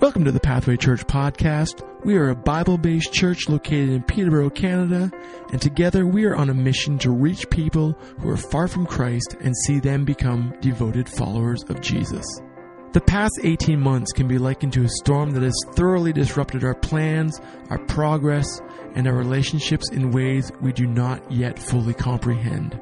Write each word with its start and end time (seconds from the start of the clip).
Welcome 0.00 0.24
to 0.24 0.32
the 0.32 0.40
Pathway 0.40 0.78
Church 0.78 1.06
podcast. 1.06 1.86
We 2.06 2.16
are 2.16 2.30
a 2.30 2.34
Bible 2.34 2.78
based 2.78 3.12
church 3.12 3.50
located 3.50 3.90
in 3.90 4.02
Peterborough, 4.02 4.48
Canada, 4.48 5.12
and 5.52 5.60
together 5.60 6.06
we 6.06 6.24
are 6.24 6.34
on 6.34 6.48
a 6.48 6.54
mission 6.54 6.96
to 7.00 7.10
reach 7.10 7.50
people 7.50 7.92
who 8.18 8.30
are 8.30 8.36
far 8.38 8.66
from 8.66 8.86
Christ 8.86 9.36
and 9.40 9.54
see 9.54 9.78
them 9.78 10.06
become 10.06 10.54
devoted 10.62 11.06
followers 11.06 11.64
of 11.64 11.82
Jesus. 11.82 12.24
The 12.92 13.02
past 13.02 13.40
18 13.42 13.78
months 13.78 14.10
can 14.12 14.26
be 14.26 14.38
likened 14.38 14.72
to 14.72 14.84
a 14.84 14.88
storm 14.88 15.32
that 15.32 15.42
has 15.42 15.54
thoroughly 15.74 16.14
disrupted 16.14 16.64
our 16.64 16.74
plans, 16.74 17.38
our 17.68 17.78
progress, 17.80 18.62
and 18.94 19.06
our 19.06 19.14
relationships 19.14 19.90
in 19.92 20.12
ways 20.12 20.50
we 20.62 20.72
do 20.72 20.86
not 20.86 21.30
yet 21.30 21.58
fully 21.58 21.92
comprehend. 21.92 22.72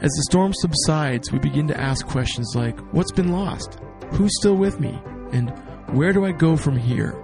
As 0.00 0.10
the 0.10 0.26
storm 0.30 0.52
subsides, 0.52 1.30
we 1.30 1.38
begin 1.38 1.68
to 1.68 1.80
ask 1.80 2.04
questions 2.08 2.54
like 2.56 2.76
What's 2.92 3.12
been 3.12 3.30
lost? 3.30 3.78
Who's 4.14 4.36
still 4.40 4.56
with 4.56 4.80
me? 4.80 5.00
And 5.30 5.52
where 5.94 6.12
do 6.12 6.24
I 6.24 6.32
go 6.32 6.56
from 6.56 6.76
here? 6.76 7.14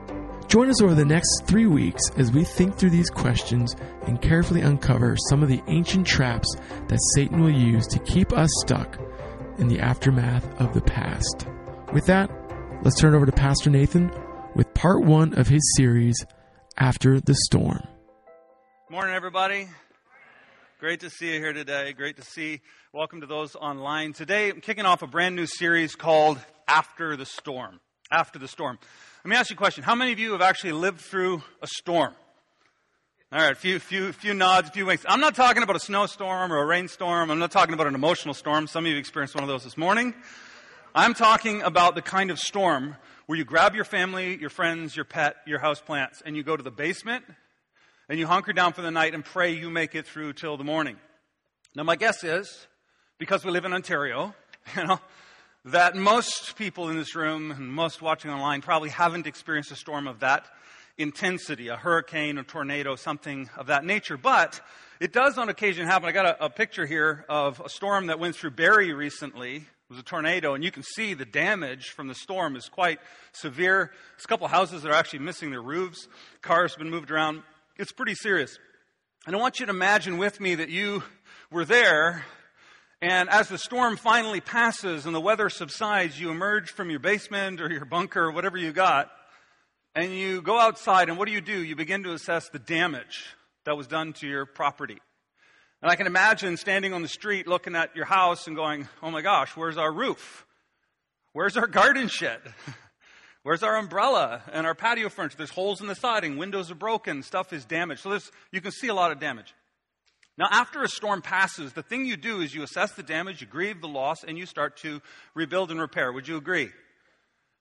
Join 0.46 0.70
us 0.70 0.80
over 0.80 0.94
the 0.94 1.04
next 1.04 1.42
three 1.44 1.66
weeks 1.66 2.02
as 2.16 2.30
we 2.30 2.44
think 2.44 2.76
through 2.76 2.90
these 2.90 3.10
questions 3.10 3.74
and 4.06 4.22
carefully 4.22 4.60
uncover 4.60 5.16
some 5.28 5.42
of 5.42 5.48
the 5.48 5.60
ancient 5.66 6.06
traps 6.06 6.54
that 6.86 7.00
Satan 7.14 7.40
will 7.40 7.50
use 7.50 7.86
to 7.88 7.98
keep 8.00 8.32
us 8.32 8.50
stuck 8.60 8.96
in 9.58 9.66
the 9.66 9.80
aftermath 9.80 10.60
of 10.60 10.72
the 10.72 10.80
past. 10.80 11.48
With 11.92 12.06
that, 12.06 12.30
let's 12.84 13.00
turn 13.00 13.14
over 13.14 13.26
to 13.26 13.32
Pastor 13.32 13.70
Nathan 13.70 14.12
with 14.54 14.72
part 14.72 15.02
one 15.02 15.34
of 15.34 15.48
his 15.48 15.62
series, 15.76 16.24
After 16.78 17.20
the 17.20 17.34
Storm. 17.34 17.82
Morning, 18.88 19.14
everybody. 19.14 19.68
Great 20.78 21.00
to 21.00 21.10
see 21.10 21.34
you 21.34 21.40
here 21.40 21.52
today. 21.52 21.92
Great 21.92 22.16
to 22.16 22.22
see. 22.22 22.60
Welcome 22.92 23.20
to 23.22 23.26
those 23.26 23.56
online. 23.56 24.12
Today, 24.12 24.50
I'm 24.50 24.60
kicking 24.60 24.86
off 24.86 25.02
a 25.02 25.08
brand 25.08 25.34
new 25.34 25.46
series 25.46 25.96
called 25.96 26.38
After 26.68 27.16
the 27.16 27.26
Storm 27.26 27.80
after 28.10 28.38
the 28.38 28.48
storm. 28.48 28.78
Let 29.24 29.30
me 29.30 29.36
ask 29.36 29.50
you 29.50 29.54
a 29.54 29.56
question. 29.56 29.84
How 29.84 29.94
many 29.94 30.12
of 30.12 30.18
you 30.18 30.32
have 30.32 30.42
actually 30.42 30.72
lived 30.72 31.00
through 31.00 31.42
a 31.62 31.66
storm? 31.66 32.14
All 33.32 33.38
right, 33.40 33.52
a 33.52 33.54
few, 33.54 33.78
few, 33.78 34.12
few 34.12 34.34
nods, 34.34 34.70
a 34.70 34.72
few 34.72 34.86
winks. 34.86 35.04
I'm 35.08 35.20
not 35.20 35.36
talking 35.36 35.62
about 35.62 35.76
a 35.76 35.80
snowstorm 35.80 36.52
or 36.52 36.58
a 36.58 36.66
rainstorm. 36.66 37.30
I'm 37.30 37.38
not 37.38 37.52
talking 37.52 37.74
about 37.74 37.86
an 37.86 37.94
emotional 37.94 38.34
storm. 38.34 38.66
Some 38.66 38.86
of 38.86 38.90
you 38.90 38.98
experienced 38.98 39.36
one 39.36 39.44
of 39.44 39.48
those 39.48 39.62
this 39.62 39.76
morning. 39.76 40.14
I'm 40.94 41.14
talking 41.14 41.62
about 41.62 41.94
the 41.94 42.02
kind 42.02 42.32
of 42.32 42.40
storm 42.40 42.96
where 43.26 43.38
you 43.38 43.44
grab 43.44 43.76
your 43.76 43.84
family, 43.84 44.36
your 44.36 44.50
friends, 44.50 44.96
your 44.96 45.04
pet, 45.04 45.36
your 45.46 45.60
house 45.60 45.80
plants, 45.80 46.20
and 46.26 46.36
you 46.36 46.42
go 46.42 46.56
to 46.56 46.62
the 46.64 46.72
basement 46.72 47.24
and 48.08 48.18
you 48.18 48.26
hunker 48.26 48.52
down 48.52 48.72
for 48.72 48.82
the 48.82 48.90
night 48.90 49.14
and 49.14 49.24
pray 49.24 49.52
you 49.52 49.70
make 49.70 49.94
it 49.94 50.04
through 50.04 50.32
till 50.32 50.56
the 50.56 50.64
morning. 50.64 50.96
Now, 51.76 51.84
my 51.84 51.94
guess 51.94 52.24
is, 52.24 52.66
because 53.18 53.44
we 53.44 53.52
live 53.52 53.64
in 53.64 53.72
Ontario, 53.72 54.34
you 54.76 54.84
know, 54.84 54.98
that 55.66 55.94
most 55.94 56.56
people 56.56 56.88
in 56.88 56.96
this 56.96 57.14
room 57.14 57.50
and 57.50 57.70
most 57.70 58.00
watching 58.00 58.30
online 58.30 58.62
probably 58.62 58.88
haven't 58.88 59.26
experienced 59.26 59.70
a 59.70 59.76
storm 59.76 60.06
of 60.06 60.20
that 60.20 60.46
intensity, 60.96 61.68
a 61.68 61.76
hurricane, 61.76 62.38
a 62.38 62.42
tornado, 62.42 62.96
something 62.96 63.50
of 63.56 63.66
that 63.66 63.84
nature. 63.84 64.16
But 64.16 64.60
it 65.00 65.12
does 65.12 65.36
on 65.36 65.48
occasion 65.48 65.86
happen. 65.86 66.08
I 66.08 66.12
got 66.12 66.26
a, 66.26 66.46
a 66.46 66.50
picture 66.50 66.86
here 66.86 67.24
of 67.28 67.60
a 67.60 67.68
storm 67.68 68.06
that 68.06 68.18
went 68.18 68.36
through 68.36 68.52
Barrie 68.52 68.92
recently. 68.94 69.56
It 69.56 69.64
was 69.90 69.98
a 69.98 70.02
tornado, 70.02 70.54
and 70.54 70.64
you 70.64 70.70
can 70.70 70.82
see 70.82 71.14
the 71.14 71.24
damage 71.26 71.90
from 71.90 72.08
the 72.08 72.14
storm 72.14 72.56
is 72.56 72.68
quite 72.68 73.00
severe. 73.32 73.92
There's 74.12 74.24
a 74.24 74.28
couple 74.28 74.48
houses 74.48 74.82
that 74.82 74.90
are 74.90 74.94
actually 74.94 75.20
missing 75.20 75.50
their 75.50 75.62
roofs. 75.62 76.08
Cars 76.42 76.72
have 76.72 76.78
been 76.78 76.90
moved 76.90 77.10
around. 77.10 77.42
It's 77.76 77.92
pretty 77.92 78.14
serious. 78.14 78.58
And 79.26 79.36
I 79.36 79.38
want 79.38 79.60
you 79.60 79.66
to 79.66 79.70
imagine 79.70 80.16
with 80.16 80.40
me 80.40 80.54
that 80.54 80.70
you 80.70 81.02
were 81.50 81.64
there 81.66 82.24
and 83.02 83.30
as 83.30 83.48
the 83.48 83.56
storm 83.56 83.96
finally 83.96 84.40
passes 84.40 85.06
and 85.06 85.14
the 85.14 85.20
weather 85.20 85.48
subsides, 85.48 86.20
you 86.20 86.30
emerge 86.30 86.70
from 86.70 86.90
your 86.90 87.00
basement 87.00 87.60
or 87.60 87.70
your 87.70 87.86
bunker 87.86 88.24
or 88.24 88.32
whatever 88.32 88.58
you 88.58 88.72
got, 88.72 89.10
and 89.94 90.12
you 90.12 90.42
go 90.42 90.58
outside, 90.58 91.08
and 91.08 91.16
what 91.16 91.26
do 91.26 91.32
you 91.32 91.40
do? 91.40 91.64
You 91.64 91.76
begin 91.76 92.02
to 92.04 92.12
assess 92.12 92.50
the 92.50 92.58
damage 92.58 93.24
that 93.64 93.76
was 93.76 93.86
done 93.86 94.12
to 94.14 94.26
your 94.26 94.44
property. 94.44 94.98
And 95.82 95.90
I 95.90 95.96
can 95.96 96.06
imagine 96.06 96.58
standing 96.58 96.92
on 96.92 97.00
the 97.00 97.08
street 97.08 97.46
looking 97.46 97.74
at 97.74 97.96
your 97.96 98.04
house 98.04 98.46
and 98.46 98.54
going, 98.54 98.86
oh 99.02 99.10
my 99.10 99.22
gosh, 99.22 99.56
where's 99.56 99.78
our 99.78 99.90
roof? 99.90 100.44
Where's 101.32 101.56
our 101.56 101.66
garden 101.66 102.08
shed? 102.08 102.40
Where's 103.42 103.62
our 103.62 103.76
umbrella 103.76 104.42
and 104.52 104.66
our 104.66 104.74
patio 104.74 105.08
furniture? 105.08 105.38
There's 105.38 105.50
holes 105.50 105.80
in 105.80 105.86
the 105.86 105.94
siding, 105.94 106.36
windows 106.36 106.70
are 106.70 106.74
broken, 106.74 107.22
stuff 107.22 107.54
is 107.54 107.64
damaged. 107.64 108.02
So 108.02 108.18
you 108.52 108.60
can 108.60 108.70
see 108.70 108.88
a 108.88 108.94
lot 108.94 109.12
of 109.12 109.18
damage. 109.18 109.54
Now, 110.40 110.48
after 110.50 110.82
a 110.82 110.88
storm 110.88 111.20
passes, 111.20 111.74
the 111.74 111.82
thing 111.82 112.06
you 112.06 112.16
do 112.16 112.40
is 112.40 112.54
you 112.54 112.62
assess 112.62 112.92
the 112.92 113.02
damage, 113.02 113.42
you 113.42 113.46
grieve 113.46 113.82
the 113.82 113.88
loss, 113.88 114.24
and 114.24 114.38
you 114.38 114.46
start 114.46 114.78
to 114.78 115.02
rebuild 115.34 115.70
and 115.70 115.78
repair. 115.78 116.10
Would 116.10 116.26
you 116.26 116.38
agree? 116.38 116.70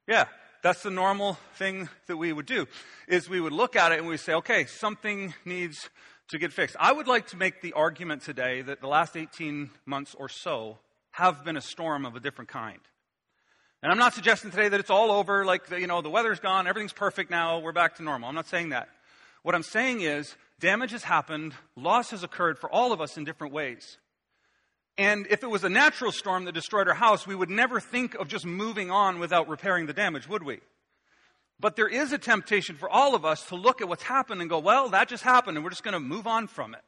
Yeah, 0.07 0.27
that's 0.63 0.81
the 0.83 0.89
normal 0.89 1.33
thing 1.55 1.89
that 2.07 2.15
we 2.15 2.31
would 2.31 2.45
do. 2.45 2.67
Is 3.09 3.27
we 3.27 3.41
would 3.41 3.51
look 3.51 3.75
at 3.75 3.91
it 3.91 3.99
and 3.99 4.07
we 4.07 4.15
say, 4.15 4.33
okay, 4.35 4.63
something 4.63 5.33
needs 5.43 5.89
to 6.29 6.37
get 6.37 6.53
fixed. 6.53 6.77
I 6.79 6.93
would 6.93 7.09
like 7.09 7.27
to 7.27 7.37
make 7.37 7.59
the 7.59 7.73
argument 7.73 8.21
today 8.21 8.61
that 8.61 8.79
the 8.79 8.87
last 8.87 9.17
18 9.17 9.71
months 9.85 10.15
or 10.17 10.29
so 10.29 10.77
have 11.11 11.43
been 11.43 11.57
a 11.57 11.61
storm 11.61 12.05
of 12.05 12.15
a 12.15 12.21
different 12.21 12.49
kind. 12.49 12.79
And 13.83 13.91
I'm 13.91 13.97
not 13.97 14.13
suggesting 14.13 14.51
today 14.51 14.69
that 14.69 14.79
it's 14.79 14.89
all 14.89 15.11
over, 15.11 15.43
like, 15.43 15.69
you 15.69 15.87
know, 15.87 16.01
the 16.01 16.09
weather's 16.09 16.39
gone, 16.39 16.65
everything's 16.65 16.93
perfect 16.93 17.29
now, 17.29 17.59
we're 17.59 17.73
back 17.73 17.97
to 17.97 18.03
normal. 18.03 18.29
I'm 18.29 18.35
not 18.35 18.47
saying 18.47 18.69
that. 18.69 18.87
What 19.43 19.53
I'm 19.53 19.63
saying 19.63 19.99
is 19.99 20.33
damage 20.59 20.91
has 20.91 21.03
happened, 21.03 21.53
loss 21.75 22.11
has 22.11 22.23
occurred 22.23 22.59
for 22.59 22.71
all 22.71 22.91
of 22.91 23.01
us 23.01 23.17
in 23.17 23.23
different 23.23 23.53
ways. 23.53 23.97
And 24.97 25.27
if 25.29 25.43
it 25.43 25.49
was 25.49 25.63
a 25.63 25.69
natural 25.69 26.11
storm 26.11 26.45
that 26.45 26.51
destroyed 26.51 26.87
our 26.87 26.93
house, 26.93 27.25
we 27.25 27.35
would 27.35 27.49
never 27.49 27.79
think 27.79 28.15
of 28.15 28.27
just 28.27 28.45
moving 28.45 28.91
on 28.91 29.19
without 29.19 29.47
repairing 29.47 29.85
the 29.85 29.93
damage, 29.93 30.27
would 30.27 30.43
we? 30.43 30.59
But 31.59 31.75
there 31.75 31.87
is 31.87 32.11
a 32.11 32.17
temptation 32.17 32.75
for 32.75 32.89
all 32.89 33.15
of 33.15 33.25
us 33.25 33.45
to 33.47 33.55
look 33.55 33.81
at 33.81 33.87
what's 33.87 34.03
happened 34.03 34.41
and 34.41 34.49
go, 34.49 34.59
well, 34.59 34.89
that 34.89 35.07
just 35.09 35.23
happened 35.23 35.57
and 35.57 35.63
we're 35.63 35.71
just 35.71 35.83
going 35.83 35.93
to 35.93 35.99
move 35.99 36.27
on 36.27 36.47
from 36.47 36.73
it. 36.73 36.83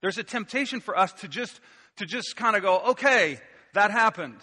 There's 0.00 0.18
a 0.18 0.24
temptation 0.24 0.80
for 0.80 0.96
us 0.96 1.12
to 1.14 1.28
just, 1.28 1.60
to 1.96 2.06
just 2.06 2.36
kind 2.36 2.56
of 2.56 2.62
go, 2.62 2.80
okay, 2.90 3.40
that 3.74 3.90
happened. 3.90 4.38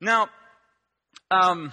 Now, 0.00 0.28
um, 1.30 1.72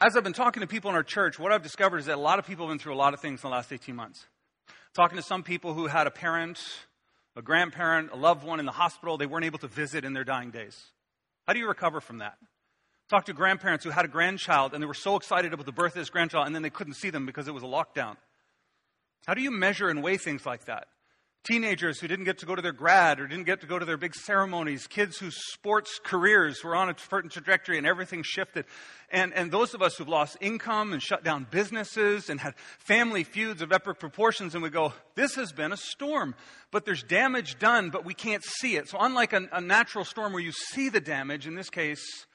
as 0.00 0.16
I've 0.16 0.24
been 0.24 0.32
talking 0.32 0.60
to 0.60 0.66
people 0.66 0.90
in 0.90 0.96
our 0.96 1.02
church, 1.02 1.38
what 1.38 1.52
I've 1.52 1.62
discovered 1.62 1.98
is 1.98 2.06
that 2.06 2.16
a 2.16 2.20
lot 2.20 2.38
of 2.38 2.46
people 2.46 2.66
have 2.66 2.72
been 2.72 2.78
through 2.78 2.94
a 2.94 2.96
lot 2.96 3.14
of 3.14 3.20
things 3.20 3.42
in 3.42 3.50
the 3.50 3.54
last 3.54 3.72
18 3.72 3.94
months. 3.94 4.26
Talking 4.94 5.16
to 5.16 5.22
some 5.22 5.42
people 5.42 5.74
who 5.74 5.86
had 5.86 6.06
a 6.06 6.10
parent, 6.10 6.60
a 7.36 7.42
grandparent, 7.42 8.10
a 8.12 8.16
loved 8.16 8.44
one 8.44 8.60
in 8.60 8.66
the 8.66 8.72
hospital 8.72 9.16
they 9.16 9.26
weren't 9.26 9.44
able 9.44 9.58
to 9.58 9.68
visit 9.68 10.04
in 10.04 10.12
their 10.12 10.24
dying 10.24 10.50
days. 10.50 10.78
How 11.46 11.52
do 11.52 11.58
you 11.58 11.68
recover 11.68 12.00
from 12.00 12.18
that? 12.18 12.38
Talk 13.10 13.26
to 13.26 13.32
grandparents 13.32 13.84
who 13.84 13.90
had 13.90 14.04
a 14.04 14.08
grandchild 14.08 14.72
and 14.72 14.82
they 14.82 14.86
were 14.86 14.94
so 14.94 15.16
excited 15.16 15.52
about 15.52 15.66
the 15.66 15.72
birth 15.72 15.92
of 15.92 16.00
this 16.00 16.10
grandchild 16.10 16.46
and 16.46 16.54
then 16.54 16.62
they 16.62 16.70
couldn't 16.70 16.94
see 16.94 17.10
them 17.10 17.26
because 17.26 17.48
it 17.48 17.54
was 17.54 17.62
a 17.62 17.66
lockdown. 17.66 18.16
How 19.26 19.34
do 19.34 19.42
you 19.42 19.50
measure 19.50 19.88
and 19.88 20.02
weigh 20.02 20.16
things 20.16 20.46
like 20.46 20.66
that? 20.66 20.88
Teenagers 21.44 22.00
who 22.00 22.08
didn't 22.08 22.24
get 22.24 22.38
to 22.38 22.46
go 22.46 22.54
to 22.54 22.62
their 22.62 22.72
grad 22.72 23.20
or 23.20 23.26
didn't 23.26 23.44
get 23.44 23.60
to 23.60 23.66
go 23.66 23.78
to 23.78 23.84
their 23.84 23.98
big 23.98 24.14
ceremonies, 24.14 24.86
kids 24.86 25.18
whose 25.18 25.36
sports 25.52 26.00
careers 26.02 26.64
were 26.64 26.74
on 26.74 26.88
a 26.88 26.94
certain 26.98 27.30
trajectory 27.30 27.76
and 27.76 27.86
everything 27.86 28.22
shifted. 28.24 28.64
And, 29.10 29.32
and 29.34 29.52
those 29.52 29.74
of 29.74 29.82
us 29.82 29.96
who've 29.96 30.08
lost 30.08 30.38
income 30.40 30.92
and 30.92 31.02
shut 31.02 31.22
down 31.22 31.46
businesses 31.50 32.30
and 32.30 32.40
had 32.40 32.54
family 32.78 33.24
feuds 33.24 33.62
of 33.62 33.72
epic 33.72 33.98
proportions, 33.98 34.54
and 34.54 34.62
we 34.62 34.70
go, 34.70 34.94
this 35.14 35.34
has 35.34 35.52
been 35.52 35.72
a 35.72 35.76
storm. 35.76 36.34
But 36.70 36.86
there's 36.86 37.02
damage 37.02 37.58
done, 37.58 37.90
but 37.90 38.04
we 38.04 38.14
can't 38.14 38.42
see 38.42 38.76
it. 38.76 38.88
So, 38.88 38.98
unlike 39.00 39.32
a, 39.32 39.48
a 39.52 39.60
natural 39.60 40.04
storm 40.04 40.32
where 40.32 40.42
you 40.42 40.52
see 40.52 40.88
the 40.88 41.00
damage, 41.00 41.46
in 41.46 41.54
this 41.54 41.70
case, 41.70 42.26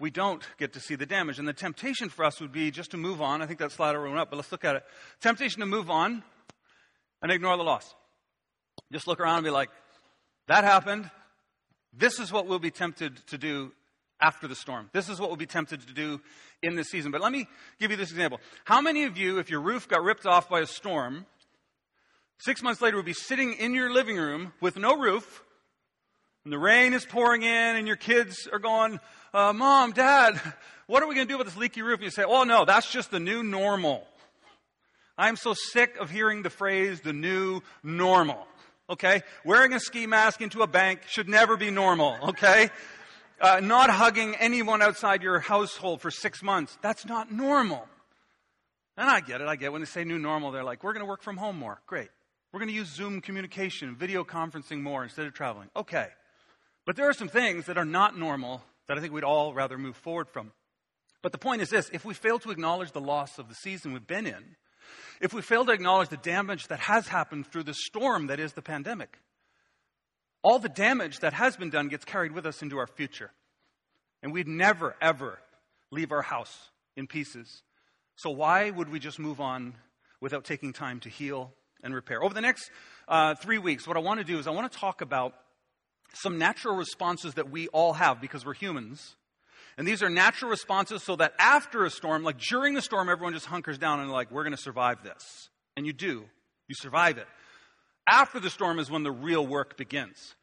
we 0.00 0.10
don't 0.10 0.46
get 0.58 0.74
to 0.74 0.80
see 0.80 0.96
the 0.96 1.06
damage. 1.06 1.38
And 1.38 1.48
the 1.48 1.52
temptation 1.52 2.08
for 2.08 2.24
us 2.24 2.40
would 2.40 2.52
be 2.52 2.70
just 2.70 2.90
to 2.90 2.96
move 2.96 3.22
on. 3.22 3.40
I 3.40 3.46
think 3.46 3.60
that 3.60 3.72
slide 3.72 3.92
will 3.96 4.02
run 4.02 4.18
up, 4.18 4.30
but 4.30 4.36
let's 4.36 4.52
look 4.52 4.64
at 4.64 4.76
it. 4.76 4.84
Temptation 5.20 5.60
to 5.60 5.66
move 5.66 5.90
on 5.90 6.22
and 7.22 7.32
ignore 7.32 7.56
the 7.56 7.64
loss. 7.64 7.94
Just 8.92 9.06
look 9.06 9.20
around 9.20 9.38
and 9.38 9.44
be 9.44 9.50
like, 9.50 9.70
that 10.46 10.64
happened. 10.64 11.10
This 11.92 12.18
is 12.18 12.32
what 12.32 12.46
we'll 12.46 12.58
be 12.58 12.70
tempted 12.70 13.16
to 13.28 13.38
do 13.38 13.72
after 14.20 14.48
the 14.48 14.54
storm. 14.54 14.90
This 14.92 15.08
is 15.08 15.20
what 15.20 15.30
we'll 15.30 15.36
be 15.36 15.46
tempted 15.46 15.86
to 15.86 15.92
do 15.92 16.20
in 16.62 16.74
this 16.74 16.88
season. 16.88 17.12
But 17.12 17.20
let 17.20 17.32
me 17.32 17.46
give 17.78 17.90
you 17.90 17.96
this 17.96 18.10
example. 18.10 18.40
How 18.64 18.80
many 18.80 19.04
of 19.04 19.16
you, 19.16 19.38
if 19.38 19.50
your 19.50 19.60
roof 19.60 19.88
got 19.88 20.02
ripped 20.02 20.26
off 20.26 20.48
by 20.48 20.60
a 20.60 20.66
storm, 20.66 21.26
six 22.38 22.62
months 22.62 22.80
later 22.80 22.96
would 22.96 23.06
be 23.06 23.12
sitting 23.12 23.52
in 23.54 23.74
your 23.74 23.92
living 23.92 24.16
room 24.16 24.52
with 24.60 24.76
no 24.76 24.96
roof, 24.96 25.44
and 26.44 26.52
the 26.52 26.58
rain 26.58 26.94
is 26.94 27.04
pouring 27.04 27.42
in, 27.42 27.76
and 27.76 27.86
your 27.86 27.96
kids 27.96 28.48
are 28.52 28.58
going, 28.58 28.98
uh, 29.34 29.52
Mom, 29.52 29.92
Dad, 29.92 30.40
what 30.86 31.02
are 31.02 31.08
we 31.08 31.14
going 31.14 31.26
to 31.26 31.30
do 31.30 31.36
about 31.36 31.46
this 31.46 31.56
leaky 31.56 31.82
roof? 31.82 31.96
And 31.96 32.04
you 32.04 32.10
say, 32.10 32.24
Oh, 32.26 32.44
no, 32.44 32.64
that's 32.64 32.90
just 32.90 33.10
the 33.10 33.20
new 33.20 33.42
normal. 33.42 34.06
I'm 35.18 35.36
so 35.36 35.52
sick 35.52 35.96
of 35.98 36.10
hearing 36.10 36.42
the 36.42 36.50
phrase 36.50 37.00
the 37.00 37.12
new 37.12 37.60
normal 37.82 38.46
okay? 38.88 39.22
Wearing 39.44 39.72
a 39.72 39.80
ski 39.80 40.06
mask 40.06 40.40
into 40.40 40.62
a 40.62 40.66
bank 40.66 41.02
should 41.08 41.28
never 41.28 41.56
be 41.56 41.70
normal, 41.70 42.16
okay? 42.30 42.70
Uh, 43.40 43.60
not 43.60 43.90
hugging 43.90 44.34
anyone 44.36 44.82
outside 44.82 45.22
your 45.22 45.38
household 45.38 46.00
for 46.00 46.10
six 46.10 46.42
months, 46.42 46.76
that's 46.82 47.06
not 47.06 47.30
normal. 47.30 47.88
And 48.96 49.08
I 49.08 49.20
get 49.20 49.40
it, 49.40 49.46
I 49.46 49.56
get 49.56 49.66
it. 49.66 49.72
When 49.72 49.80
they 49.80 49.86
say 49.86 50.04
new 50.04 50.18
normal, 50.18 50.50
they're 50.50 50.64
like, 50.64 50.82
we're 50.82 50.92
going 50.92 51.04
to 51.04 51.08
work 51.08 51.22
from 51.22 51.36
home 51.36 51.56
more. 51.56 51.80
Great. 51.86 52.08
We're 52.52 52.58
going 52.58 52.70
to 52.70 52.74
use 52.74 52.88
Zoom 52.88 53.20
communication, 53.20 53.94
video 53.94 54.24
conferencing 54.24 54.80
more 54.80 55.04
instead 55.04 55.26
of 55.26 55.34
traveling. 55.34 55.68
Okay. 55.76 56.08
But 56.84 56.96
there 56.96 57.08
are 57.08 57.12
some 57.12 57.28
things 57.28 57.66
that 57.66 57.78
are 57.78 57.84
not 57.84 58.18
normal 58.18 58.62
that 58.88 58.96
I 58.96 59.00
think 59.00 59.12
we'd 59.12 59.22
all 59.22 59.54
rather 59.54 59.78
move 59.78 59.96
forward 59.96 60.28
from. 60.28 60.52
But 61.22 61.32
the 61.32 61.38
point 61.38 61.62
is 61.62 61.68
this 61.68 61.90
if 61.92 62.04
we 62.04 62.14
fail 62.14 62.38
to 62.40 62.50
acknowledge 62.50 62.92
the 62.92 63.00
loss 63.00 63.38
of 63.38 63.48
the 63.48 63.54
season 63.54 63.92
we've 63.92 64.06
been 64.06 64.26
in, 64.26 64.56
if 65.20 65.32
we 65.32 65.42
fail 65.42 65.64
to 65.64 65.72
acknowledge 65.72 66.08
the 66.08 66.16
damage 66.16 66.68
that 66.68 66.80
has 66.80 67.08
happened 67.08 67.46
through 67.46 67.64
the 67.64 67.74
storm 67.74 68.28
that 68.28 68.40
is 68.40 68.52
the 68.52 68.62
pandemic, 68.62 69.18
all 70.42 70.58
the 70.58 70.68
damage 70.68 71.18
that 71.20 71.32
has 71.32 71.56
been 71.56 71.70
done 71.70 71.88
gets 71.88 72.04
carried 72.04 72.32
with 72.32 72.46
us 72.46 72.62
into 72.62 72.78
our 72.78 72.86
future. 72.86 73.30
And 74.22 74.32
we'd 74.32 74.48
never, 74.48 74.96
ever 75.00 75.38
leave 75.90 76.12
our 76.12 76.22
house 76.22 76.70
in 76.96 77.06
pieces. 77.06 77.62
So, 78.16 78.30
why 78.30 78.70
would 78.70 78.88
we 78.88 78.98
just 78.98 79.18
move 79.18 79.40
on 79.40 79.74
without 80.20 80.44
taking 80.44 80.72
time 80.72 81.00
to 81.00 81.08
heal 81.08 81.52
and 81.82 81.94
repair? 81.94 82.22
Over 82.22 82.34
the 82.34 82.40
next 82.40 82.70
uh, 83.06 83.34
three 83.36 83.58
weeks, 83.58 83.86
what 83.86 83.96
I 83.96 84.00
want 84.00 84.18
to 84.18 84.24
do 84.24 84.38
is 84.38 84.46
I 84.46 84.50
want 84.50 84.70
to 84.70 84.78
talk 84.78 85.00
about 85.00 85.34
some 86.14 86.38
natural 86.38 86.74
responses 86.74 87.34
that 87.34 87.50
we 87.50 87.68
all 87.68 87.92
have 87.92 88.20
because 88.20 88.44
we're 88.44 88.54
humans. 88.54 89.14
And 89.78 89.86
these 89.86 90.02
are 90.02 90.10
natural 90.10 90.50
responses 90.50 91.04
so 91.04 91.14
that 91.16 91.34
after 91.38 91.84
a 91.84 91.90
storm, 91.90 92.24
like 92.24 92.38
during 92.38 92.74
the 92.74 92.82
storm, 92.82 93.08
everyone 93.08 93.32
just 93.32 93.46
hunkers 93.46 93.78
down 93.78 94.00
and 94.00 94.10
like, 94.10 94.32
we're 94.32 94.42
going 94.42 94.56
to 94.56 94.60
survive 94.60 95.04
this. 95.04 95.50
And 95.76 95.86
you 95.86 95.92
do. 95.92 96.24
You 96.66 96.74
survive 96.74 97.16
it. 97.16 97.28
After 98.10 98.40
the 98.40 98.50
storm 98.50 98.80
is 98.80 98.90
when 98.90 99.04
the 99.04 99.12
real 99.12 99.46
work 99.46 99.76
begins. 99.76 100.34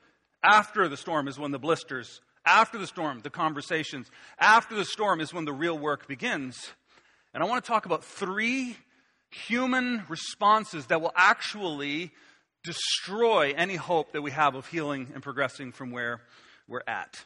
After 0.41 0.87
the 0.87 0.95
storm 0.95 1.27
is 1.27 1.37
when 1.37 1.51
the 1.51 1.59
blisters, 1.59 2.21
after 2.45 2.77
the 2.77 2.87
storm, 2.87 3.19
the 3.23 3.29
conversations, 3.29 4.09
after 4.39 4.73
the 4.73 4.85
storm 4.85 5.19
is 5.19 5.33
when 5.33 5.43
the 5.43 5.53
real 5.53 5.77
work 5.77 6.07
begins. 6.07 6.71
And 7.33 7.43
I 7.43 7.45
want 7.45 7.61
to 7.61 7.67
talk 7.67 7.85
about 7.85 8.05
three 8.05 8.77
human 9.31 10.03
responses 10.07 10.85
that 10.85 11.01
will 11.01 11.13
actually 11.13 12.13
destroy 12.63 13.53
any 13.57 13.75
hope 13.75 14.13
that 14.13 14.21
we 14.21 14.31
have 14.31 14.55
of 14.55 14.67
healing 14.67 15.11
and 15.13 15.21
progressing 15.21 15.73
from 15.73 15.91
where 15.91 16.21
we're 16.69 16.83
at. 16.87 17.25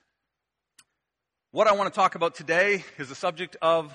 What 1.51 1.66
I 1.66 1.72
want 1.72 1.92
to 1.92 2.00
talk 2.00 2.13
about 2.13 2.36
today 2.36 2.84
is 3.00 3.10
the 3.10 3.16
subject 3.16 3.57
of 3.60 3.92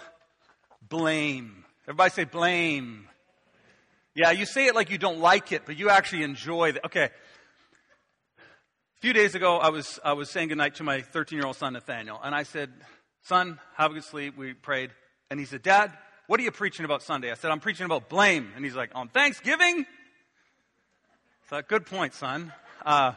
blame. 0.89 1.65
Everybody 1.85 2.11
say 2.11 2.25
blame. 2.25 3.07
Yeah, 4.13 4.33
you 4.33 4.45
say 4.45 4.67
it 4.67 4.75
like 4.75 4.91
you 4.91 4.99
don't 4.99 5.21
like 5.21 5.53
it, 5.53 5.63
but 5.65 5.77
you 5.77 5.89
actually 5.89 6.25
enjoy 6.25 6.71
it. 6.71 6.79
Okay. 6.87 7.05
A 7.05 9.01
few 9.01 9.13
days 9.13 9.37
ago, 9.37 9.59
I 9.59 9.69
was, 9.69 10.01
I 10.05 10.15
was 10.15 10.31
saying 10.31 10.49
goodnight 10.49 10.75
to 10.77 10.83
my 10.83 11.03
13 11.03 11.39
year 11.39 11.47
old 11.47 11.55
son, 11.55 11.75
Nathaniel, 11.75 12.19
and 12.25 12.35
I 12.35 12.43
said, 12.43 12.73
Son, 13.23 13.61
have 13.77 13.93
a 13.93 13.95
good 13.95 14.05
sleep. 14.05 14.37
We 14.37 14.55
prayed. 14.55 14.91
And 15.31 15.39
he 15.39 15.47
said, 15.47 15.63
Dad, 15.63 15.93
what 16.27 16.41
are 16.41 16.43
you 16.43 16.51
preaching 16.51 16.85
about 16.85 17.05
Sunday? 17.05 17.31
I 17.31 17.35
said, 17.35 17.53
I'm 17.53 17.61
preaching 17.61 17.87
about 17.87 18.09
blame. 18.09 18.51
And 18.57 18.65
he's 18.65 18.75
like, 18.75 18.91
On 18.97 19.07
Thanksgiving? 19.07 19.87
So, 21.51 21.63
good 21.63 21.87
point, 21.87 22.15
son. 22.15 22.53
Uh, 22.85 23.13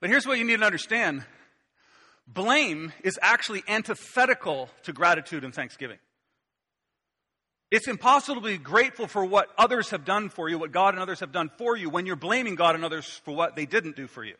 but 0.00 0.10
here's 0.10 0.26
what 0.26 0.36
you 0.38 0.44
need 0.44 0.58
to 0.58 0.66
understand 0.66 1.24
blame 2.32 2.92
is 3.02 3.18
actually 3.22 3.64
antithetical 3.66 4.68
to 4.84 4.92
gratitude 4.92 5.44
and 5.44 5.54
thanksgiving. 5.54 5.98
It's 7.70 7.88
impossible 7.88 8.40
to 8.40 8.48
be 8.48 8.56
grateful 8.56 9.06
for 9.06 9.24
what 9.24 9.48
others 9.58 9.90
have 9.90 10.04
done 10.04 10.30
for 10.30 10.48
you, 10.48 10.58
what 10.58 10.72
God 10.72 10.94
and 10.94 11.02
others 11.02 11.20
have 11.20 11.32
done 11.32 11.50
for 11.58 11.76
you, 11.76 11.90
when 11.90 12.06
you're 12.06 12.16
blaming 12.16 12.54
God 12.54 12.74
and 12.74 12.84
others 12.84 13.20
for 13.24 13.34
what 13.34 13.56
they 13.56 13.66
didn't 13.66 13.96
do 13.96 14.06
for 14.06 14.24
you. 14.24 14.36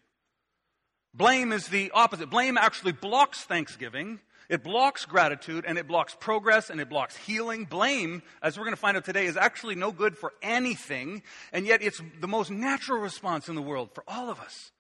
Blame 1.12 1.52
is 1.52 1.69
the 1.69 1.90
opposite. 1.93 2.31
Blame 2.31 2.56
actually 2.56 2.93
blocks 2.93 3.43
thanksgiving, 3.43 4.20
it 4.49 4.62
blocks 4.62 5.05
gratitude, 5.05 5.64
and 5.67 5.76
it 5.76 5.87
blocks 5.87 6.17
progress, 6.19 6.70
and 6.70 6.81
it 6.81 6.88
blocks 6.88 7.17
healing. 7.17 7.67
Blame, 7.67 8.23
as 8.43 8.56
we're 8.56 8.64
going 8.64 8.76
to 8.76 8.81
find 8.81 8.96
out 8.96 9.05
today, 9.05 9.26
is 9.26 9.37
actually 9.37 9.75
no 9.75 9.93
good 9.93 10.17
for 10.17 10.32
anything, 10.40 11.23
and 11.52 11.67
yet 11.67 11.82
it's 11.82 12.00
the 12.20 12.29
most 12.29 12.50
natural 12.50 12.99
response 12.99 13.49
in 13.50 13.56
the 13.56 13.62
world 13.62 13.90
for 13.93 14.05
all 14.08 14.31
of 14.31 14.40
us. 14.40 14.70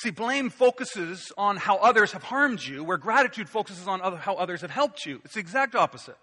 See, 0.00 0.10
blame 0.10 0.50
focuses 0.50 1.32
on 1.36 1.56
how 1.56 1.78
others 1.78 2.12
have 2.12 2.22
harmed 2.22 2.62
you, 2.62 2.84
where 2.84 2.98
gratitude 2.98 3.48
focuses 3.48 3.88
on 3.88 4.00
other, 4.00 4.16
how 4.16 4.36
others 4.36 4.60
have 4.60 4.70
helped 4.70 5.04
you. 5.04 5.20
It's 5.24 5.34
the 5.34 5.40
exact 5.40 5.74
opposite. 5.74 6.16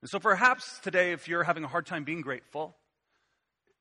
And 0.00 0.08
so 0.08 0.18
perhaps 0.18 0.78
today, 0.80 1.12
if 1.12 1.28
you're 1.28 1.44
having 1.44 1.62
a 1.62 1.68
hard 1.68 1.84
time 1.84 2.04
being 2.04 2.22
grateful, 2.22 2.74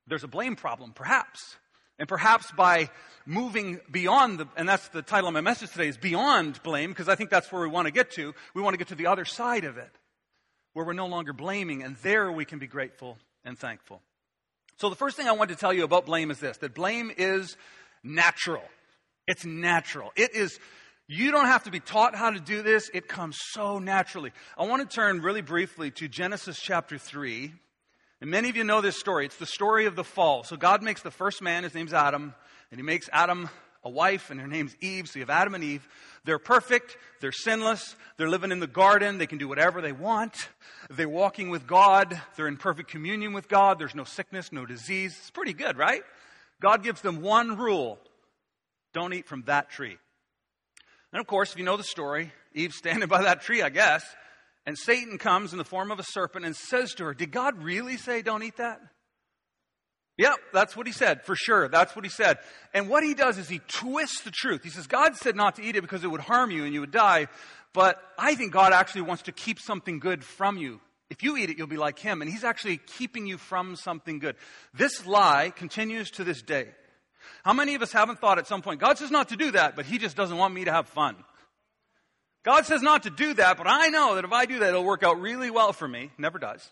there's 0.06 0.26
a 0.26 0.28
blame 0.28 0.58
problem, 0.58 0.92
perhaps. 0.92 1.56
And 1.98 2.10
perhaps 2.10 2.52
by 2.52 2.90
moving 3.26 3.80
beyond 3.90 4.40
the, 4.40 4.48
and 4.58 4.68
that's 4.68 4.90
the 4.90 5.02
title 5.02 5.30
of 5.30 5.34
my 5.34 5.40
message 5.40 5.72
today, 5.72 5.88
is 5.88 5.98
beyond 5.98 6.62
blame, 6.62 6.90
because 6.90 7.08
I 7.08 7.16
think 7.16 7.30
that's 7.30 7.50
where 7.54 7.62
we 7.62 7.70
want 7.70 7.86
to 7.86 7.94
get 7.94 8.12
to. 8.12 8.36
We 8.54 8.62
want 8.62 8.74
to 8.74 8.78
get 8.78 8.90
to 8.90 8.96
the 8.96 9.08
other 9.08 9.24
side 9.24 9.64
of 9.64 9.78
it, 9.78 9.92
where 10.74 10.86
we're 10.86 10.92
no 10.92 11.08
longer 11.08 11.32
blaming, 11.32 11.84
and 11.84 11.96
there 12.04 12.34
we 12.34 12.44
can 12.44 12.60
be 12.60 12.68
grateful 12.68 13.18
and 13.46 13.58
thankful. 13.58 14.02
So 14.76 14.90
the 14.90 14.98
first 14.98 15.16
thing 15.16 15.30
I 15.30 15.32
want 15.32 15.52
to 15.52 15.56
tell 15.56 15.72
you 15.72 15.86
about 15.86 16.06
blame 16.06 16.32
is 16.32 16.40
this 16.40 16.58
that 16.58 16.74
blame 16.74 17.14
is 17.18 17.56
natural. 18.04 18.64
It's 19.30 19.46
natural. 19.46 20.12
It 20.16 20.34
is 20.34 20.60
you 21.08 21.32
don't 21.32 21.46
have 21.46 21.66
to 21.66 21.72
be 21.72 21.80
taught 21.80 22.16
how 22.16 22.32
to 22.32 22.40
do 22.40 22.64
this, 22.64 22.90
it 22.96 23.08
comes 23.08 23.38
so 23.52 23.78
naturally. 23.78 24.32
I 24.58 24.66
want 24.66 24.90
to 24.90 24.96
turn 24.96 25.22
really 25.22 25.42
briefly 25.42 25.92
to 25.92 26.08
Genesis 26.08 26.60
chapter 26.60 26.98
3. 26.98 27.54
And 28.22 28.32
many 28.32 28.50
of 28.50 28.56
you 28.56 28.64
know 28.64 28.82
this 28.82 29.00
story. 29.00 29.26
It's 29.26 29.38
the 29.38 29.46
story 29.46 29.86
of 29.86 29.96
the 29.96 30.04
fall. 30.04 30.44
So 30.44 30.58
God 30.58 30.82
makes 30.82 31.04
the 31.04 31.12
first 31.12 31.44
man, 31.44 31.64
his 31.64 31.76
name's 31.76 31.94
Adam, 31.94 32.34
and 32.72 32.80
he 32.80 32.84
makes 32.84 33.08
Adam 33.14 33.50
a 33.84 33.90
wife, 33.90 34.32
and 34.32 34.42
her 34.42 34.48
name's 34.48 34.76
Eve. 34.82 35.08
So 35.08 35.20
you 35.20 35.22
have 35.22 35.30
Adam 35.30 35.54
and 35.54 35.64
Eve. 35.64 35.88
They're 36.26 36.40
perfect, 36.40 36.98
they're 37.22 37.32
sinless, 37.32 37.96
they're 38.18 38.30
living 38.30 38.52
in 38.52 38.60
the 38.60 38.68
garden, 38.68 39.20
they 39.20 39.28
can 39.28 39.38
do 39.38 39.48
whatever 39.48 39.80
they 39.80 39.92
want. 39.92 40.50
They're 40.90 41.08
walking 41.08 41.52
with 41.52 41.68
God, 41.68 42.20
they're 42.36 42.48
in 42.48 42.58
perfect 42.58 42.90
communion 42.90 43.34
with 43.34 43.48
God, 43.48 43.78
there's 43.78 43.94
no 43.94 44.06
sickness, 44.06 44.52
no 44.52 44.66
disease. 44.66 45.16
It's 45.20 45.30
pretty 45.30 45.54
good, 45.54 45.78
right? 45.78 46.02
God 46.60 46.84
gives 46.84 47.02
them 47.02 47.22
one 47.22 47.58
rule 47.58 48.00
don't 48.94 49.14
eat 49.14 49.28
from 49.28 49.44
that 49.44 49.70
tree. 49.70 49.98
And 51.12 51.20
of 51.20 51.28
course, 51.28 51.52
if 51.52 51.58
you 51.58 51.66
know 51.66 51.78
the 51.78 51.84
story, 51.84 52.32
Eve's 52.54 52.78
standing 52.78 53.10
by 53.10 53.24
that 53.24 53.42
tree, 53.42 53.62
I 53.62 53.70
guess, 53.70 54.04
and 54.66 54.78
Satan 54.78 55.18
comes 55.18 55.52
in 55.52 55.58
the 55.58 55.66
form 55.66 55.92
of 55.92 56.00
a 56.00 56.04
serpent 56.04 56.46
and 56.46 56.56
says 56.56 56.94
to 56.96 57.06
her, 57.06 57.14
Did 57.14 57.32
God 57.32 57.64
really 57.64 57.98
say 57.98 58.22
don't 58.22 58.44
eat 58.44 58.58
that? 58.58 58.80
Yep, 60.18 60.36
that's 60.52 60.76
what 60.76 60.86
he 60.86 60.92
said, 60.92 61.24
for 61.24 61.34
sure. 61.34 61.70
That's 61.70 61.96
what 61.96 62.04
he 62.04 62.12
said. 62.12 62.40
And 62.74 62.90
what 62.90 63.04
he 63.04 63.14
does 63.14 63.38
is 63.38 63.48
he 63.48 63.62
twists 63.70 64.22
the 64.24 64.32
truth. 64.32 64.64
He 64.64 64.70
says, 64.70 64.86
God 64.86 65.16
said 65.16 65.38
not 65.38 65.56
to 65.56 65.64
eat 65.64 65.78
it 65.78 65.82
because 65.82 66.04
it 66.04 66.12
would 66.12 66.20
harm 66.20 66.52
you 66.52 66.66
and 66.66 66.74
you 66.74 66.82
would 66.82 66.92
die, 66.92 67.28
but 67.74 68.02
I 68.18 68.36
think 68.36 68.52
God 68.52 68.74
actually 68.74 69.04
wants 69.04 69.24
to 69.24 69.32
keep 69.32 69.60
something 69.62 70.00
good 70.00 70.26
from 70.26 70.58
you. 70.58 70.82
If 71.10 71.24
you 71.24 71.38
eat 71.38 71.50
it, 71.50 71.58
you'll 71.58 71.68
be 71.68 71.78
like 71.78 71.98
him, 71.98 72.22
and 72.22 72.30
he's 72.30 72.44
actually 72.44 72.78
keeping 72.78 73.26
you 73.26 73.38
from 73.38 73.78
something 73.78 74.20
good. 74.20 74.36
This 74.74 75.06
lie 75.06 75.52
continues 75.56 76.12
to 76.12 76.26
this 76.26 76.42
day. 76.42 76.68
How 77.44 77.54
many 77.54 77.76
of 77.76 77.82
us 77.82 77.92
haven't 77.92 78.20
thought 78.20 78.40
at 78.40 78.48
some 78.48 78.62
point, 78.62 78.80
God 78.80 78.98
says 78.98 79.12
not 79.12 79.30
to 79.30 79.36
do 79.36 79.52
that, 79.52 79.76
but 79.76 79.86
He 79.86 79.98
just 79.98 80.16
doesn't 80.16 80.38
want 80.38 80.54
me 80.54 80.66
to 80.66 80.72
have 80.72 80.88
fun? 80.88 81.16
God 82.44 82.66
says 82.66 82.82
not 82.82 83.04
to 83.04 83.10
do 83.10 83.34
that, 83.34 83.58
but 83.58 83.68
I 83.68 83.90
know 83.90 84.16
that 84.16 84.24
if 84.24 84.32
I 84.32 84.46
do 84.46 84.60
that, 84.60 84.70
it'll 84.70 84.84
work 84.84 85.04
out 85.04 85.20
really 85.20 85.52
well 85.52 85.74
for 85.74 85.88
me. 85.88 86.12
Never 86.18 86.40
does. 86.40 86.68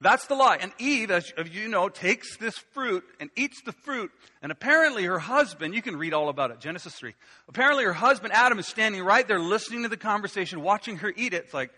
That's 0.00 0.26
the 0.26 0.34
lie. 0.34 0.58
And 0.60 0.72
Eve, 0.78 1.10
as 1.10 1.32
you 1.50 1.68
know, 1.68 1.88
takes 1.88 2.36
this 2.36 2.58
fruit 2.72 3.04
and 3.20 3.30
eats 3.36 3.62
the 3.64 3.72
fruit. 3.72 4.10
And 4.42 4.50
apparently 4.52 5.04
her 5.04 5.18
husband, 5.18 5.74
you 5.74 5.82
can 5.82 5.96
read 5.96 6.12
all 6.12 6.28
about 6.28 6.50
it, 6.50 6.60
Genesis 6.60 6.94
3. 6.94 7.14
Apparently 7.48 7.84
her 7.84 7.92
husband, 7.92 8.32
Adam, 8.34 8.58
is 8.58 8.66
standing 8.66 9.02
right 9.02 9.26
there 9.26 9.38
listening 9.38 9.82
to 9.84 9.88
the 9.88 9.96
conversation, 9.96 10.62
watching 10.62 10.98
her 10.98 11.12
eat 11.16 11.32
it. 11.32 11.44
It's 11.44 11.54
like, 11.54 11.70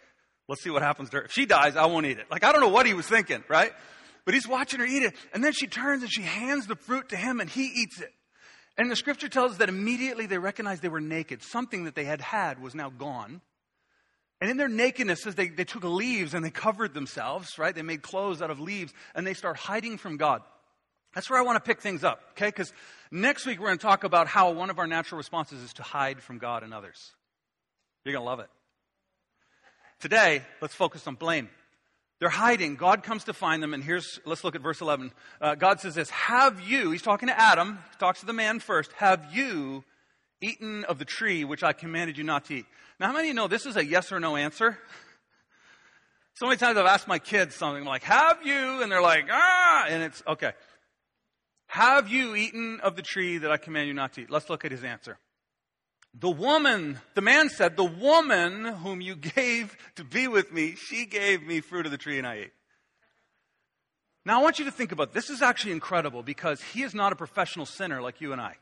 let's 0.49 0.63
see 0.63 0.71
what 0.71 0.83
happens 0.83 1.11
to 1.11 1.19
her. 1.19 1.25
If 1.25 1.33
she 1.33 1.47
dies, 1.47 1.77
I 1.77 1.87
won't 1.87 2.07
eat 2.07 2.19
it. 2.19 2.27
Like, 2.31 2.43
I 2.43 2.53
don't 2.53 2.61
know 2.61 2.69
what 2.69 2.87
he 2.87 2.95
was 2.95 3.07
thinking, 3.07 3.45
right? 3.49 3.73
But 4.27 4.35
he's 4.35 4.47
watching 4.47 4.81
her 4.81 4.87
eat 4.87 5.05
it. 5.05 5.15
And 5.33 5.43
then 5.43 5.53
she 5.53 5.69
turns 5.69 6.03
and 6.03 6.13
she 6.13 6.23
hands 6.23 6.67
the 6.67 6.77
fruit 6.77 7.09
to 7.11 7.17
him 7.17 7.41
and 7.41 7.49
he 7.49 7.67
eats 7.67 8.01
it. 8.01 8.13
And 8.77 8.91
the 8.91 8.97
scripture 8.97 9.29
tells 9.29 9.53
us 9.53 9.59
that 9.59 9.71
immediately 9.71 10.27
they 10.27 10.37
recognized 10.37 10.83
they 10.83 10.89
were 10.89 11.01
naked. 11.01 11.43
Something 11.43 11.85
that 11.85 11.95
they 11.95 12.05
had 12.05 12.21
had 12.21 12.61
was 12.61 12.75
now 12.75 12.91
gone. 12.91 13.41
And 14.41 14.51
in 14.51 14.59
their 14.59 14.69
nakedness, 14.69 15.23
they, 15.23 15.49
they 15.49 15.65
took 15.65 15.85
leaves 15.85 16.35
and 16.35 16.45
they 16.45 16.51
covered 16.51 16.93
themselves, 16.93 17.59
right? 17.59 17.75
They 17.75 17.83
made 17.83 18.03
clothes 18.03 18.43
out 18.43 18.51
of 18.51 18.61
leaves 18.61 18.93
and 19.15 19.27
they 19.27 19.33
start 19.33 19.57
hiding 19.57 19.97
from 19.97 20.19
God. 20.19 20.43
That's 21.15 21.31
where 21.31 21.39
I 21.39 21.43
want 21.43 21.57
to 21.57 21.67
pick 21.67 21.81
things 21.81 22.05
up, 22.05 22.21
okay? 22.33 22.49
Because 22.49 22.75
next 23.11 23.47
week 23.47 23.59
we're 23.59 23.69
going 23.69 23.79
to 23.79 23.83
talk 23.83 24.05
about 24.05 24.27
how 24.27 24.51
one 24.51 24.69
of 24.69 24.79
our 24.79 24.87
natural 24.87 25.17
responses 25.17 25.63
is 25.63 25.73
to 25.75 25.83
hide 25.83 26.21
from 26.21 26.37
God 26.37 26.63
and 26.63 26.75
others. 26.75 27.13
You're 28.05 28.13
going 28.13 28.25
to 28.25 28.29
love 28.29 28.41
it. 28.41 28.49
Today, 30.01 30.43
let's 30.61 30.75
focus 30.75 31.07
on 31.07 31.15
blame. 31.15 31.49
They're 32.19 32.29
hiding. 32.29 32.77
God 32.77 33.03
comes 33.03 33.25
to 33.25 33.35
find 33.35 33.63
them, 33.63 33.75
and 33.75 33.85
here's, 33.85 34.19
let's 34.25 34.43
look 34.43 34.55
at 34.55 34.63
verse 34.63 34.81
11. 34.81 35.13
Uh, 35.41 35.55
God 35.55 35.81
says 35.81 35.95
this 35.95 36.09
Have 36.11 36.61
you, 36.61 36.91
he's 36.91 37.03
talking 37.03 37.29
to 37.29 37.39
Adam, 37.39 37.79
he 37.91 37.99
talks 37.99 38.21
to 38.21 38.27
the 38.27 38.33
man 38.33 38.59
first, 38.59 38.93
have 38.93 39.27
you 39.33 39.85
eaten 40.41 40.85
of 40.85 40.99
the 40.99 41.05
tree 41.05 41.45
which 41.45 41.63
I 41.63 41.73
commanded 41.73 42.17
you 42.17 42.25
not 42.25 42.47
to 42.47 42.55
eat? 42.55 42.67
Now, 42.99 43.09
how 43.09 43.13
many 43.13 43.29
of 43.29 43.29
you 43.29 43.35
know 43.35 43.49
this 43.49 43.67
is 43.67 43.77
a 43.77 43.85
yes 43.85 44.13
or 44.13 44.21
no 44.21 44.37
answer? 44.37 44.79
So 46.39 46.45
many 46.45 46.59
times 46.59 46.77
I've 46.77 46.85
asked 46.85 47.09
my 47.09 47.19
kids 47.19 47.55
something 47.55 47.87
like, 47.87 48.03
Have 48.03 48.45
you? 48.45 48.83
And 48.83 48.93
they're 48.93 49.01
like, 49.01 49.25
Ah! 49.31 49.87
And 49.89 50.03
it's, 50.03 50.23
okay. 50.29 50.53
Have 51.67 52.11
you 52.11 52.37
eaten 52.37 52.81
of 52.81 52.95
the 52.95 53.01
tree 53.01 53.39
that 53.39 53.51
I 53.51 53.57
command 53.57 53.89
you 53.89 53.95
not 53.95 54.13
to 54.15 54.21
eat? 54.21 54.31
Let's 54.31 54.51
look 54.51 54.67
at 54.67 54.71
his 54.71 54.85
answer. 54.85 55.19
The 56.19 56.31
woman, 56.31 56.99
the 57.15 57.21
man 57.21 57.51
said, 57.51 57.77
the 57.77 57.85
woman 57.85 58.65
whom 58.65 59.03
you 59.03 59.17
gave 59.17 59.77
to 59.97 60.05
be 60.05 60.29
with 60.29 60.51
me, 60.51 60.75
she 60.75 61.05
gave 61.05 61.43
me 61.43 61.61
fruit 61.61 61.85
of 61.85 61.93
the 61.93 61.99
tree 61.99 62.19
and 62.19 62.27
I 62.27 62.35
ate. 62.37 62.53
Now 64.25 64.41
I 64.41 64.43
want 64.43 64.59
you 64.59 64.65
to 64.65 64.71
think 64.71 64.93
about 64.93 65.13
this. 65.13 65.29
is 65.29 65.43
actually 65.43 65.73
incredible 65.73 66.23
because 66.23 66.61
he 66.61 66.83
is 66.83 66.95
not 66.95 67.13
a 67.13 67.17
professional 67.17 67.67
sinner 67.67 68.01
like 68.01 68.21
you 68.21 68.33
and 68.33 68.41
I. 68.41 68.55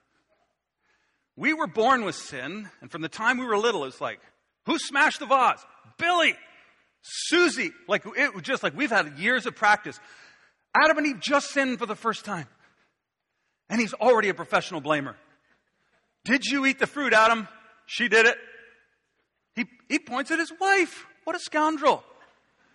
We 1.36 1.52
were 1.52 1.66
born 1.66 2.04
with 2.04 2.16
sin, 2.16 2.68
and 2.80 2.90
from 2.90 3.02
the 3.02 3.08
time 3.08 3.38
we 3.38 3.46
were 3.46 3.56
little, 3.56 3.84
it's 3.84 4.00
like, 4.00 4.20
Who 4.66 4.78
smashed 4.78 5.20
the 5.20 5.26
vase? 5.26 5.64
Billy. 5.98 6.36
Susie. 7.02 7.72
Like, 7.88 8.04
it 8.16 8.34
was 8.34 8.42
just 8.42 8.62
like 8.62 8.76
we've 8.76 8.90
had 8.90 9.18
years 9.18 9.46
of 9.46 9.54
practice. 9.54 9.98
Adam 10.76 10.98
and 10.98 11.06
Eve 11.06 11.20
just 11.20 11.50
sinned 11.50 11.78
for 11.78 11.86
the 11.86 11.94
first 11.94 12.24
time. 12.24 12.46
And 13.68 13.80
he's 13.80 13.94
already 13.94 14.28
a 14.28 14.34
professional 14.34 14.80
blamer. 14.80 15.14
Did 16.24 16.44
you 16.44 16.66
eat 16.66 16.78
the 16.78 16.86
fruit, 16.86 17.12
Adam? 17.12 17.48
She 17.86 18.08
did 18.08 18.26
it. 18.26 18.36
He, 19.54 19.66
he 19.88 19.98
points 19.98 20.30
at 20.30 20.38
his 20.38 20.52
wife. 20.58 21.06
What 21.24 21.36
a 21.36 21.38
scoundrel. 21.38 22.02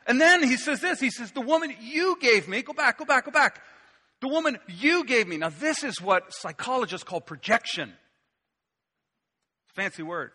And 0.07 0.19
then 0.19 0.43
he 0.43 0.57
says 0.57 0.81
this. 0.81 0.99
He 0.99 1.09
says, 1.09 1.31
the 1.31 1.41
woman 1.41 1.73
you 1.81 2.17
gave 2.19 2.47
me, 2.47 2.61
go 2.61 2.73
back, 2.73 2.97
go 2.97 3.05
back, 3.05 3.25
go 3.25 3.31
back. 3.31 3.61
The 4.21 4.27
woman 4.27 4.57
you 4.67 5.03
gave 5.05 5.27
me. 5.27 5.37
Now 5.37 5.49
this 5.49 5.83
is 5.83 6.01
what 6.01 6.33
psychologists 6.33 7.03
call 7.03 7.21
projection. 7.21 7.93
Fancy 9.75 10.03
word. 10.03 10.31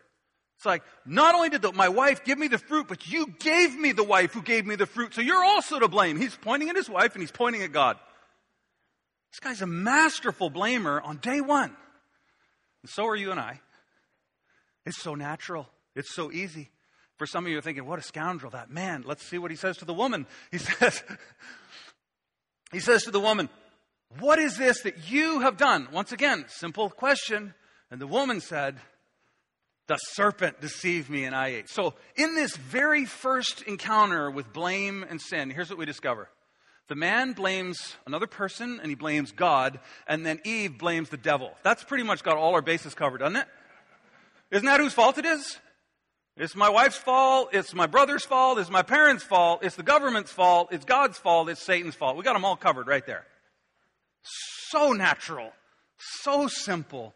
It's 0.57 0.67
like, 0.67 0.83
not 1.05 1.35
only 1.35 1.51
did 1.51 1.63
the, 1.63 1.73
my 1.73 1.89
wife 1.89 2.25
give 2.25 2.39
me 2.39 2.49
the 2.49 2.59
fruit, 2.59 2.87
but 2.89 3.07
you 3.07 3.27
gave 3.41 3.77
me 3.77 3.93
the 3.93 4.05
wife 4.05 4.33
who 4.33 4.43
gave 4.43 4.65
me 4.65 4.77
the 4.77 4.87
fruit, 4.87 5.13
so 5.13 5.21
you're 5.21 5.45
also 5.45 5.81
to 5.81 5.89
blame. 5.89 6.17
He's 6.19 6.37
pointing 6.37 6.69
at 6.71 6.77
his 6.77 6.89
wife 6.89 7.15
and 7.15 7.23
he's 7.23 7.33
pointing 7.33 7.63
at 7.63 7.73
God. 7.73 7.97
This 9.33 9.41
guy's 9.41 9.63
a 9.63 9.67
masterful 9.67 10.51
blamer 10.51 11.01
on 11.05 11.17
day 11.17 11.41
one. 11.41 11.77
And 12.85 12.91
so 12.91 13.07
are 13.07 13.17
you 13.17 13.31
and 13.31 13.41
I. 13.41 13.63
It's 14.85 15.01
so 15.01 15.15
natural. 15.15 15.67
It's 15.97 16.15
so 16.15 16.31
easy. 16.31 16.69
For 17.17 17.25
some 17.27 17.47
of 17.47 17.51
you 17.51 17.57
are 17.57 17.63
thinking, 17.63 17.87
what 17.87 17.99
a 17.99 18.03
scoundrel 18.03 18.51
that 18.51 18.69
man. 18.69 19.05
Let's 19.07 19.27
see 19.27 19.39
what 19.39 19.51
he 19.51 19.57
says 19.57 19.79
to 19.79 19.87
the 19.87 19.95
woman. 19.95 20.27
He 20.51 20.59
says, 20.59 21.03
he 22.73 22.81
says 22.81 23.05
to 23.05 23.11
the 23.11 23.21
woman, 23.21 23.49
what 24.19 24.39
is 24.39 24.59
this 24.59 24.83
that 24.83 25.11
you 25.11 25.41
have 25.41 25.57
done? 25.57 25.89
Once 25.93 26.13
again, 26.13 26.45
simple 26.49 26.91
question. 26.91 27.55
And 27.91 27.99
the 28.03 28.07
woman 28.07 28.43
said, 28.43 28.77
the 29.87 29.97
serpent 29.97 30.61
deceived 30.61 31.09
me 31.09 31.25
and 31.25 31.35
I 31.35 31.49
ate. 31.49 31.71
So, 31.71 31.95
in 32.17 32.35
this 32.35 32.55
very 32.55 33.07
first 33.07 33.63
encounter 33.63 34.31
with 34.31 34.53
blame 34.53 35.07
and 35.09 35.23
sin, 35.23 35.49
here's 35.49 35.71
what 35.71 35.79
we 35.79 35.87
discover. 35.87 36.29
The 36.89 36.95
man 36.95 37.33
blames 37.33 37.97
another 38.07 38.27
person 38.27 38.79
and 38.81 38.91
he 38.91 38.95
blames 38.95 39.33
God, 39.33 39.81
and 40.07 40.25
then 40.25 40.41
Eve 40.45 40.79
blames 40.79 41.09
the 41.09 41.17
devil. 41.17 41.53
That's 41.63 41.83
pretty 41.83 42.05
much 42.05 42.23
got 42.23 42.37
all 42.37 42.55
our 42.55 42.63
bases 42.63 42.95
covered, 42.95 43.19
doesn't 43.19 43.37
it? 43.37 43.47
Isn't 44.51 44.67
that 44.67 44.81
whose 44.81 44.93
fault 44.93 45.17
it 45.19 45.25
is? 45.25 45.59
It's 46.37 46.57
my 46.57 46.69
wife's 46.69 46.97
fault. 46.97 47.51
It's 47.53 47.73
my 47.75 47.87
brother's 47.87 48.25
fault. 48.25 48.59
It's 48.59 48.71
my 48.71 48.83
parents' 48.83 49.23
fault. 49.23 49.65
It's 49.65 49.77
the 49.77 49.83
government's 49.83 50.33
fault. 50.33 50.69
It's 50.73 50.85
God's 50.85 51.17
fault. 51.17 51.49
It's 51.49 51.63
Satan's 51.63 51.95
fault. 51.95 52.17
We 52.17 52.25
got 52.25 52.35
them 52.35 52.45
all 52.45 52.57
covered 52.57 52.87
right 52.87 53.07
there. 53.07 53.25
So 54.23 54.93
natural. 54.93 55.53
So 56.23 56.49
simple. 56.49 57.15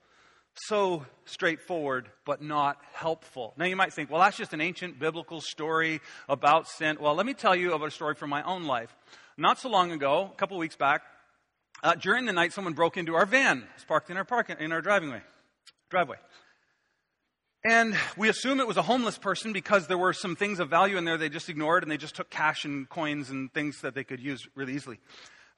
So 0.67 1.07
straightforward, 1.25 2.09
but 2.25 2.43
not 2.43 2.79
helpful. 2.93 3.55
Now 3.57 3.67
you 3.67 3.77
might 3.77 3.93
think, 3.93 4.11
well, 4.11 4.21
that's 4.21 4.37
just 4.37 4.53
an 4.53 4.61
ancient 4.61 4.99
biblical 4.99 5.41
story 5.41 6.01
about 6.29 6.69
sin. 6.69 6.99
Well, 7.01 7.15
let 7.15 7.27
me 7.27 7.35
tell 7.35 7.55
you 7.55 7.75
about 7.75 7.89
a 7.89 7.93
story 7.93 8.15
from 8.15 8.31
my 8.31 8.43
own 8.43 8.65
life. 8.65 8.95
Not 9.37 9.59
so 9.59 9.69
long 9.69 9.93
ago, 9.93 10.31
a 10.33 10.37
couple 10.37 10.59
weeks 10.59 10.75
back, 10.75 11.03
uh, 11.83 11.95
during 11.95 12.25
the 12.25 12.33
night, 12.33 12.53
someone 12.53 12.73
broke 12.73 12.97
into 12.97 13.15
our 13.15 13.25
van. 13.25 13.65
It's 13.77 13.85
parked 13.85 14.11
in 14.11 14.17
our 14.17 14.25
park 14.25 14.51
in 14.51 14.73
our 14.73 14.81
driveway. 14.81 15.23
Driveway. 15.91 16.17
And 17.65 17.97
we 18.17 18.29
assume 18.29 18.61
it 18.61 18.67
was 18.67 18.77
a 18.77 18.83
homeless 18.83 19.19
person 19.19 19.53
because 19.53 19.87
there 19.87 19.99
were 19.99 20.13
some 20.13 20.37
things 20.37 20.59
of 20.59 20.71
value 20.71 20.97
in 20.97 21.05
there 21.05 21.17
they 21.17 21.29
just 21.29 21.49
ignored 21.49 21.83
and 21.83 21.91
they 21.91 21.97
just 21.97 22.17
took 22.17 22.31
cash 22.31 22.65
and 22.65 22.89
coins 22.89 23.31
and 23.31 23.53
things 23.53 23.81
that 23.83 23.95
they 23.95 24.05
could 24.05 24.21
use 24.21 24.47
really 24.55 24.75
easily. 24.75 24.99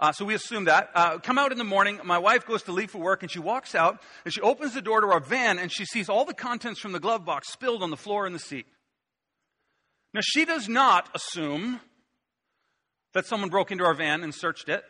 Uh, 0.01 0.13
so 0.13 0.25
we 0.25 0.33
assume 0.33 0.65
that. 0.65 0.91
Uh, 0.95 1.19
come 1.19 1.37
out 1.37 1.53
in 1.53 1.59
the 1.59 1.65
morning. 1.65 2.01
My 2.05 2.17
wife 2.17 2.47
goes 2.47 2.63
to 2.63 2.73
leave 2.73 2.91
for 2.91 2.99
work 2.99 3.23
and 3.23 3.31
she 3.31 3.39
walks 3.39 3.75
out 3.75 4.01
and 4.25 4.33
she 4.33 4.41
opens 4.41 4.73
the 4.73 4.81
door 4.81 5.03
to 5.03 5.07
our 5.09 5.21
van 5.21 5.59
and 5.59 5.71
she 5.71 5.85
sees 5.85 6.09
all 6.09 6.25
the 6.25 6.33
contents 6.33 6.81
from 6.81 6.93
the 6.93 7.01
glove 7.01 7.27
box 7.27 7.53
spilled 7.53 7.83
on 7.83 7.91
the 7.91 7.99
floor 7.99 8.27
in 8.27 8.33
the 8.33 8.39
seat. 8.39 8.67
Now, 10.15 10.21
she 10.23 10.47
does 10.47 10.71
not 10.71 11.11
assume 11.15 11.81
that 13.13 13.27
someone 13.27 13.51
broke 13.51 13.71
into 13.71 13.85
our 13.85 13.93
van 13.93 14.23
and 14.23 14.35
searched 14.35 14.71
it. 14.71 14.83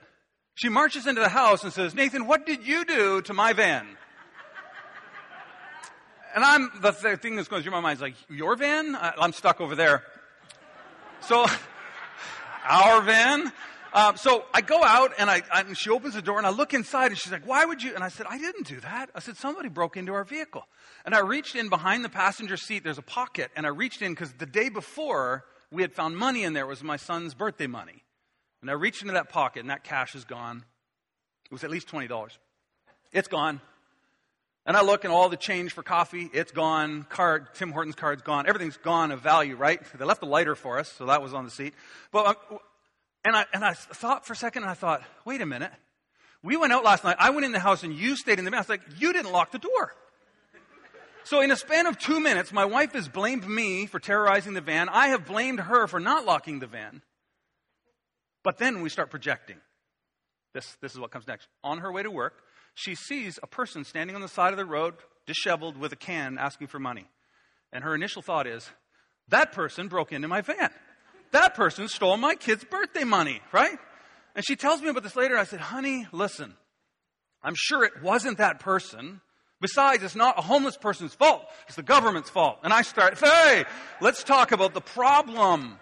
She 0.54 0.68
marches 0.68 1.08
into 1.08 1.20
the 1.20 1.28
house 1.28 1.64
and 1.64 1.72
says, 1.72 1.92
Nathan, 1.92 2.26
what 2.26 2.46
did 2.46 2.64
you 2.64 2.84
do 2.84 3.20
to 3.22 3.34
my 3.34 3.52
van? 3.52 3.86
and 6.36 6.44
I'm, 6.44 6.70
the 6.80 6.92
thing 6.92 7.34
that's 7.34 7.48
going 7.48 7.62
through 7.62 7.72
my 7.72 7.80
mind 7.80 7.96
is 7.96 8.02
like, 8.02 8.14
your 8.28 8.54
van? 8.54 8.96
I'm 8.96 9.32
stuck 9.32 9.60
over 9.60 9.74
there. 9.74 10.04
So, 11.22 11.46
our 12.64 13.02
van? 13.02 13.52
Um, 13.92 14.16
so 14.16 14.44
I 14.54 14.60
go 14.60 14.82
out 14.84 15.12
and 15.18 15.28
I, 15.28 15.42
I, 15.52 15.62
and 15.62 15.76
she 15.76 15.90
opens 15.90 16.14
the 16.14 16.22
door 16.22 16.38
and 16.38 16.46
I 16.46 16.50
look 16.50 16.74
inside 16.74 17.08
and 17.08 17.18
she's 17.18 17.32
like, 17.32 17.46
why 17.46 17.64
would 17.64 17.82
you? 17.82 17.94
And 17.94 18.04
I 18.04 18.08
said, 18.08 18.26
I 18.28 18.38
didn't 18.38 18.66
do 18.66 18.80
that. 18.80 19.10
I 19.14 19.20
said, 19.20 19.36
somebody 19.36 19.68
broke 19.68 19.96
into 19.96 20.12
our 20.12 20.24
vehicle. 20.24 20.64
And 21.04 21.14
I 21.14 21.20
reached 21.20 21.56
in 21.56 21.68
behind 21.68 22.04
the 22.04 22.08
passenger 22.08 22.56
seat. 22.56 22.84
There's 22.84 22.98
a 22.98 23.02
pocket 23.02 23.50
and 23.56 23.66
I 23.66 23.70
reached 23.70 24.02
in 24.02 24.12
because 24.12 24.32
the 24.34 24.46
day 24.46 24.68
before 24.68 25.44
we 25.70 25.82
had 25.82 25.92
found 25.92 26.16
money 26.16 26.44
in 26.44 26.52
there. 26.52 26.64
It 26.64 26.68
was 26.68 26.82
my 26.82 26.96
son's 26.96 27.34
birthday 27.34 27.66
money. 27.66 28.02
And 28.60 28.70
I 28.70 28.74
reached 28.74 29.02
into 29.02 29.14
that 29.14 29.28
pocket 29.28 29.60
and 29.60 29.70
that 29.70 29.84
cash 29.84 30.14
is 30.14 30.24
gone. 30.24 30.64
It 31.46 31.52
was 31.52 31.64
at 31.64 31.70
least 31.70 31.88
$20. 31.88 32.30
It's 33.12 33.28
gone. 33.28 33.60
And 34.66 34.76
I 34.76 34.82
look 34.82 35.04
and 35.04 35.12
all 35.12 35.28
the 35.28 35.36
change 35.36 35.72
for 35.72 35.82
coffee, 35.82 36.28
it's 36.32 36.52
gone. 36.52 37.04
Card, 37.08 37.54
Tim 37.54 37.72
Hortons 37.72 37.94
card's 37.94 38.22
gone. 38.22 38.46
Everything's 38.46 38.76
gone 38.76 39.10
of 39.10 39.20
value, 39.20 39.56
right? 39.56 39.80
They 39.98 40.04
left 40.04 40.22
a 40.22 40.26
lighter 40.26 40.54
for 40.54 40.78
us, 40.78 40.92
so 40.92 41.06
that 41.06 41.22
was 41.22 41.32
on 41.32 41.44
the 41.44 41.50
seat. 41.50 41.72
But, 42.12 42.26
uh, 42.26 42.56
and 43.24 43.36
I, 43.36 43.46
and 43.52 43.64
I 43.64 43.74
thought 43.74 44.26
for 44.26 44.32
a 44.32 44.36
second 44.36 44.62
and 44.62 44.70
I 44.70 44.74
thought, 44.74 45.02
wait 45.24 45.40
a 45.40 45.46
minute. 45.46 45.72
We 46.42 46.56
went 46.56 46.72
out 46.72 46.84
last 46.84 47.04
night. 47.04 47.16
I 47.18 47.30
went 47.30 47.44
in 47.44 47.52
the 47.52 47.58
house 47.58 47.82
and 47.82 47.94
you 47.94 48.16
stayed 48.16 48.38
in 48.38 48.44
the 48.44 48.50
was 48.50 48.68
like, 48.68 48.80
you 48.98 49.12
didn't 49.12 49.32
lock 49.32 49.52
the 49.52 49.58
door. 49.58 49.92
So 51.24 51.42
in 51.42 51.50
a 51.50 51.56
span 51.56 51.86
of 51.86 51.98
two 51.98 52.18
minutes, 52.18 52.50
my 52.50 52.64
wife 52.64 52.94
has 52.94 53.08
blamed 53.08 53.46
me 53.46 53.86
for 53.86 53.98
terrorizing 54.00 54.54
the 54.54 54.62
van. 54.62 54.88
I 54.88 55.08
have 55.08 55.26
blamed 55.26 55.60
her 55.60 55.86
for 55.86 56.00
not 56.00 56.24
locking 56.24 56.60
the 56.60 56.66
van. 56.66 57.02
But 58.42 58.56
then 58.56 58.80
we 58.80 58.88
start 58.88 59.10
projecting. 59.10 59.58
This, 60.54 60.76
this 60.80 60.92
is 60.92 60.98
what 60.98 61.10
comes 61.10 61.26
next. 61.26 61.46
On 61.62 61.78
her 61.78 61.92
way 61.92 62.02
to 62.02 62.10
work, 62.10 62.42
she 62.74 62.94
sees 62.94 63.38
a 63.42 63.46
person 63.46 63.84
standing 63.84 64.16
on 64.16 64.22
the 64.22 64.28
side 64.28 64.52
of 64.52 64.56
the 64.56 64.64
road, 64.64 64.94
disheveled, 65.26 65.76
with 65.76 65.92
a 65.92 65.96
can, 65.96 66.38
asking 66.38 66.68
for 66.68 66.78
money. 66.78 67.06
And 67.72 67.84
her 67.84 67.94
initial 67.94 68.22
thought 68.22 68.46
is, 68.46 68.68
that 69.28 69.52
person 69.52 69.88
broke 69.88 70.12
into 70.12 70.26
my 70.26 70.40
van. 70.40 70.70
That 71.32 71.54
person 71.54 71.88
stole 71.88 72.16
my 72.16 72.34
kid's 72.34 72.64
birthday 72.64 73.04
money, 73.04 73.40
right? 73.52 73.78
And 74.34 74.44
she 74.44 74.56
tells 74.56 74.82
me 74.82 74.88
about 74.88 75.02
this 75.02 75.16
later. 75.16 75.36
I 75.36 75.44
said, 75.44 75.60
honey, 75.60 76.06
listen, 76.12 76.54
I'm 77.42 77.54
sure 77.56 77.84
it 77.84 78.02
wasn't 78.02 78.38
that 78.38 78.60
person. 78.60 79.20
Besides, 79.60 80.02
it's 80.02 80.16
not 80.16 80.38
a 80.38 80.42
homeless 80.42 80.76
person's 80.76 81.14
fault. 81.14 81.44
It's 81.66 81.76
the 81.76 81.82
government's 81.82 82.30
fault. 82.30 82.60
And 82.62 82.72
I 82.72 82.82
start, 82.82 83.18
hey, 83.18 83.64
let's 84.00 84.24
talk 84.24 84.52
about 84.52 84.72
the 84.72 84.80
problem. 84.80 85.78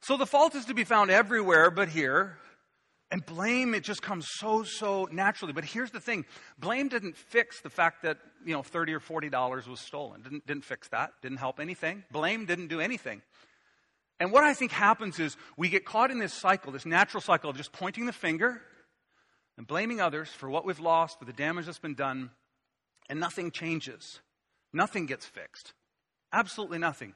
So 0.00 0.16
the 0.16 0.26
fault 0.26 0.54
is 0.54 0.66
to 0.66 0.74
be 0.74 0.84
found 0.84 1.10
everywhere 1.10 1.70
but 1.70 1.88
here. 1.88 2.38
And 3.10 3.24
blame, 3.24 3.72
it 3.72 3.84
just 3.84 4.02
comes 4.02 4.26
so, 4.28 4.64
so 4.64 5.08
naturally. 5.10 5.54
But 5.54 5.64
here's 5.64 5.90
the 5.90 6.00
thing 6.00 6.26
blame 6.58 6.88
didn't 6.88 7.16
fix 7.16 7.62
the 7.62 7.70
fact 7.70 8.02
that, 8.02 8.18
you 8.44 8.52
know, 8.52 8.62
30 8.62 8.92
or 8.92 9.00
$40 9.00 9.66
was 9.66 9.80
stolen. 9.80 10.20
Didn't, 10.20 10.46
didn't 10.46 10.64
fix 10.64 10.88
that. 10.88 11.12
Didn't 11.22 11.38
help 11.38 11.58
anything. 11.58 12.04
Blame 12.12 12.44
didn't 12.44 12.68
do 12.68 12.80
anything. 12.80 13.22
And 14.20 14.32
what 14.32 14.44
I 14.44 14.54
think 14.54 14.72
happens 14.72 15.20
is 15.20 15.36
we 15.56 15.68
get 15.68 15.84
caught 15.84 16.10
in 16.10 16.18
this 16.18 16.34
cycle, 16.34 16.72
this 16.72 16.86
natural 16.86 17.20
cycle 17.20 17.50
of 17.50 17.56
just 17.56 17.72
pointing 17.72 18.06
the 18.06 18.12
finger 18.12 18.60
and 19.56 19.66
blaming 19.66 20.00
others 20.00 20.28
for 20.28 20.50
what 20.50 20.64
we've 20.64 20.80
lost, 20.80 21.18
for 21.18 21.24
the 21.24 21.32
damage 21.32 21.66
that's 21.66 21.78
been 21.78 21.94
done, 21.94 22.30
and 23.08 23.20
nothing 23.20 23.50
changes. 23.50 24.20
Nothing 24.72 25.06
gets 25.06 25.24
fixed. 25.24 25.72
Absolutely 26.32 26.78
nothing. 26.78 27.14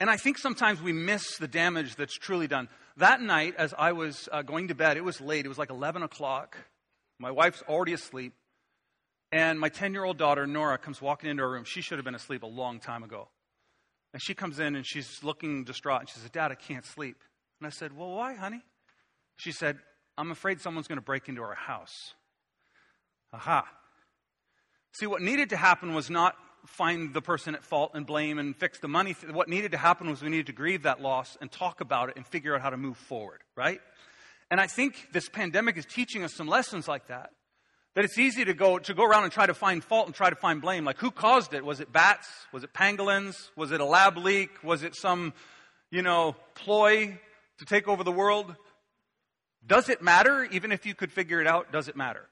And 0.00 0.10
I 0.10 0.16
think 0.16 0.38
sometimes 0.38 0.82
we 0.82 0.92
miss 0.92 1.36
the 1.36 1.48
damage 1.48 1.94
that's 1.94 2.14
truly 2.14 2.48
done. 2.48 2.68
That 2.96 3.20
night, 3.20 3.54
as 3.56 3.72
I 3.78 3.92
was 3.92 4.28
uh, 4.32 4.42
going 4.42 4.68
to 4.68 4.74
bed, 4.74 4.96
it 4.96 5.04
was 5.04 5.20
late. 5.20 5.44
It 5.44 5.48
was 5.48 5.58
like 5.58 5.70
11 5.70 6.02
o'clock. 6.02 6.56
My 7.18 7.30
wife's 7.30 7.62
already 7.68 7.92
asleep. 7.92 8.34
And 9.30 9.58
my 9.58 9.68
10 9.68 9.94
year 9.94 10.04
old 10.04 10.18
daughter, 10.18 10.46
Nora, 10.46 10.76
comes 10.76 11.00
walking 11.00 11.30
into 11.30 11.42
our 11.42 11.50
room. 11.50 11.64
She 11.64 11.80
should 11.80 11.98
have 11.98 12.04
been 12.04 12.14
asleep 12.14 12.42
a 12.42 12.46
long 12.46 12.80
time 12.80 13.02
ago. 13.02 13.28
And 14.12 14.22
she 14.22 14.34
comes 14.34 14.58
in 14.58 14.76
and 14.76 14.86
she's 14.86 15.22
looking 15.22 15.64
distraught. 15.64 16.00
And 16.00 16.08
she 16.08 16.18
says, 16.18 16.30
Dad, 16.30 16.50
I 16.50 16.54
can't 16.54 16.84
sleep. 16.84 17.16
And 17.60 17.66
I 17.66 17.70
said, 17.70 17.96
Well, 17.96 18.10
why, 18.10 18.34
honey? 18.34 18.62
She 19.36 19.52
said, 19.52 19.78
I'm 20.18 20.30
afraid 20.30 20.60
someone's 20.60 20.88
going 20.88 20.98
to 20.98 21.04
break 21.04 21.28
into 21.28 21.42
our 21.42 21.54
house. 21.54 22.14
Aha. 23.32 23.66
See, 24.92 25.06
what 25.06 25.22
needed 25.22 25.50
to 25.50 25.56
happen 25.56 25.94
was 25.94 26.10
not 26.10 26.36
find 26.66 27.12
the 27.14 27.22
person 27.22 27.54
at 27.54 27.64
fault 27.64 27.92
and 27.94 28.06
blame 28.06 28.38
and 28.38 28.54
fix 28.54 28.78
the 28.78 28.88
money. 28.88 29.16
What 29.30 29.48
needed 29.48 29.72
to 29.72 29.78
happen 29.78 30.08
was 30.08 30.22
we 30.22 30.28
needed 30.28 30.46
to 30.46 30.52
grieve 30.52 30.82
that 30.82 31.00
loss 31.00 31.36
and 31.40 31.50
talk 31.50 31.80
about 31.80 32.10
it 32.10 32.16
and 32.16 32.26
figure 32.26 32.54
out 32.54 32.60
how 32.60 32.70
to 32.70 32.76
move 32.76 32.96
forward, 32.96 33.40
right? 33.56 33.80
And 34.50 34.60
I 34.60 34.66
think 34.66 35.08
this 35.12 35.28
pandemic 35.28 35.76
is 35.76 35.86
teaching 35.86 36.22
us 36.22 36.34
some 36.34 36.46
lessons 36.46 36.86
like 36.86 37.08
that. 37.08 37.30
That 37.94 38.04
it's 38.04 38.18
easy 38.18 38.44
to 38.46 38.54
go, 38.54 38.78
to 38.78 38.94
go 38.94 39.04
around 39.04 39.24
and 39.24 39.32
try 39.32 39.44
to 39.44 39.54
find 39.54 39.84
fault 39.84 40.06
and 40.06 40.14
try 40.14 40.30
to 40.30 40.36
find 40.36 40.62
blame. 40.62 40.84
Like, 40.84 40.98
who 40.98 41.10
caused 41.10 41.52
it? 41.52 41.64
Was 41.64 41.80
it 41.80 41.92
bats? 41.92 42.26
Was 42.52 42.64
it 42.64 42.72
pangolins? 42.72 43.50
Was 43.54 43.70
it 43.70 43.80
a 43.80 43.84
lab 43.84 44.16
leak? 44.16 44.50
Was 44.64 44.82
it 44.82 44.94
some, 44.94 45.34
you 45.90 46.00
know, 46.00 46.34
ploy 46.54 47.18
to 47.58 47.64
take 47.66 47.88
over 47.88 48.02
the 48.02 48.12
world? 48.12 48.56
Does 49.66 49.90
it 49.90 50.00
matter? 50.00 50.44
Even 50.44 50.72
if 50.72 50.86
you 50.86 50.94
could 50.94 51.12
figure 51.12 51.40
it 51.40 51.46
out, 51.46 51.70
does 51.70 51.88
it 51.88 51.96
matter? 51.96 52.26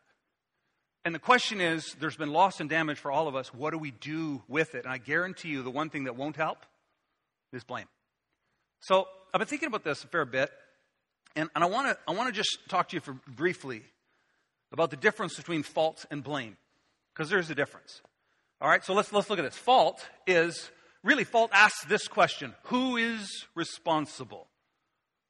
And 1.04 1.14
the 1.14 1.18
question 1.18 1.60
is 1.60 1.94
there's 2.00 2.16
been 2.16 2.32
loss 2.32 2.60
and 2.60 2.68
damage 2.68 2.98
for 2.98 3.10
all 3.10 3.28
of 3.28 3.36
us. 3.36 3.54
What 3.54 3.70
do 3.70 3.78
we 3.78 3.90
do 3.90 4.42
with 4.48 4.74
it? 4.74 4.84
And 4.84 4.92
I 4.92 4.98
guarantee 4.98 5.48
you 5.48 5.62
the 5.62 5.70
one 5.70 5.90
thing 5.90 6.04
that 6.04 6.16
won't 6.16 6.36
help 6.36 6.64
is 7.52 7.64
blame. 7.64 7.86
So 8.80 9.06
I've 9.32 9.38
been 9.38 9.48
thinking 9.48 9.68
about 9.68 9.84
this 9.84 10.04
a 10.04 10.08
fair 10.08 10.24
bit. 10.24 10.50
And, 11.36 11.48
and 11.54 11.62
I 11.62 11.68
want 11.68 11.88
to 11.88 11.98
I 12.08 12.12
wanna 12.12 12.32
just 12.32 12.58
talk 12.68 12.88
to 12.88 12.96
you 12.96 13.00
for 13.00 13.12
briefly 13.28 13.82
about 14.72 14.90
the 14.90 14.96
difference 14.96 15.36
between 15.36 15.62
fault 15.62 16.06
and 16.10 16.22
blame, 16.22 16.56
because 17.12 17.28
there's 17.30 17.50
a 17.50 17.54
difference. 17.54 18.02
All 18.60 18.68
right, 18.68 18.84
so 18.84 18.92
let's, 18.92 19.12
let's 19.12 19.30
look 19.30 19.38
at 19.38 19.44
this. 19.44 19.56
Fault 19.56 20.06
is 20.26 20.70
really, 21.02 21.24
fault 21.24 21.50
asks 21.52 21.84
this 21.84 22.08
question 22.08 22.54
Who 22.64 22.96
is 22.96 23.46
responsible? 23.54 24.48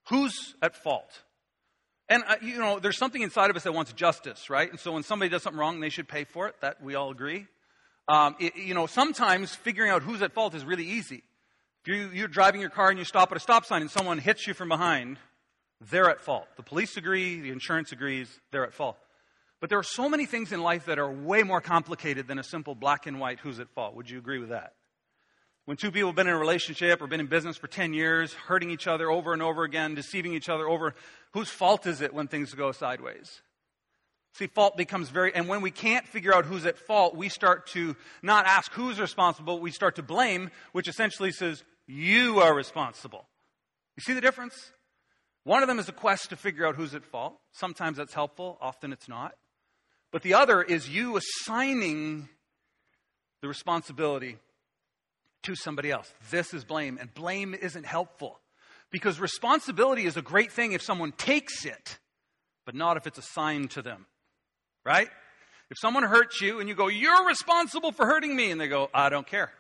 Who's 0.09 0.55
at 0.63 0.77
fault? 0.77 1.23
And, 2.09 2.25
uh, 2.27 2.37
you 2.43 2.59
know, 2.59 2.81
there's 2.81 2.99
something 2.99 3.23
inside 3.23 3.51
of 3.51 3.57
us 3.57 3.63
that 3.63 3.73
wants 3.73 3.93
justice, 3.93 4.51
right? 4.51 4.69
And 4.69 4.81
so 4.81 4.93
when 4.93 5.05
somebody 5.05 5.29
does 5.29 5.45
something 5.45 5.61
wrong, 5.61 5.79
they 5.79 5.91
should 5.91 6.09
pay 6.09 6.25
for 6.25 6.49
it. 6.49 6.57
That 6.61 6.83
we 6.83 6.97
all 6.97 7.13
agree. 7.13 7.47
Um, 8.09 8.35
it, 8.41 8.57
you 8.57 8.75
know, 8.75 8.87
sometimes 8.87 9.55
figuring 9.55 9.93
out 9.93 10.03
who's 10.03 10.21
at 10.21 10.33
fault 10.33 10.57
is 10.57 10.65
really 10.65 10.85
easy. 10.85 11.23
If 11.85 11.95
you, 11.95 12.11
you're 12.13 12.29
driving 12.29 12.61
your 12.61 12.71
car 12.71 12.91
and 12.91 12.99
you 12.99 13.05
stop 13.05 13.31
at 13.31 13.37
a 13.37 13.41
stop 13.41 13.65
sign 13.65 13.83
and 13.83 13.91
someone 13.91 14.19
hits 14.19 14.49
you 14.49 14.55
from 14.55 14.69
behind, 14.69 15.19
they're 15.81 16.11
at 16.11 16.21
fault. 16.21 16.49
The 16.57 16.65
police 16.65 16.97
agree, 16.97 17.41
the 17.41 17.51
insurance 17.51 17.93
agrees, 17.93 18.29
they're 18.51 18.67
at 18.67 18.75
fault. 18.75 18.99
But 19.61 19.69
there 19.69 19.79
are 19.79 19.85
so 19.85 20.09
many 20.09 20.27
things 20.27 20.53
in 20.53 20.63
life 20.63 20.87
that 20.87 20.99
are 20.99 21.11
way 21.11 21.43
more 21.43 21.61
complicated 21.61 22.27
than 22.27 22.39
a 22.39 22.43
simple 22.43 22.75
black 22.75 23.07
and 23.07 23.21
white 23.21 23.41
who's 23.41 23.61
at 23.61 23.69
fault. 23.71 23.95
Would 23.95 24.09
you 24.09 24.19
agree 24.19 24.39
with 24.39 24.49
that? 24.49 24.73
When 25.67 25.77
two 25.77 25.93
people 25.93 26.09
have 26.09 26.17
been 26.17 26.27
in 26.27 26.33
a 26.33 26.39
relationship 26.39 27.03
or 27.03 27.07
been 27.07 27.21
in 27.21 27.27
business 27.27 27.57
for 27.57 27.69
10 27.69 27.93
years, 27.93 28.33
hurting 28.33 28.71
each 28.71 28.87
other 28.87 29.11
over 29.11 29.33
and 29.33 29.43
over 29.43 29.63
again, 29.63 29.95
deceiving 29.95 30.33
each 30.33 30.49
other 30.49 30.67
over, 30.67 30.95
whose 31.33 31.51
fault 31.51 31.87
is 31.87 32.01
it 32.01 32.15
when 32.15 32.27
things 32.27 32.55
go 32.55 32.73
sideways? 32.73 33.43
See, 34.33 34.47
fault 34.47 34.77
becomes 34.77 35.11
very, 35.11 35.35
and 35.35 35.49
when 35.49 35.61
we 35.61 35.71
can't 35.71 36.07
figure 36.07 36.35
out 36.35 36.47
who's 36.47 36.65
at 36.65 36.79
fault, 36.79 37.15
we 37.15 37.29
start 37.29 37.67
to 37.69 37.97
not 38.23 38.47
ask 38.47 38.73
who's 38.73 38.99
responsible, 38.99 39.61
we 39.61 39.71
start 39.71 39.97
to 39.97 40.03
blame, 40.03 40.51
which 40.73 40.89
essentially 40.89 41.33
says, 41.33 41.63
you 41.87 42.41
are 42.41 42.55
responsible. 42.55 43.27
You 43.97 44.03
see 44.03 44.15
the 44.15 44.21
difference? 44.21 44.73
One 45.45 45.63
of 45.63 45.69
them 45.69 45.79
is 45.79 45.89
a 45.89 45.93
quest 45.93 46.31
to 46.31 46.37
figure 46.37 46.67
out 46.67 46.77
who's 46.77 46.95
at 46.95 47.05
fault. 47.05 47.39
Sometimes 47.53 47.99
that's 47.99 48.15
helpful, 48.15 48.57
often 48.61 48.93
it's 48.93 49.09
not. 49.09 49.35
But 50.13 50.23
the 50.23 50.35
other 50.35 50.63
is 50.63 50.89
you 50.89 51.17
assigning 51.17 52.29
the 53.43 53.49
responsibility 53.49 54.37
to 55.45 55.55
somebody 55.55 55.91
else. 55.91 56.13
This 56.31 56.53
is 56.53 56.65
blame, 56.65 56.99
and 57.01 57.13
blame 57.15 57.55
isn't 57.55 57.87
helpful. 57.87 58.41
Because 58.91 59.21
responsibility 59.21 60.05
is 60.05 60.17
a 60.17 60.23
great 60.23 60.53
thing 60.53 60.73
if 60.73 60.83
someone 60.83 61.13
takes 61.13 61.65
it, 61.65 61.99
but 62.67 62.75
not 62.75 62.97
if 62.97 63.07
it's 63.07 63.19
assigned 63.19 63.71
to 63.73 63.83
them. 63.83 64.07
Right? 64.85 65.09
If 65.71 65.77
someone 65.81 66.03
hurts 66.03 66.41
you 66.41 66.59
and 66.59 66.69
you 66.69 66.75
go, 66.75 66.89
You're 66.89 67.27
responsible 67.27 67.93
for 67.93 68.05
hurting 68.07 68.35
me, 68.35 68.51
and 68.51 68.61
they 68.61 68.69
go, 68.69 68.91
I 68.93 69.09
don't 69.09 69.27
care. 69.27 69.53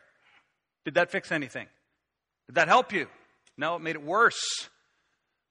Did 0.84 0.94
that 0.94 1.10
fix 1.10 1.30
anything? 1.30 1.66
Did 2.48 2.56
that 2.56 2.68
help 2.68 2.92
you? 2.92 3.06
No, 3.56 3.76
it 3.76 3.82
made 3.82 3.94
it 3.94 4.02
worse. 4.02 4.68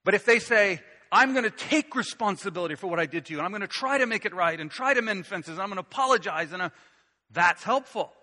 But 0.04 0.14
if 0.14 0.26
they 0.26 0.40
say, 0.40 0.82
I'm 1.12 1.34
going 1.34 1.44
to 1.44 1.50
take 1.50 1.96
responsibility 1.96 2.76
for 2.76 2.88
what 2.88 3.00
I 3.00 3.06
did 3.06 3.26
to 3.26 3.34
you, 3.34 3.40
and 3.40 3.46
I'm 3.46 3.52
going 3.52 3.62
to 3.62 3.68
try 3.68 3.98
to 3.98 4.06
make 4.06 4.26
it 4.26 4.34
right, 4.34 4.60
and 4.60 4.70
try 4.70 4.94
to 4.94 5.02
mend 5.02 5.26
fences, 5.26 5.54
and 5.54 5.62
I'm 5.62 5.70
going 5.70 5.78
to 5.78 5.82
apologize, 5.82 6.52
and 6.52 6.62
uh, 6.62 6.70
that's 7.32 7.64
helpful. 7.64 8.14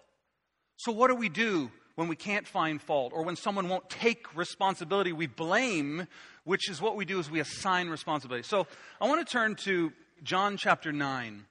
So, 0.76 0.92
what 0.92 1.08
do 1.08 1.16
we 1.16 1.28
do 1.28 1.70
when 1.96 2.08
we 2.08 2.16
can't 2.16 2.46
find 2.46 2.80
fault, 2.80 3.12
or 3.14 3.24
when 3.24 3.36
someone 3.36 3.68
won't 3.68 3.88
take 3.90 4.36
responsibility? 4.36 5.12
We 5.12 5.26
blame, 5.26 6.06
which 6.44 6.70
is 6.70 6.80
what 6.80 6.96
we 6.96 7.04
do 7.04 7.18
is 7.18 7.30
we 7.30 7.40
assign 7.40 7.88
responsibility. 7.88 8.46
So, 8.46 8.66
I 9.00 9.08
want 9.08 9.26
to 9.26 9.30
turn 9.30 9.56
to 9.64 9.92
John 10.22 10.56
chapter 10.56 10.92
9. 10.92 11.44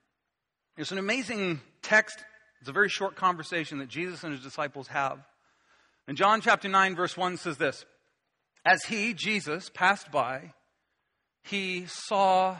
It's 0.78 0.92
an 0.92 0.98
amazing 0.98 1.62
text. 1.82 2.24
It's 2.60 2.70
a 2.70 2.74
very 2.74 2.90
short 2.90 3.16
conversation 3.16 3.80
that 3.80 3.90
Jesus 3.90 4.24
and 4.24 4.34
his 4.34 4.42
disciples 4.42 4.88
have. 4.88 5.20
And 6.08 6.18
John 6.18 6.42
chapter 6.42 6.68
9, 6.68 6.96
verse 6.96 7.18
1 7.18 7.38
says 7.38 7.58
this 7.58 7.86
As 8.66 8.84
he, 8.86 9.14
Jesus, 9.14 9.70
passed 9.74 10.12
by, 10.12 10.54
he 11.46 11.86
saw 11.88 12.58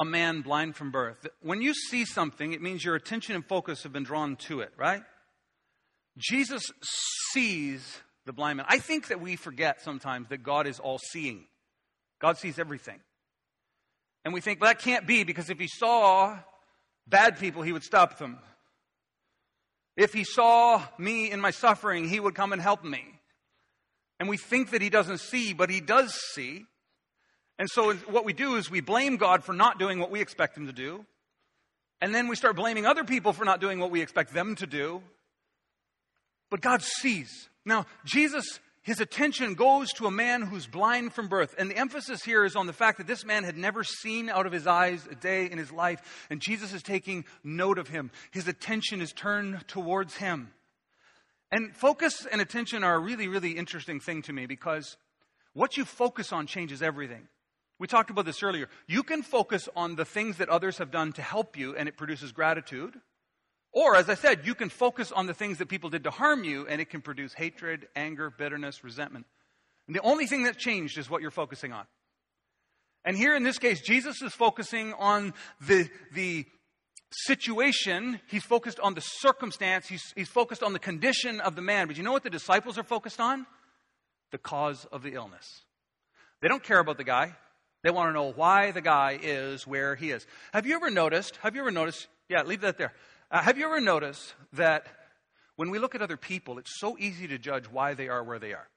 a 0.00 0.04
man 0.04 0.40
blind 0.40 0.76
from 0.76 0.90
birth. 0.90 1.26
When 1.42 1.62
you 1.62 1.74
see 1.74 2.04
something, 2.04 2.52
it 2.52 2.62
means 2.62 2.84
your 2.84 2.94
attention 2.94 3.34
and 3.34 3.44
focus 3.44 3.82
have 3.82 3.92
been 3.92 4.04
drawn 4.04 4.36
to 4.48 4.60
it, 4.60 4.72
right? 4.76 5.02
Jesus 6.18 6.62
sees 7.32 8.00
the 8.26 8.32
blind 8.32 8.58
man. 8.58 8.66
I 8.68 8.78
think 8.78 9.08
that 9.08 9.20
we 9.20 9.36
forget 9.36 9.82
sometimes 9.82 10.28
that 10.28 10.42
God 10.42 10.66
is 10.66 10.78
all 10.78 10.98
seeing, 10.98 11.44
God 12.20 12.38
sees 12.38 12.58
everything. 12.58 13.00
And 14.24 14.34
we 14.34 14.42
think, 14.42 14.60
well, 14.60 14.70
that 14.70 14.80
can't 14.80 15.06
be 15.06 15.24
because 15.24 15.48
if 15.48 15.58
he 15.58 15.66
saw 15.66 16.38
bad 17.06 17.38
people, 17.38 17.62
he 17.62 17.72
would 17.72 17.82
stop 17.82 18.18
them. 18.18 18.38
If 19.96 20.12
he 20.12 20.24
saw 20.24 20.82
me 20.98 21.30
in 21.30 21.40
my 21.40 21.50
suffering, 21.50 22.06
he 22.06 22.20
would 22.20 22.34
come 22.34 22.52
and 22.52 22.60
help 22.60 22.84
me. 22.84 23.02
And 24.18 24.28
we 24.28 24.36
think 24.36 24.70
that 24.70 24.82
he 24.82 24.90
doesn't 24.90 25.20
see, 25.20 25.54
but 25.54 25.70
he 25.70 25.80
does 25.80 26.14
see. 26.34 26.66
And 27.60 27.68
so 27.68 27.92
what 27.92 28.24
we 28.24 28.32
do 28.32 28.56
is 28.56 28.70
we 28.70 28.80
blame 28.80 29.18
God 29.18 29.44
for 29.44 29.52
not 29.52 29.78
doing 29.78 29.98
what 29.98 30.10
we 30.10 30.22
expect 30.22 30.56
him 30.56 30.66
to 30.66 30.72
do. 30.72 31.04
And 32.00 32.14
then 32.14 32.26
we 32.26 32.34
start 32.34 32.56
blaming 32.56 32.86
other 32.86 33.04
people 33.04 33.34
for 33.34 33.44
not 33.44 33.60
doing 33.60 33.78
what 33.78 33.90
we 33.90 34.00
expect 34.00 34.32
them 34.32 34.56
to 34.56 34.66
do. 34.66 35.02
But 36.48 36.62
God 36.62 36.82
sees. 36.82 37.50
Now, 37.66 37.84
Jesus 38.06 38.58
his 38.82 38.98
attention 38.98 39.54
goes 39.54 39.92
to 39.92 40.06
a 40.06 40.10
man 40.10 40.40
who's 40.40 40.66
blind 40.66 41.12
from 41.12 41.28
birth. 41.28 41.54
And 41.58 41.70
the 41.70 41.76
emphasis 41.76 42.24
here 42.24 42.46
is 42.46 42.56
on 42.56 42.66
the 42.66 42.72
fact 42.72 42.96
that 42.96 43.06
this 43.06 43.26
man 43.26 43.44
had 43.44 43.58
never 43.58 43.84
seen 43.84 44.30
out 44.30 44.46
of 44.46 44.52
his 44.52 44.66
eyes 44.66 45.06
a 45.10 45.14
day 45.14 45.44
in 45.50 45.58
his 45.58 45.70
life. 45.70 46.26
And 46.30 46.40
Jesus 46.40 46.72
is 46.72 46.82
taking 46.82 47.26
note 47.44 47.76
of 47.76 47.88
him. 47.88 48.10
His 48.30 48.48
attention 48.48 49.02
is 49.02 49.12
turned 49.12 49.68
towards 49.68 50.16
him. 50.16 50.50
And 51.52 51.76
focus 51.76 52.26
and 52.32 52.40
attention 52.40 52.82
are 52.82 52.94
a 52.94 52.98
really, 52.98 53.28
really 53.28 53.50
interesting 53.50 54.00
thing 54.00 54.22
to 54.22 54.32
me 54.32 54.46
because 54.46 54.96
what 55.52 55.76
you 55.76 55.84
focus 55.84 56.32
on 56.32 56.46
changes 56.46 56.80
everything. 56.80 57.28
We 57.80 57.86
talked 57.86 58.10
about 58.10 58.26
this 58.26 58.42
earlier. 58.42 58.68
You 58.86 59.02
can 59.02 59.22
focus 59.22 59.66
on 59.74 59.96
the 59.96 60.04
things 60.04 60.36
that 60.36 60.50
others 60.50 60.76
have 60.78 60.90
done 60.90 61.12
to 61.14 61.22
help 61.22 61.56
you, 61.56 61.74
and 61.74 61.88
it 61.88 61.96
produces 61.96 62.30
gratitude. 62.30 62.94
Or, 63.72 63.96
as 63.96 64.10
I 64.10 64.14
said, 64.14 64.42
you 64.44 64.54
can 64.54 64.68
focus 64.68 65.10
on 65.10 65.26
the 65.26 65.32
things 65.32 65.58
that 65.58 65.68
people 65.70 65.88
did 65.88 66.04
to 66.04 66.10
harm 66.10 66.44
you, 66.44 66.66
and 66.66 66.78
it 66.78 66.90
can 66.90 67.00
produce 67.00 67.32
hatred, 67.32 67.88
anger, 67.96 68.28
bitterness, 68.30 68.84
resentment. 68.84 69.24
And 69.86 69.96
the 69.96 70.02
only 70.02 70.26
thing 70.26 70.42
that's 70.42 70.58
changed 70.58 70.98
is 70.98 71.08
what 71.08 71.22
you're 71.22 71.30
focusing 71.30 71.72
on. 71.72 71.86
And 73.02 73.16
here 73.16 73.34
in 73.34 73.44
this 73.44 73.58
case, 73.58 73.80
Jesus 73.80 74.20
is 74.20 74.34
focusing 74.34 74.92
on 74.92 75.32
the, 75.66 75.88
the 76.12 76.44
situation. 77.10 78.20
He's 78.28 78.44
focused 78.44 78.78
on 78.78 78.92
the 78.92 79.00
circumstance. 79.00 79.88
He's, 79.88 80.12
he's 80.14 80.28
focused 80.28 80.62
on 80.62 80.74
the 80.74 80.78
condition 80.78 81.40
of 81.40 81.56
the 81.56 81.62
man. 81.62 81.86
But 81.86 81.96
you 81.96 82.02
know 82.02 82.12
what 82.12 82.24
the 82.24 82.30
disciples 82.30 82.76
are 82.76 82.82
focused 82.82 83.20
on? 83.20 83.46
The 84.32 84.38
cause 84.38 84.86
of 84.92 85.02
the 85.02 85.14
illness. 85.14 85.62
They 86.42 86.48
don't 86.48 86.62
care 86.62 86.78
about 86.78 86.98
the 86.98 87.04
guy. 87.04 87.36
They 87.82 87.90
want 87.90 88.10
to 88.10 88.12
know 88.12 88.32
why 88.32 88.72
the 88.72 88.82
guy 88.82 89.18
is 89.20 89.66
where 89.66 89.94
he 89.94 90.10
is. 90.10 90.26
Have 90.52 90.66
you 90.66 90.74
ever 90.74 90.90
noticed? 90.90 91.36
Have 91.36 91.54
you 91.54 91.62
ever 91.62 91.70
noticed? 91.70 92.08
Yeah, 92.28 92.42
leave 92.42 92.60
that 92.60 92.76
there. 92.76 92.92
Uh, 93.30 93.40
have 93.40 93.56
you 93.56 93.64
ever 93.64 93.80
noticed 93.80 94.34
that 94.52 94.86
when 95.56 95.70
we 95.70 95.78
look 95.78 95.94
at 95.94 96.02
other 96.02 96.16
people, 96.16 96.58
it's 96.58 96.78
so 96.78 96.96
easy 96.98 97.28
to 97.28 97.38
judge 97.38 97.66
why 97.66 97.94
they 97.94 98.08
are 98.08 98.22
where 98.22 98.38
they 98.38 98.52
are? 98.52 98.68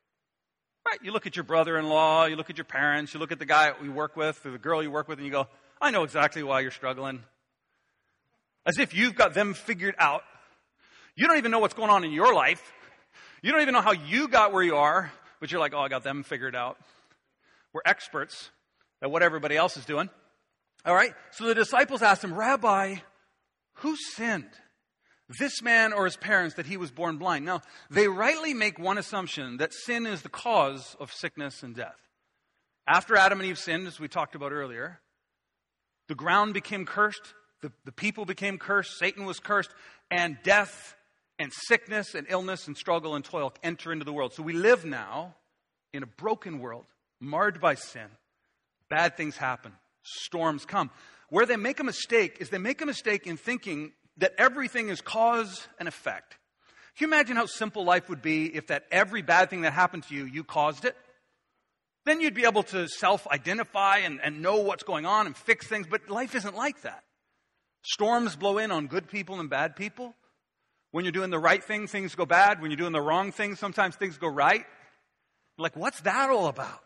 Right? 0.85 0.99
You 1.01 1.11
look 1.11 1.27
at 1.27 1.35
your 1.35 1.43
brother 1.43 1.77
in 1.77 1.87
law, 1.87 2.25
you 2.25 2.35
look 2.35 2.49
at 2.49 2.57
your 2.57 2.65
parents, 2.65 3.13
you 3.13 3.19
look 3.19 3.31
at 3.31 3.39
the 3.39 3.45
guy 3.45 3.73
you 3.83 3.91
work 3.91 4.15
with, 4.15 4.45
or 4.45 4.51
the 4.51 4.57
girl 4.57 4.81
you 4.81 4.91
work 4.91 5.07
with, 5.07 5.17
and 5.17 5.25
you 5.25 5.31
go, 5.31 5.47
I 5.81 5.91
know 5.91 6.03
exactly 6.03 6.43
why 6.43 6.61
you're 6.61 6.71
struggling. 6.71 7.23
As 8.65 8.77
if 8.79 8.93
you've 8.93 9.15
got 9.15 9.33
them 9.33 9.53
figured 9.53 9.95
out. 9.97 10.23
You 11.15 11.27
don't 11.27 11.37
even 11.37 11.51
know 11.51 11.59
what's 11.59 11.73
going 11.73 11.89
on 11.89 12.03
in 12.03 12.11
your 12.11 12.33
life. 12.33 12.71
You 13.41 13.51
don't 13.51 13.61
even 13.61 13.73
know 13.73 13.81
how 13.81 13.91
you 13.91 14.29
got 14.29 14.53
where 14.53 14.63
you 14.63 14.77
are, 14.77 15.11
but 15.41 15.51
you're 15.51 15.59
like, 15.59 15.73
oh, 15.73 15.79
I 15.79 15.89
got 15.89 16.03
them 16.03 16.23
figured 16.23 16.55
out. 16.55 16.77
We're 17.73 17.81
experts 17.85 18.49
at 19.03 19.11
what 19.11 19.21
everybody 19.21 19.57
else 19.57 19.75
is 19.77 19.85
doing. 19.85 20.09
All 20.85 20.95
right? 20.95 21.13
So 21.31 21.45
the 21.45 21.53
disciples 21.53 22.01
asked 22.01 22.23
him, 22.23 22.33
Rabbi, 22.33 22.95
who 23.75 23.95
sinned? 23.95 24.49
This 25.39 25.61
man 25.61 25.93
or 25.93 26.05
his 26.05 26.17
parents 26.17 26.55
that 26.55 26.65
he 26.65 26.77
was 26.77 26.89
born 26.89 27.17
blind? 27.17 27.45
Now, 27.45 27.61
they 27.89 28.07
rightly 28.07 28.53
make 28.53 28.79
one 28.79 28.97
assumption 28.97 29.57
that 29.57 29.73
sin 29.73 30.05
is 30.05 30.21
the 30.21 30.29
cause 30.29 30.95
of 30.99 31.11
sickness 31.11 31.63
and 31.63 31.75
death. 31.75 31.95
After 32.87 33.15
Adam 33.15 33.39
and 33.39 33.49
Eve 33.49 33.59
sinned, 33.59 33.87
as 33.87 33.99
we 33.99 34.07
talked 34.07 34.35
about 34.35 34.51
earlier, 34.51 34.99
the 36.07 36.15
ground 36.15 36.53
became 36.53 36.85
cursed, 36.85 37.33
the, 37.61 37.71
the 37.85 37.91
people 37.91 38.25
became 38.25 38.57
cursed, 38.57 38.97
Satan 38.97 39.25
was 39.25 39.39
cursed, 39.39 39.71
and 40.11 40.37
death 40.43 40.95
and 41.39 41.51
sickness 41.53 42.13
and 42.15 42.27
illness 42.29 42.67
and 42.67 42.77
struggle 42.77 43.15
and 43.15 43.23
toil 43.23 43.53
enter 43.63 43.91
into 43.91 44.05
the 44.05 44.13
world. 44.13 44.33
So 44.33 44.43
we 44.43 44.53
live 44.53 44.85
now 44.85 45.35
in 45.93 46.03
a 46.03 46.07
broken 46.07 46.59
world, 46.59 46.85
marred 47.19 47.61
by 47.61 47.75
sin. 47.75 48.09
Bad 48.89 49.17
things 49.17 49.37
happen, 49.37 49.73
storms 50.03 50.65
come. 50.65 50.91
Where 51.29 51.45
they 51.45 51.57
make 51.57 51.79
a 51.79 51.83
mistake 51.83 52.37
is 52.39 52.49
they 52.49 52.57
make 52.57 52.81
a 52.81 52.85
mistake 52.85 53.25
in 53.25 53.37
thinking 53.37 53.93
that 54.17 54.33
everything 54.37 54.89
is 54.89 55.01
cause 55.01 55.67
and 55.79 55.87
effect. 55.87 56.37
Can 56.97 57.09
you 57.09 57.13
imagine 57.13 57.35
how 57.35 57.47
simple 57.47 57.83
life 57.83 58.09
would 58.09 58.21
be 58.21 58.55
if 58.55 58.67
that 58.67 58.83
every 58.91 59.23
bad 59.23 59.49
thing 59.49 59.61
that 59.61 59.73
happened 59.73 60.03
to 60.03 60.15
you, 60.15 60.25
you 60.25 60.43
caused 60.43 60.85
it? 60.85 60.95
Then 62.05 62.21
you'd 62.21 62.35
be 62.35 62.45
able 62.45 62.63
to 62.63 62.87
self 62.87 63.25
identify 63.27 63.99
and, 63.99 64.19
and 64.21 64.41
know 64.41 64.57
what's 64.57 64.83
going 64.83 65.05
on 65.05 65.25
and 65.25 65.35
fix 65.35 65.65
things, 65.65 65.87
but 65.89 66.09
life 66.09 66.35
isn't 66.35 66.55
like 66.55 66.81
that. 66.81 67.03
Storms 67.83 68.35
blow 68.35 68.57
in 68.59 68.71
on 68.71 68.87
good 68.87 69.07
people 69.07 69.39
and 69.39 69.49
bad 69.49 69.75
people. 69.75 70.13
When 70.91 71.05
you're 71.05 71.11
doing 71.11 71.31
the 71.31 71.39
right 71.39 71.63
thing, 71.63 71.87
things 71.87 72.13
go 72.13 72.25
bad. 72.25 72.61
When 72.61 72.69
you're 72.69 72.77
doing 72.77 72.93
the 72.93 73.01
wrong 73.01 73.31
thing, 73.31 73.55
sometimes 73.55 73.95
things 73.95 74.17
go 74.17 74.27
right. 74.27 74.65
Like, 75.57 75.75
what's 75.75 76.01
that 76.01 76.29
all 76.29 76.47
about? 76.47 76.82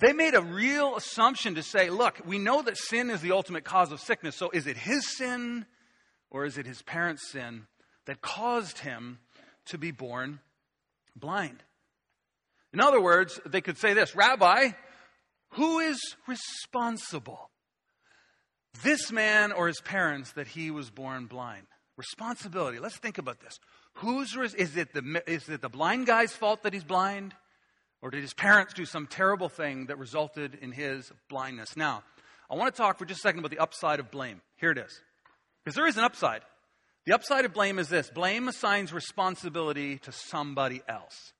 They 0.00 0.12
made 0.12 0.34
a 0.34 0.40
real 0.40 0.96
assumption 0.96 1.56
to 1.56 1.62
say, 1.62 1.90
look, 1.90 2.20
we 2.24 2.38
know 2.38 2.62
that 2.62 2.76
sin 2.76 3.10
is 3.10 3.20
the 3.20 3.32
ultimate 3.32 3.64
cause 3.64 3.90
of 3.90 4.00
sickness. 4.00 4.36
So 4.36 4.50
is 4.50 4.66
it 4.66 4.76
his 4.76 5.16
sin 5.16 5.66
or 6.30 6.44
is 6.44 6.56
it 6.56 6.66
his 6.66 6.82
parents' 6.82 7.30
sin 7.30 7.66
that 8.06 8.20
caused 8.20 8.78
him 8.78 9.18
to 9.66 9.78
be 9.78 9.90
born 9.90 10.38
blind? 11.16 11.64
In 12.72 12.80
other 12.80 13.00
words, 13.00 13.40
they 13.44 13.60
could 13.60 13.78
say 13.78 13.92
this 13.92 14.14
Rabbi, 14.14 14.70
who 15.50 15.80
is 15.80 15.98
responsible? 16.26 17.50
This 18.84 19.10
man 19.10 19.50
or 19.50 19.66
his 19.66 19.80
parents 19.80 20.32
that 20.32 20.46
he 20.46 20.70
was 20.70 20.90
born 20.90 21.26
blind? 21.26 21.66
Responsibility. 21.96 22.78
Let's 22.78 22.98
think 22.98 23.18
about 23.18 23.40
this. 23.40 23.58
Whose 23.94 24.36
is 24.36 24.76
it 24.76 24.92
the 24.92 25.22
is 25.26 25.48
it 25.48 25.60
the 25.60 25.68
blind 25.68 26.06
guy's 26.06 26.32
fault 26.32 26.62
that 26.62 26.72
he's 26.72 26.84
blind? 26.84 27.34
Or 28.00 28.10
did 28.10 28.22
his 28.22 28.34
parents 28.34 28.74
do 28.74 28.84
some 28.84 29.06
terrible 29.06 29.48
thing 29.48 29.86
that 29.86 29.98
resulted 29.98 30.56
in 30.60 30.72
his 30.72 31.10
blindness? 31.28 31.76
Now, 31.76 32.04
I 32.50 32.54
want 32.54 32.74
to 32.74 32.80
talk 32.80 32.98
for 32.98 33.04
just 33.04 33.20
a 33.20 33.22
second 33.22 33.40
about 33.40 33.50
the 33.50 33.58
upside 33.58 34.00
of 34.00 34.10
blame. 34.10 34.40
Here 34.56 34.70
it 34.70 34.78
is. 34.78 35.00
Because 35.64 35.74
there 35.74 35.86
is 35.86 35.96
an 35.96 36.04
upside. 36.04 36.42
The 37.06 37.14
upside 37.14 37.44
of 37.44 37.52
blame 37.52 37.78
is 37.78 37.88
this 37.88 38.10
blame 38.10 38.48
assigns 38.48 38.92
responsibility 38.92 39.98
to 39.98 40.12
somebody 40.12 40.82
else. 40.88 41.32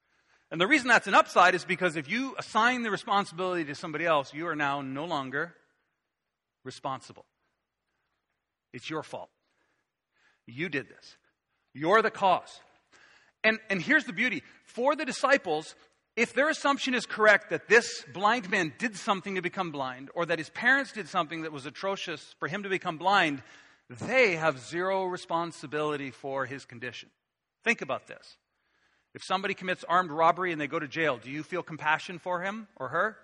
And 0.51 0.61
the 0.61 0.67
reason 0.67 0.89
that's 0.89 1.07
an 1.07 1.15
upside 1.15 1.55
is 1.55 1.65
because 1.65 1.97
if 1.97 2.11
you 2.11 2.35
assign 2.39 2.83
the 2.83 2.91
responsibility 2.91 3.65
to 3.67 3.75
somebody 3.75 4.07
else, 4.07 4.33
you 4.33 4.47
are 4.49 4.57
now 4.57 4.81
no 4.81 5.05
longer 5.05 5.55
responsible. 6.65 7.27
It's 8.73 8.89
your 8.89 9.03
fault. 9.03 9.29
You 10.47 10.69
did 10.69 10.89
this. 10.89 11.17
You're 11.75 12.03
the 12.03 12.11
cause. 12.11 12.61
And, 13.45 13.59
and 13.71 13.81
here's 13.81 14.05
the 14.05 14.13
beauty 14.13 14.43
for 14.65 14.97
the 14.97 15.05
disciples, 15.05 15.75
if 16.19 16.35
their 16.35 16.49
assumption 16.49 16.95
is 16.95 17.07
correct 17.07 17.51
that 17.51 17.69
this 17.69 18.05
blind 18.13 18.51
man 18.51 18.73
did 18.77 18.97
something 18.97 19.37
to 19.37 19.41
become 19.41 19.71
blind, 19.71 20.11
or 20.17 20.27
that 20.27 20.41
his 20.41 20.51
parents 20.51 20.91
did 20.91 21.09
something 21.09 21.43
that 21.43 21.53
was 21.53 21.65
atrocious 21.65 22.35
for 22.41 22.49
him 22.49 22.65
to 22.65 22.69
become 22.69 22.99
blind, 22.99 23.41
they 23.89 24.35
have 24.35 24.59
zero 24.59 25.05
responsibility 25.05 26.11
for 26.11 26.45
his 26.45 26.65
condition. 26.65 27.09
Think 27.63 27.83
about 27.83 28.09
this. 28.09 28.37
If 29.15 29.23
somebody 29.23 29.55
commits 29.55 29.85
armed 29.89 30.11
robbery 30.11 30.51
and 30.51 30.61
they 30.61 30.67
go 30.67 30.81
to 30.81 30.89
jail, 30.89 31.21
do 31.23 31.31
you 31.31 31.45
feel 31.45 31.63
compassion 31.63 32.19
for 32.19 32.43
him 32.43 32.67
or 32.75 32.89
her? 32.89 33.17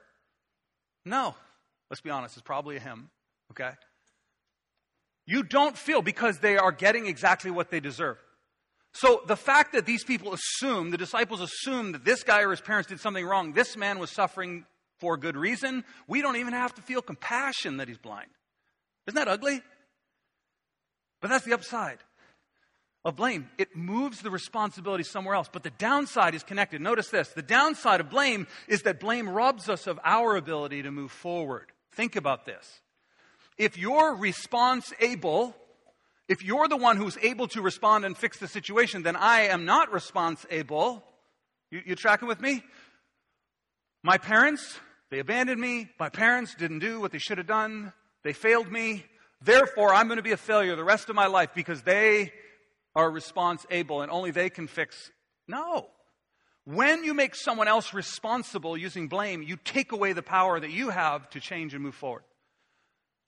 No. 1.04 1.34
Let's 1.90 2.00
be 2.00 2.10
honest, 2.10 2.36
it's 2.36 2.44
probably 2.44 2.76
a 2.76 2.80
him, 2.80 3.10
okay? 3.50 3.72
You 5.26 5.42
don't 5.42 5.76
feel 5.76 6.00
because 6.00 6.38
they 6.38 6.56
are 6.58 6.70
getting 6.70 7.06
exactly 7.06 7.50
what 7.50 7.70
they 7.70 7.80
deserve. 7.80 8.18
So 8.94 9.22
the 9.26 9.36
fact 9.36 9.72
that 9.72 9.86
these 9.86 10.04
people 10.04 10.32
assume, 10.32 10.90
the 10.90 10.96
disciples 10.96 11.40
assume 11.40 11.92
that 11.92 12.04
this 12.04 12.22
guy 12.22 12.42
or 12.42 12.50
his 12.50 12.60
parents 12.60 12.88
did 12.88 13.00
something 13.00 13.26
wrong, 13.26 13.52
this 13.52 13.76
man 13.76 13.98
was 13.98 14.10
suffering 14.10 14.64
for 14.98 15.16
good 15.16 15.36
reason, 15.36 15.84
we 16.06 16.22
don't 16.22 16.36
even 16.36 16.52
have 16.52 16.74
to 16.76 16.82
feel 16.82 17.02
compassion 17.02 17.78
that 17.78 17.88
he's 17.88 17.98
blind. 17.98 18.30
Isn't 19.06 19.16
that 19.16 19.28
ugly? 19.28 19.60
But 21.20 21.28
that's 21.28 21.44
the 21.44 21.54
upside 21.54 21.98
of 23.04 23.16
blame. 23.16 23.50
It 23.58 23.76
moves 23.76 24.22
the 24.22 24.30
responsibility 24.30 25.04
somewhere 25.04 25.34
else. 25.34 25.48
But 25.52 25.62
the 25.62 25.70
downside 25.70 26.34
is 26.34 26.42
connected. 26.42 26.80
Notice 26.80 27.08
this 27.08 27.28
the 27.30 27.42
downside 27.42 28.00
of 28.00 28.10
blame 28.10 28.46
is 28.68 28.82
that 28.82 29.00
blame 29.00 29.28
robs 29.28 29.68
us 29.68 29.86
of 29.86 29.98
our 30.04 30.36
ability 30.36 30.82
to 30.82 30.90
move 30.90 31.10
forward. 31.10 31.72
Think 31.92 32.16
about 32.16 32.46
this. 32.46 32.80
If 33.58 33.76
you're 33.76 34.16
response 34.16 34.92
able, 35.00 35.54
if 36.28 36.42
you're 36.42 36.68
the 36.68 36.76
one 36.76 36.96
who's 36.96 37.18
able 37.22 37.48
to 37.48 37.60
respond 37.60 38.04
and 38.04 38.16
fix 38.16 38.38
the 38.38 38.48
situation, 38.48 39.02
then 39.02 39.16
I 39.16 39.42
am 39.48 39.64
not 39.64 39.92
response 39.92 40.44
able. 40.50 41.04
You, 41.70 41.82
you 41.84 41.94
tracking 41.94 42.28
with 42.28 42.40
me? 42.40 42.62
My 44.02 44.18
parents, 44.18 44.78
they 45.10 45.18
abandoned 45.18 45.60
me. 45.60 45.88
My 45.98 46.08
parents 46.08 46.54
didn't 46.54 46.78
do 46.78 47.00
what 47.00 47.12
they 47.12 47.18
should 47.18 47.38
have 47.38 47.46
done. 47.46 47.92
They 48.22 48.32
failed 48.32 48.70
me. 48.70 49.04
Therefore, 49.42 49.92
I'm 49.92 50.06
going 50.06 50.16
to 50.16 50.22
be 50.22 50.32
a 50.32 50.38
failure 50.38 50.76
the 50.76 50.84
rest 50.84 51.10
of 51.10 51.16
my 51.16 51.26
life 51.26 51.50
because 51.54 51.82
they 51.82 52.32
are 52.94 53.10
response 53.10 53.66
able 53.70 54.00
and 54.00 54.10
only 54.10 54.30
they 54.30 54.48
can 54.48 54.66
fix. 54.66 55.10
No. 55.46 55.88
When 56.64 57.04
you 57.04 57.12
make 57.12 57.34
someone 57.34 57.68
else 57.68 57.92
responsible 57.92 58.76
using 58.76 59.08
blame, 59.08 59.42
you 59.42 59.58
take 59.62 59.92
away 59.92 60.14
the 60.14 60.22
power 60.22 60.58
that 60.58 60.70
you 60.70 60.88
have 60.88 61.28
to 61.30 61.40
change 61.40 61.74
and 61.74 61.82
move 61.82 61.94
forward. 61.94 62.22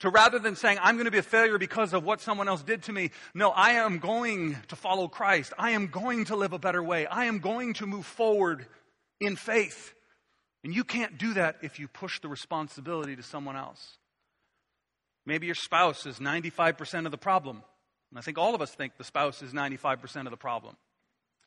To 0.00 0.10
rather 0.10 0.38
than 0.38 0.56
saying, 0.56 0.78
I'm 0.82 0.96
going 0.96 1.06
to 1.06 1.10
be 1.10 1.18
a 1.18 1.22
failure 1.22 1.56
because 1.56 1.94
of 1.94 2.04
what 2.04 2.20
someone 2.20 2.48
else 2.48 2.62
did 2.62 2.82
to 2.84 2.92
me, 2.92 3.10
no, 3.34 3.50
I 3.50 3.72
am 3.72 3.98
going 3.98 4.56
to 4.68 4.76
follow 4.76 5.08
Christ. 5.08 5.54
I 5.58 5.70
am 5.70 5.86
going 5.86 6.26
to 6.26 6.36
live 6.36 6.52
a 6.52 6.58
better 6.58 6.82
way. 6.82 7.06
I 7.06 7.24
am 7.24 7.38
going 7.38 7.74
to 7.74 7.86
move 7.86 8.04
forward 8.04 8.66
in 9.20 9.36
faith. 9.36 9.94
And 10.62 10.74
you 10.74 10.84
can't 10.84 11.16
do 11.16 11.34
that 11.34 11.56
if 11.62 11.78
you 11.78 11.88
push 11.88 12.20
the 12.20 12.28
responsibility 12.28 13.16
to 13.16 13.22
someone 13.22 13.56
else. 13.56 13.96
Maybe 15.24 15.46
your 15.46 15.54
spouse 15.54 16.04
is 16.06 16.18
95% 16.18 17.06
of 17.06 17.10
the 17.10 17.18
problem. 17.18 17.62
And 18.10 18.18
I 18.18 18.22
think 18.22 18.38
all 18.38 18.54
of 18.54 18.60
us 18.60 18.72
think 18.72 18.98
the 18.98 19.04
spouse 19.04 19.42
is 19.42 19.52
95% 19.52 20.26
of 20.26 20.30
the 20.30 20.36
problem. 20.36 20.76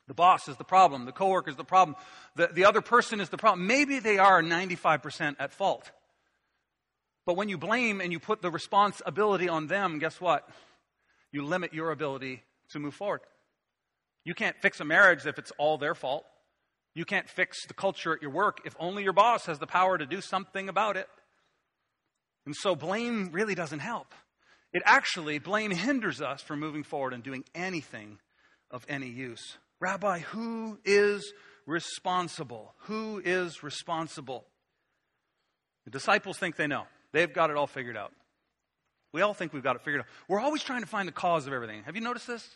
The 0.08 0.14
boss 0.16 0.48
is 0.48 0.58
the 0.58 0.64
problem. 0.64 1.06
The 1.06 1.12
coworker 1.12 1.52
is 1.52 1.56
the 1.56 1.64
problem. 1.64 1.96
The, 2.36 2.48
the 2.48 2.66
other 2.66 2.82
person 2.82 3.22
is 3.22 3.30
the 3.30 3.38
problem. 3.38 3.68
Maybe 3.68 4.00
they 4.00 4.18
are 4.18 4.42
95% 4.42 5.36
at 5.38 5.54
fault. 5.54 5.92
But 7.30 7.38
when 7.38 7.48
you 7.48 7.60
blame 7.60 8.02
and 8.02 8.12
you 8.12 8.18
put 8.18 8.42
the 8.42 8.50
responsibility 8.50 9.48
on 9.48 9.68
them, 9.68 10.00
guess 10.00 10.20
what? 10.20 10.50
You 11.32 11.46
limit 11.46 11.76
your 11.76 11.92
ability 11.92 12.42
to 12.72 12.80
move 12.80 12.96
forward. 12.96 13.22
You 14.26 14.34
can't 14.34 14.56
fix 14.63 14.80
a 14.80 14.84
marriage 14.84 15.28
if 15.28 15.38
it's 15.38 15.52
all 15.60 15.78
their 15.78 15.94
fault. 15.94 16.26
You 16.96 17.06
can't 17.06 17.30
fix 17.30 17.68
the 17.68 17.76
culture 17.76 18.15
at 18.15 18.24
your 18.24 18.32
work 18.32 18.62
if 18.65 18.76
only 18.80 19.04
your 19.04 19.13
boss 19.13 19.46
has 19.46 19.60
the 19.60 19.68
power 19.68 19.96
to 19.96 20.08
do 20.08 20.22
something 20.22 20.70
about 20.70 20.98
it. 20.98 21.08
And 22.48 22.56
so 22.56 22.76
blame 22.76 23.30
really 23.32 23.54
doesn't 23.54 23.78
help. 23.78 24.15
It 24.74 24.82
actually, 24.84 25.38
blame 25.38 25.70
hinders 25.70 26.24
us 26.24 26.42
from 26.42 26.60
moving 26.60 26.82
forward 26.82 27.13
and 27.13 27.22
doing 27.22 27.44
anything 27.54 28.18
of 28.72 28.84
any 28.89 29.08
use. 29.08 29.60
Rabbi, 29.80 30.18
who 30.18 30.80
is 30.84 31.32
responsible? 31.68 32.74
Who 32.86 33.22
is 33.24 33.62
responsible? 33.62 34.48
The 35.86 35.92
disciples 35.92 36.39
think 36.39 36.56
they 36.56 36.65
know. 36.65 36.88
They've 37.13 37.32
got 37.32 37.50
it 37.50 37.58
all 37.58 37.67
figured 37.67 37.98
out. 37.98 38.13
We 39.12 39.22
all 39.22 39.34
think 39.34 39.54
we've 39.54 39.63
got 39.63 39.76
it 39.76 39.82
figured 39.82 40.02
out. 40.02 40.08
We're 40.28 40.39
always 40.39 40.63
trying 40.63 40.82
to 40.82 40.88
find 40.88 41.08
the 41.08 41.13
cause 41.13 41.48
of 41.48 41.54
everything. 41.54 41.84
Have 41.84 41.95
you 41.95 42.02
noticed 42.02 42.28
this? 42.28 42.48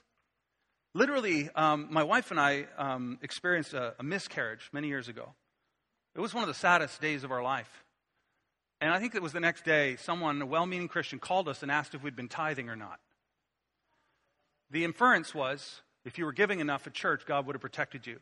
Literally, 0.93 1.49
um, 1.55 1.87
my 1.89 2.03
wife 2.03 2.29
and 2.29 2.39
I 2.39 2.67
um, 2.77 3.17
experienced 3.23 3.73
a, 3.73 3.95
a 3.99 4.03
miscarriage 4.03 4.69
many 4.71 4.87
years 4.87 5.07
ago. 5.07 5.33
It 6.15 6.21
was 6.21 6.33
one 6.33 6.43
of 6.43 6.47
the 6.47 6.53
saddest 6.53 7.01
days 7.01 7.23
of 7.23 7.31
our 7.31 7.41
life. 7.41 7.83
And 8.79 8.91
I 8.91 8.99
think 8.99 9.15
it 9.15 9.21
was 9.21 9.33
the 9.33 9.39
next 9.39 9.65
day, 9.65 9.95
someone, 9.95 10.41
a 10.41 10.45
well 10.45 10.65
meaning 10.65 10.87
Christian, 10.87 11.17
called 11.17 11.47
us 11.47 11.63
and 11.63 11.71
asked 11.71 11.95
if 11.95 12.03
we'd 12.03 12.15
been 12.15 12.27
tithing 12.27 12.69
or 12.69 12.75
not. 12.75 12.99
The 14.69 14.83
inference 14.83 15.33
was 15.33 15.81
if 16.05 16.17
you 16.17 16.25
were 16.25 16.33
giving 16.33 16.59
enough 16.59 16.85
at 16.85 16.93
church, 16.93 17.25
God 17.25 17.47
would 17.47 17.55
have 17.55 17.61
protected 17.61 18.05
you. 18.05 18.19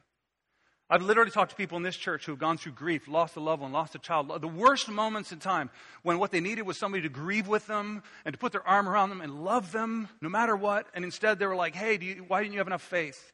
I've 0.93 1.04
literally 1.04 1.32
talked 1.32 1.51
to 1.51 1.56
people 1.56 1.77
in 1.77 1.84
this 1.84 1.95
church 1.95 2.25
who 2.25 2.34
have 2.34 2.39
gone 2.39 2.58
through 2.58 2.73
grief, 2.73 3.08
lost 3.08 3.38
a 3.38 3.39
loved 3.39 3.62
one, 3.62 3.71
lost 3.71 3.95
a 3.95 3.99
child, 3.99 4.30
the 4.41 4.47
worst 4.47 4.89
moments 4.89 5.32
in 5.32 5.39
time 5.39 5.69
when 6.04 6.19
what 6.19 6.32
they 6.32 6.41
needed 6.41 6.63
was 6.63 6.77
somebody 6.77 7.04
to 7.04 7.10
grieve 7.10 7.47
with 7.47 7.65
them 7.65 8.04
and 8.25 8.34
to 8.34 8.38
put 8.38 8.51
their 8.51 8.67
arm 8.67 8.89
around 8.89 9.10
them 9.10 9.21
and 9.21 9.41
love 9.45 9.71
them 9.71 10.10
no 10.19 10.27
matter 10.27 10.54
what. 10.54 10.88
And 10.93 11.06
instead 11.06 11.39
they 11.39 11.45
were 11.45 11.56
like, 11.56 11.75
hey, 11.75 11.97
you, 12.01 12.25
why 12.27 12.41
didn't 12.41 12.51
you 12.51 12.60
have 12.60 12.67
enough 12.67 12.82
faith? 12.82 13.32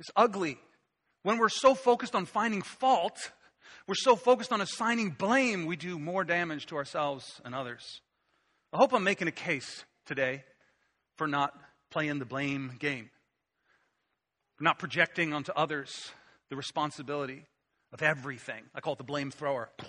It's 0.00 0.10
ugly. 0.16 0.58
When 1.22 1.38
we're 1.38 1.48
so 1.48 1.76
focused 1.76 2.16
on 2.16 2.26
finding 2.26 2.62
fault, 2.62 3.30
we're 3.86 3.94
so 3.94 4.16
focused 4.16 4.52
on 4.52 4.60
assigning 4.60 5.10
blame, 5.10 5.66
we 5.66 5.76
do 5.76 6.00
more 6.00 6.24
damage 6.24 6.66
to 6.66 6.76
ourselves 6.76 7.40
and 7.44 7.54
others. 7.54 8.00
I 8.72 8.78
hope 8.78 8.92
I'm 8.92 9.04
making 9.04 9.28
a 9.28 9.32
case 9.32 9.84
today 10.04 10.42
for 11.16 11.28
not 11.28 11.54
playing 11.90 12.18
the 12.18 12.24
blame 12.24 12.72
game, 12.80 13.10
not 14.60 14.78
projecting 14.78 15.32
onto 15.32 15.52
others 15.52 16.12
the 16.50 16.56
responsibility 16.56 17.44
of 17.92 18.02
everything. 18.02 18.64
I 18.74 18.80
call 18.80 18.94
it 18.94 18.98
the 18.98 19.04
blame 19.04 19.30
thrower. 19.30 19.70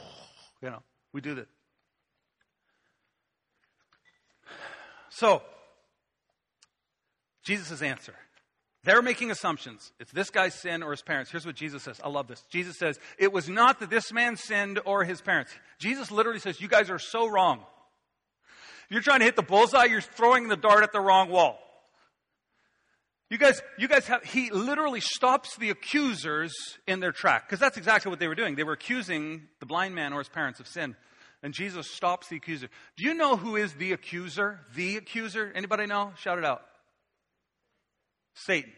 You 0.62 0.70
know, 0.70 0.84
we 1.14 1.22
do 1.22 1.36
that. 1.36 1.48
So, 5.10 5.42
Jesus' 7.46 7.82
answer 7.82 8.14
they're 8.84 9.02
making 9.02 9.30
assumptions. 9.30 9.92
It's 10.00 10.12
this 10.12 10.30
guy's 10.30 10.54
sin 10.54 10.84
or 10.84 10.92
his 10.92 11.02
parents. 11.02 11.30
Here's 11.30 11.46
what 11.46 11.56
Jesus 11.56 11.84
says. 11.84 12.00
I 12.04 12.08
love 12.08 12.28
this. 12.28 12.44
Jesus 12.50 12.78
says, 12.78 12.98
It 13.18 13.34
was 13.34 13.50
not 13.50 13.82
that 13.82 13.90
this 13.90 14.14
man 14.14 14.38
sinned 14.38 14.80
or 14.86 15.04
his 15.04 15.22
parents. 15.22 15.52
Jesus 15.80 16.12
literally 16.12 16.40
says, 16.40 16.62
You 16.62 16.70
guys 16.70 16.90
are 16.90 17.00
so 17.00 17.28
wrong. 17.28 17.60
You're 18.90 19.02
trying 19.02 19.20
to 19.20 19.26
hit 19.26 19.36
the 19.36 19.44
bullseye, 19.44 19.86
you're 19.86 20.02
throwing 20.02 20.48
the 20.48 20.56
dart 20.58 20.84
at 20.84 20.94
the 20.94 21.02
wrong 21.02 21.30
wall. 21.30 21.60
You 23.30 23.38
guys, 23.38 23.62
you 23.78 23.88
guys 23.88 24.08
have, 24.08 24.24
he 24.24 24.50
literally 24.50 25.02
stops 25.02 25.56
the 25.58 25.70
accusers 25.70 26.52
in 26.88 27.00
their 27.00 27.12
track. 27.12 27.48
Because 27.48 27.60
that's 27.60 27.78
exactly 27.78 28.10
what 28.10 28.20
they 28.20 28.28
were 28.28 28.36
doing. 28.36 28.56
They 28.56 28.64
were 28.64 28.74
accusing 28.74 29.44
the 29.60 29.68
blind 29.68 29.94
man 29.94 30.14
or 30.14 30.20
his 30.20 30.30
parents 30.30 30.60
of 30.60 30.68
sin. 30.68 30.96
and 31.44 31.54
Jesus 31.54 31.90
stops 31.90 32.28
the 32.28 32.38
accuser. 32.38 32.70
Do 32.98 33.06
you 33.06 33.14
know 33.14 33.38
who 33.38 33.56
is 33.56 33.74
the 33.74 33.94
accuser? 33.94 34.62
The 34.76 34.98
accuser? 34.98 35.52
Anybody 35.56 35.86
know? 35.86 36.14
Shout 36.18 36.40
it 36.40 36.46
out. 36.46 36.64
Satan. 38.34 38.72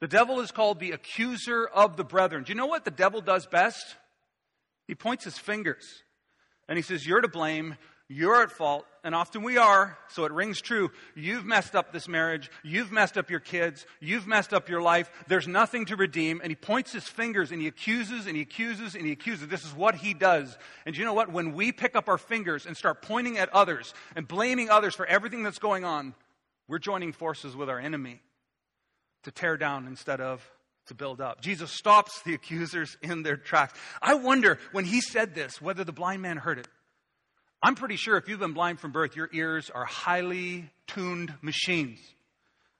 The 0.00 0.08
devil 0.08 0.40
is 0.40 0.50
called 0.50 0.80
the 0.80 0.90
accuser 0.90 1.64
of 1.64 1.96
the 1.96 2.04
brethren. 2.04 2.42
Do 2.42 2.50
you 2.50 2.56
know 2.56 2.66
what 2.66 2.84
the 2.84 2.90
devil 2.90 3.20
does 3.20 3.46
best? 3.46 3.96
He 4.88 4.96
points 4.96 5.24
his 5.24 5.38
fingers 5.38 6.02
and 6.68 6.76
he 6.76 6.82
says, 6.82 7.06
You're 7.06 7.20
to 7.20 7.28
blame. 7.28 7.76
You're 8.08 8.42
at 8.42 8.50
fault, 8.50 8.84
and 9.04 9.16
often 9.16 9.42
we 9.42 9.56
are, 9.58 9.98
so 10.08 10.24
it 10.24 10.32
rings 10.32 10.60
true. 10.60 10.92
You've 11.16 11.44
messed 11.44 11.74
up 11.74 11.92
this 11.92 12.06
marriage. 12.06 12.50
You've 12.62 12.92
messed 12.92 13.18
up 13.18 13.30
your 13.30 13.40
kids. 13.40 13.84
You've 13.98 14.28
messed 14.28 14.52
up 14.52 14.68
your 14.68 14.80
life. 14.80 15.10
There's 15.26 15.48
nothing 15.48 15.86
to 15.86 15.96
redeem. 15.96 16.40
And 16.40 16.50
he 16.50 16.54
points 16.54 16.92
his 16.92 17.08
fingers 17.08 17.50
and 17.50 17.60
he 17.60 17.66
accuses 17.66 18.28
and 18.28 18.36
he 18.36 18.42
accuses 18.42 18.94
and 18.94 19.04
he 19.04 19.10
accuses. 19.10 19.48
This 19.48 19.64
is 19.64 19.74
what 19.74 19.96
he 19.96 20.14
does. 20.14 20.56
And 20.86 20.96
you 20.96 21.04
know 21.04 21.14
what? 21.14 21.32
When 21.32 21.52
we 21.52 21.72
pick 21.72 21.96
up 21.96 22.08
our 22.08 22.18
fingers 22.18 22.64
and 22.64 22.76
start 22.76 23.02
pointing 23.02 23.38
at 23.38 23.48
others 23.48 23.92
and 24.14 24.28
blaming 24.28 24.70
others 24.70 24.94
for 24.94 25.04
everything 25.06 25.42
that's 25.42 25.58
going 25.58 25.84
on, 25.84 26.14
we're 26.68 26.78
joining 26.78 27.12
forces 27.12 27.56
with 27.56 27.68
our 27.68 27.80
enemy 27.80 28.20
to 29.24 29.32
tear 29.32 29.56
down 29.56 29.88
instead 29.88 30.20
of 30.20 30.48
to 30.86 30.94
build 30.94 31.20
up. 31.20 31.40
Jesus 31.40 31.72
stops 31.72 32.22
the 32.22 32.34
accusers 32.34 32.96
in 33.02 33.24
their 33.24 33.36
tracks. 33.36 33.78
I 34.00 34.14
wonder 34.14 34.58
when 34.70 34.84
he 34.84 35.00
said 35.00 35.34
this 35.34 35.60
whether 35.60 35.82
the 35.82 35.92
blind 35.92 36.22
man 36.22 36.36
heard 36.36 36.60
it. 36.60 36.68
I'm 37.62 37.76
pretty 37.76 37.96
sure 37.96 38.16
if 38.16 38.28
you've 38.28 38.40
been 38.40 38.54
blind 38.54 38.80
from 38.80 38.90
birth, 38.90 39.14
your 39.14 39.30
ears 39.32 39.70
are 39.70 39.84
highly 39.84 40.70
tuned 40.88 41.32
machines. 41.42 42.00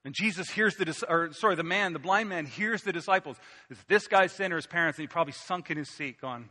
And 0.05 0.12
Jesus 0.12 0.51
hears 0.51 0.75
the, 0.75 1.07
or 1.09 1.33
sorry, 1.33 1.55
the 1.55 1.62
man, 1.62 1.92
the 1.92 2.01
blind 2.01 2.29
man 2.29 2.47
hears 2.47 2.83
the 2.83 2.92
disciples. 2.92 3.37
Is 3.71 3.79
this 3.87 4.09
guy's 4.09 4.33
sin 4.33 4.53
or 4.53 4.57
his 4.57 4.66
parents? 4.66 4.99
And 4.99 5.05
he 5.05 5.07
probably 5.07 5.35
sunk 5.35 5.71
in 5.71 5.79
his 5.79 5.88
seat, 5.88 6.21
going, 6.21 6.49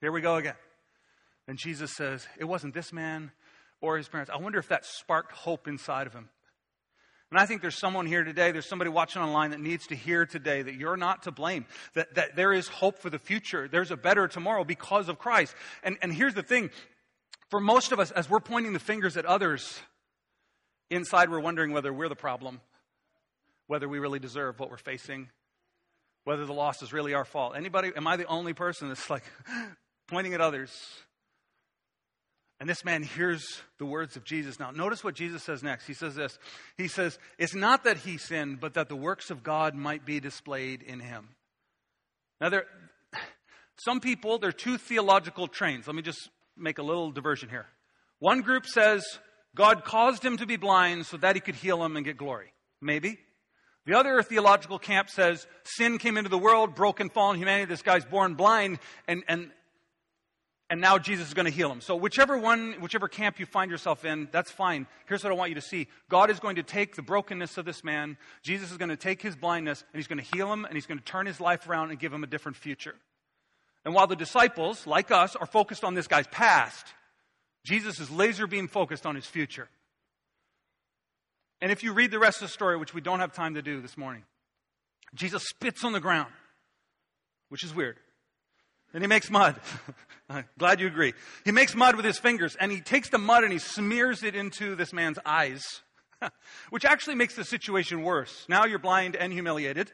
here 0.00 0.12
we 0.12 0.20
go 0.20 0.36
again. 0.36 0.54
And 1.48 1.58
Jesus 1.58 1.92
says, 1.96 2.26
it 2.38 2.44
wasn't 2.44 2.74
this 2.74 2.92
man 2.92 3.32
or 3.80 3.96
his 3.96 4.06
parents. 4.06 4.30
I 4.32 4.36
wonder 4.36 4.60
if 4.60 4.68
that 4.68 4.84
sparked 4.84 5.32
hope 5.32 5.66
inside 5.66 6.06
of 6.06 6.12
him. 6.12 6.28
And 7.32 7.40
I 7.40 7.46
think 7.46 7.60
there's 7.60 7.78
someone 7.78 8.06
here 8.06 8.22
today, 8.22 8.52
there's 8.52 8.68
somebody 8.68 8.88
watching 8.88 9.20
online 9.20 9.50
that 9.50 9.58
needs 9.58 9.88
to 9.88 9.96
hear 9.96 10.26
today 10.26 10.62
that 10.62 10.76
you're 10.76 10.96
not 10.96 11.24
to 11.24 11.32
blame, 11.32 11.66
that, 11.94 12.14
that 12.14 12.36
there 12.36 12.52
is 12.52 12.68
hope 12.68 13.00
for 13.00 13.10
the 13.10 13.18
future. 13.18 13.66
There's 13.66 13.90
a 13.90 13.96
better 13.96 14.28
tomorrow 14.28 14.62
because 14.62 15.08
of 15.08 15.18
Christ. 15.18 15.52
And, 15.82 15.96
and 16.02 16.12
here's 16.12 16.34
the 16.34 16.44
thing 16.44 16.70
for 17.50 17.60
most 17.60 17.92
of 17.92 18.00
us, 18.00 18.10
as 18.10 18.28
we're 18.28 18.40
pointing 18.40 18.72
the 18.72 18.78
fingers 18.78 19.16
at 19.16 19.24
others, 19.24 19.80
inside 20.90 21.30
we're 21.30 21.40
wondering 21.40 21.72
whether 21.72 21.92
we're 21.92 22.08
the 22.08 22.16
problem, 22.16 22.60
whether 23.66 23.88
we 23.88 23.98
really 23.98 24.18
deserve 24.18 24.58
what 24.58 24.70
we're 24.70 24.76
facing, 24.76 25.28
whether 26.24 26.44
the 26.44 26.52
loss 26.52 26.82
is 26.82 26.92
really 26.92 27.14
our 27.14 27.24
fault. 27.24 27.54
Anybody, 27.56 27.92
am 27.96 28.06
I 28.06 28.16
the 28.16 28.26
only 28.26 28.52
person 28.52 28.88
that's 28.88 29.08
like 29.08 29.24
pointing 30.08 30.34
at 30.34 30.40
others? 30.40 30.72
And 32.58 32.68
this 32.68 32.84
man 32.84 33.02
hears 33.02 33.62
the 33.78 33.84
words 33.84 34.16
of 34.16 34.24
Jesus. 34.24 34.58
Now, 34.58 34.70
notice 34.70 35.04
what 35.04 35.14
Jesus 35.14 35.42
says 35.42 35.62
next. 35.62 35.86
He 35.86 35.92
says 35.92 36.14
this 36.14 36.38
He 36.76 36.88
says, 36.88 37.18
It's 37.38 37.54
not 37.54 37.84
that 37.84 37.98
he 37.98 38.16
sinned, 38.16 38.60
but 38.60 38.74
that 38.74 38.88
the 38.88 38.96
works 38.96 39.30
of 39.30 39.42
God 39.42 39.74
might 39.74 40.06
be 40.06 40.20
displayed 40.20 40.82
in 40.82 41.00
him. 41.00 41.28
Now, 42.40 42.48
there, 42.48 42.64
some 43.78 44.00
people, 44.00 44.38
there 44.38 44.48
are 44.48 44.52
two 44.52 44.78
theological 44.78 45.48
trains. 45.48 45.86
Let 45.86 45.96
me 45.96 46.02
just 46.02 46.30
make 46.56 46.78
a 46.78 46.82
little 46.82 47.10
diversion 47.10 47.48
here. 47.48 47.66
One 48.18 48.40
group 48.40 48.66
says 48.66 49.18
God 49.54 49.84
caused 49.84 50.24
him 50.24 50.36
to 50.38 50.46
be 50.46 50.56
blind 50.56 51.06
so 51.06 51.16
that 51.18 51.36
he 51.36 51.40
could 51.40 51.54
heal 51.54 51.82
him 51.84 51.96
and 51.96 52.04
get 52.04 52.16
glory. 52.16 52.52
Maybe. 52.80 53.18
The 53.86 53.94
other 53.94 54.22
theological 54.22 54.78
camp 54.78 55.08
says 55.08 55.46
sin 55.64 55.98
came 55.98 56.16
into 56.16 56.28
the 56.28 56.38
world, 56.38 56.74
broken, 56.74 57.08
fallen 57.08 57.38
humanity. 57.38 57.66
This 57.66 57.82
guy's 57.82 58.04
born 58.04 58.34
blind, 58.34 58.80
and, 59.06 59.22
and, 59.28 59.50
and 60.68 60.80
now 60.80 60.98
Jesus 60.98 61.28
is 61.28 61.34
going 61.34 61.46
to 61.46 61.52
heal 61.52 61.70
him. 61.70 61.80
So, 61.80 61.94
whichever 61.94 62.36
one, 62.36 62.74
whichever 62.80 63.06
camp 63.06 63.38
you 63.38 63.46
find 63.46 63.70
yourself 63.70 64.04
in, 64.04 64.28
that's 64.32 64.50
fine. 64.50 64.88
Here's 65.06 65.22
what 65.22 65.32
I 65.32 65.36
want 65.36 65.50
you 65.50 65.54
to 65.54 65.60
see 65.60 65.86
God 66.08 66.30
is 66.30 66.40
going 66.40 66.56
to 66.56 66.64
take 66.64 66.96
the 66.96 67.02
brokenness 67.02 67.58
of 67.58 67.64
this 67.64 67.84
man, 67.84 68.16
Jesus 68.42 68.72
is 68.72 68.76
going 68.76 68.88
to 68.88 68.96
take 68.96 69.22
his 69.22 69.36
blindness, 69.36 69.84
and 69.92 69.98
he's 70.00 70.08
going 70.08 70.22
to 70.22 70.36
heal 70.36 70.52
him, 70.52 70.64
and 70.64 70.74
he's 70.74 70.86
going 70.86 70.98
to 70.98 71.04
turn 71.04 71.26
his 71.26 71.40
life 71.40 71.68
around 71.68 71.90
and 71.90 71.98
give 72.00 72.12
him 72.12 72.24
a 72.24 72.26
different 72.26 72.56
future. 72.56 72.96
And 73.86 73.94
while 73.94 74.08
the 74.08 74.16
disciples, 74.16 74.84
like 74.84 75.12
us, 75.12 75.36
are 75.36 75.46
focused 75.46 75.84
on 75.84 75.94
this 75.94 76.08
guy's 76.08 76.26
past, 76.26 76.84
Jesus 77.64 78.00
is 78.00 78.10
laser 78.10 78.48
beam 78.48 78.66
focused 78.66 79.06
on 79.06 79.14
his 79.14 79.26
future. 79.26 79.68
And 81.60 81.70
if 81.70 81.84
you 81.84 81.92
read 81.92 82.10
the 82.10 82.18
rest 82.18 82.42
of 82.42 82.48
the 82.48 82.52
story, 82.52 82.76
which 82.76 82.92
we 82.92 83.00
don't 83.00 83.20
have 83.20 83.32
time 83.32 83.54
to 83.54 83.62
do 83.62 83.80
this 83.80 83.96
morning, 83.96 84.24
Jesus 85.14 85.44
spits 85.44 85.84
on 85.84 85.92
the 85.92 86.00
ground, 86.00 86.32
which 87.48 87.62
is 87.62 87.72
weird. 87.72 87.96
And 88.92 89.04
he 89.04 89.06
makes 89.06 89.30
mud. 89.30 89.54
glad 90.58 90.80
you 90.80 90.88
agree. 90.88 91.14
He 91.44 91.52
makes 91.52 91.76
mud 91.76 91.94
with 91.94 92.04
his 92.04 92.18
fingers, 92.18 92.56
and 92.56 92.72
he 92.72 92.80
takes 92.80 93.08
the 93.08 93.18
mud 93.18 93.44
and 93.44 93.52
he 93.52 93.60
smears 93.60 94.24
it 94.24 94.34
into 94.34 94.74
this 94.74 94.92
man's 94.92 95.20
eyes, 95.24 95.64
which 96.70 96.84
actually 96.84 97.14
makes 97.14 97.36
the 97.36 97.44
situation 97.44 98.02
worse. 98.02 98.46
Now 98.48 98.64
you're 98.64 98.80
blind 98.80 99.14
and 99.14 99.32
humiliated. 99.32 99.92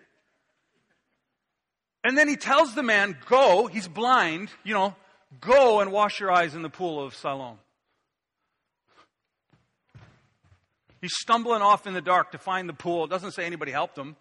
And 2.04 2.18
then 2.18 2.28
he 2.28 2.36
tells 2.36 2.74
the 2.74 2.82
man, 2.82 3.16
Go, 3.26 3.66
he's 3.66 3.88
blind, 3.88 4.50
you 4.64 4.74
know, 4.74 4.94
go 5.40 5.80
and 5.80 5.92
wash 5.92 6.20
your 6.20 6.32
eyes 6.32 6.54
in 6.54 6.62
the 6.62 6.70
pool 6.70 7.02
of 7.02 7.14
Siloam. 7.14 7.58
He's 11.00 11.16
stumbling 11.16 11.62
off 11.62 11.86
in 11.86 11.94
the 11.94 12.00
dark 12.00 12.32
to 12.32 12.38
find 12.38 12.68
the 12.68 12.74
pool. 12.74 13.04
It 13.04 13.10
doesn't 13.10 13.32
say 13.32 13.44
anybody 13.44 13.72
helped 13.72 13.98
him, 13.98 14.16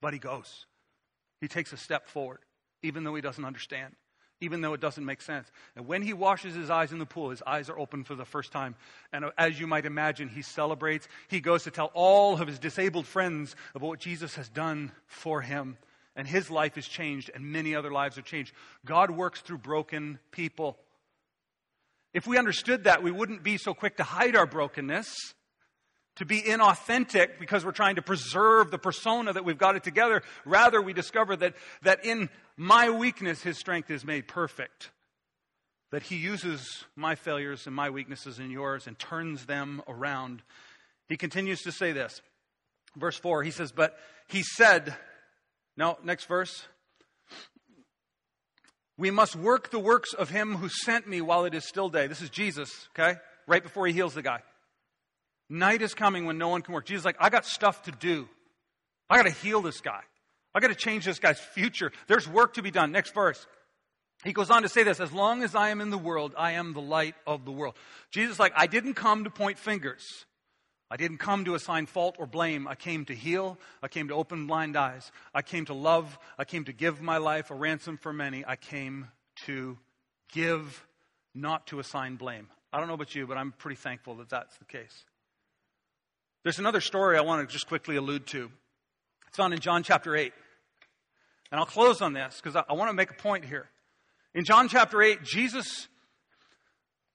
but 0.00 0.12
he 0.12 0.18
goes. 0.18 0.66
He 1.40 1.48
takes 1.48 1.72
a 1.72 1.76
step 1.76 2.06
forward, 2.06 2.38
even 2.84 3.02
though 3.02 3.16
he 3.16 3.22
doesn't 3.22 3.44
understand, 3.44 3.94
even 4.40 4.60
though 4.60 4.72
it 4.72 4.80
doesn't 4.80 5.04
make 5.04 5.20
sense. 5.20 5.50
And 5.74 5.88
when 5.88 6.02
he 6.02 6.12
washes 6.12 6.54
his 6.54 6.70
eyes 6.70 6.92
in 6.92 7.00
the 7.00 7.06
pool, 7.06 7.30
his 7.30 7.42
eyes 7.44 7.68
are 7.68 7.78
open 7.78 8.04
for 8.04 8.14
the 8.14 8.24
first 8.24 8.52
time. 8.52 8.76
And 9.12 9.24
as 9.36 9.58
you 9.58 9.66
might 9.66 9.84
imagine, 9.84 10.28
he 10.28 10.42
celebrates. 10.42 11.08
He 11.26 11.40
goes 11.40 11.64
to 11.64 11.72
tell 11.72 11.90
all 11.92 12.40
of 12.40 12.46
his 12.46 12.60
disabled 12.60 13.06
friends 13.06 13.56
about 13.74 13.88
what 13.88 13.98
Jesus 13.98 14.36
has 14.36 14.48
done 14.48 14.92
for 15.08 15.40
him 15.40 15.76
and 16.16 16.26
his 16.26 16.50
life 16.50 16.76
is 16.76 16.86
changed, 16.86 17.30
and 17.34 17.44
many 17.44 17.74
other 17.74 17.90
lives 17.90 18.18
are 18.18 18.22
changed. 18.22 18.52
God 18.84 19.10
works 19.10 19.40
through 19.40 19.58
broken 19.58 20.18
people. 20.30 20.78
If 22.12 22.26
we 22.26 22.38
understood 22.38 22.84
that, 22.84 23.02
we 23.02 23.10
wouldn't 23.10 23.42
be 23.42 23.56
so 23.56 23.72
quick 23.72 23.96
to 23.96 24.04
hide 24.04 24.36
our 24.36 24.46
brokenness, 24.46 25.34
to 26.16 26.26
be 26.26 26.42
inauthentic 26.42 27.38
because 27.38 27.64
we're 27.64 27.72
trying 27.72 27.96
to 27.96 28.02
preserve 28.02 28.70
the 28.70 28.78
persona 28.78 29.32
that 29.32 29.44
we've 29.44 29.58
got 29.58 29.76
it 29.76 29.82
together. 29.82 30.22
Rather, 30.44 30.82
we 30.82 30.92
discover 30.92 31.36
that, 31.36 31.54
that 31.82 32.04
in 32.04 32.28
my 32.56 32.90
weakness, 32.90 33.42
his 33.42 33.58
strength 33.58 33.90
is 33.90 34.04
made 34.04 34.28
perfect. 34.28 34.90
That 35.90 36.02
he 36.02 36.16
uses 36.16 36.84
my 36.96 37.14
failures 37.14 37.66
and 37.66 37.74
my 37.74 37.88
weaknesses 37.90 38.38
and 38.38 38.50
yours 38.50 38.86
and 38.86 38.98
turns 38.98 39.46
them 39.46 39.82
around. 39.88 40.42
He 41.08 41.16
continues 41.16 41.60
to 41.62 41.72
say 41.72 41.92
this. 41.92 42.20
Verse 42.96 43.16
4, 43.16 43.42
he 43.42 43.50
says, 43.50 43.72
But 43.72 43.96
he 44.28 44.42
said, 44.42 44.94
no, 45.76 45.98
next 46.04 46.26
verse. 46.26 46.66
We 48.98 49.10
must 49.10 49.34
work 49.34 49.70
the 49.70 49.78
works 49.78 50.12
of 50.12 50.30
him 50.30 50.56
who 50.56 50.68
sent 50.68 51.08
me 51.08 51.20
while 51.20 51.44
it 51.44 51.54
is 51.54 51.66
still 51.66 51.88
day. 51.88 52.06
This 52.06 52.20
is 52.20 52.30
Jesus, 52.30 52.70
okay? 52.90 53.18
Right 53.46 53.62
before 53.62 53.86
he 53.86 53.92
heals 53.92 54.14
the 54.14 54.22
guy. 54.22 54.40
Night 55.48 55.82
is 55.82 55.94
coming 55.94 56.26
when 56.26 56.38
no 56.38 56.48
one 56.48 56.62
can 56.62 56.74
work. 56.74 56.86
Jesus 56.86 57.04
like, 57.04 57.16
I 57.18 57.30
got 57.30 57.44
stuff 57.44 57.82
to 57.84 57.90
do. 57.90 58.28
I 59.10 59.16
got 59.16 59.26
to 59.26 59.32
heal 59.32 59.60
this 59.60 59.80
guy. 59.80 60.00
I 60.54 60.60
got 60.60 60.68
to 60.68 60.74
change 60.74 61.04
this 61.04 61.18
guy's 61.18 61.40
future. 61.40 61.90
There's 62.06 62.28
work 62.28 62.54
to 62.54 62.62
be 62.62 62.70
done. 62.70 62.92
Next 62.92 63.14
verse. 63.14 63.46
He 64.24 64.32
goes 64.32 64.50
on 64.50 64.62
to 64.62 64.68
say 64.68 64.82
this, 64.82 65.00
as 65.00 65.12
long 65.12 65.42
as 65.42 65.54
I 65.54 65.70
am 65.70 65.80
in 65.80 65.90
the 65.90 65.98
world, 65.98 66.34
I 66.38 66.52
am 66.52 66.74
the 66.74 66.80
light 66.80 67.16
of 67.26 67.44
the 67.44 67.50
world. 67.50 67.74
Jesus 68.10 68.38
like, 68.38 68.52
I 68.54 68.66
didn't 68.66 68.94
come 68.94 69.24
to 69.24 69.30
point 69.30 69.58
fingers. 69.58 70.04
I 70.92 70.96
didn't 70.96 71.16
come 71.16 71.46
to 71.46 71.54
assign 71.54 71.86
fault 71.86 72.16
or 72.18 72.26
blame. 72.26 72.68
I 72.68 72.74
came 72.74 73.06
to 73.06 73.14
heal. 73.14 73.56
I 73.82 73.88
came 73.88 74.08
to 74.08 74.14
open 74.14 74.46
blind 74.46 74.76
eyes. 74.76 75.10
I 75.32 75.40
came 75.40 75.64
to 75.64 75.72
love. 75.72 76.18
I 76.36 76.44
came 76.44 76.66
to 76.66 76.72
give 76.74 77.00
my 77.00 77.16
life 77.16 77.50
a 77.50 77.54
ransom 77.54 77.96
for 77.96 78.12
many. 78.12 78.44
I 78.46 78.56
came 78.56 79.08
to 79.46 79.78
give, 80.34 80.86
not 81.34 81.66
to 81.68 81.78
assign 81.78 82.16
blame. 82.16 82.46
I 82.74 82.78
don't 82.78 82.88
know 82.88 82.94
about 82.94 83.14
you, 83.14 83.26
but 83.26 83.38
I'm 83.38 83.52
pretty 83.52 83.76
thankful 83.76 84.16
that 84.16 84.28
that's 84.28 84.54
the 84.58 84.66
case. 84.66 85.06
There's 86.42 86.58
another 86.58 86.82
story 86.82 87.16
I 87.16 87.22
want 87.22 87.48
to 87.48 87.50
just 87.50 87.68
quickly 87.68 87.96
allude 87.96 88.26
to. 88.26 88.50
It's 89.28 89.38
found 89.38 89.54
in 89.54 89.60
John 89.60 89.82
chapter 89.82 90.14
8. 90.14 90.30
And 91.50 91.58
I'll 91.58 91.64
close 91.64 92.02
on 92.02 92.12
this 92.12 92.36
because 92.36 92.54
I, 92.54 92.64
I 92.68 92.74
want 92.74 92.90
to 92.90 92.94
make 92.94 93.10
a 93.10 93.14
point 93.14 93.46
here. 93.46 93.70
In 94.34 94.44
John 94.44 94.68
chapter 94.68 95.00
8, 95.00 95.22
Jesus, 95.22 95.88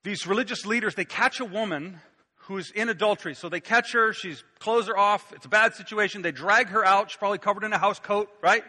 these 0.02 0.26
religious 0.26 0.66
leaders, 0.66 0.96
they 0.96 1.04
catch 1.04 1.38
a 1.38 1.44
woman 1.44 2.00
who's 2.48 2.70
in 2.70 2.88
adultery. 2.88 3.34
So 3.34 3.48
they 3.48 3.60
catch 3.60 3.92
her, 3.92 4.12
she's 4.12 4.42
clothes 4.58 4.88
her 4.88 4.96
off, 4.96 5.32
it's 5.32 5.44
a 5.46 5.50
bad 5.50 5.74
situation. 5.74 6.22
They 6.22 6.32
drag 6.32 6.68
her 6.68 6.84
out, 6.84 7.10
she's 7.10 7.18
probably 7.18 7.38
covered 7.38 7.62
in 7.62 7.72
a 7.72 7.78
house 7.78 8.00
coat, 8.00 8.28
right? 8.42 8.64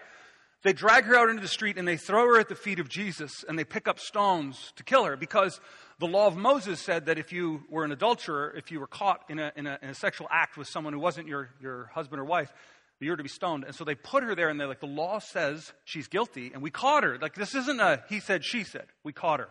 They 0.63 0.73
drag 0.73 1.05
her 1.05 1.15
out 1.15 1.29
into 1.29 1.41
the 1.41 1.47
street 1.47 1.77
and 1.77 1.87
they 1.87 1.95
throw 1.95 2.25
her 2.25 2.39
at 2.39 2.49
the 2.49 2.55
feet 2.55 2.79
of 2.79 2.89
Jesus 2.89 3.45
and 3.47 3.57
they 3.57 3.63
pick 3.63 3.87
up 3.87 3.97
stones 3.97 4.73
to 4.75 4.83
kill 4.83 5.05
her 5.05 5.15
because 5.15 5.61
the 5.99 6.05
law 6.05 6.27
of 6.27 6.35
Moses 6.35 6.81
said 6.81 7.05
that 7.05 7.17
if 7.17 7.31
you 7.31 7.63
were 7.69 7.85
an 7.85 7.93
adulterer, 7.93 8.53
if 8.57 8.69
you 8.69 8.81
were 8.81 8.87
caught 8.87 9.23
in 9.29 9.39
a, 9.39 9.53
in 9.55 9.65
a, 9.65 9.79
in 9.81 9.89
a 9.89 9.95
sexual 9.95 10.27
act 10.29 10.57
with 10.57 10.67
someone 10.67 10.91
who 10.91 10.99
wasn't 10.99 11.27
your, 11.27 11.49
your 11.61 11.89
husband 11.93 12.19
or 12.19 12.25
wife, 12.25 12.51
you 12.99 13.11
were 13.11 13.17
to 13.17 13.23
be 13.23 13.29
stoned. 13.29 13.63
And 13.63 13.73
so 13.73 13.85
they 13.85 13.95
put 13.95 14.23
her 14.23 14.35
there 14.35 14.49
and 14.49 14.59
they're 14.59 14.67
like, 14.67 14.81
the 14.81 14.85
law 14.85 15.19
says 15.19 15.71
she's 15.85 16.09
guilty 16.09 16.51
and 16.53 16.61
we 16.61 16.69
caught 16.69 17.05
her. 17.05 17.17
Like, 17.17 17.35
this 17.35 17.55
isn't 17.55 17.79
a 17.79 18.03
he 18.09 18.19
said, 18.19 18.43
she 18.43 18.65
said. 18.65 18.87
We 19.05 19.13
caught 19.13 19.39
her. 19.39 19.49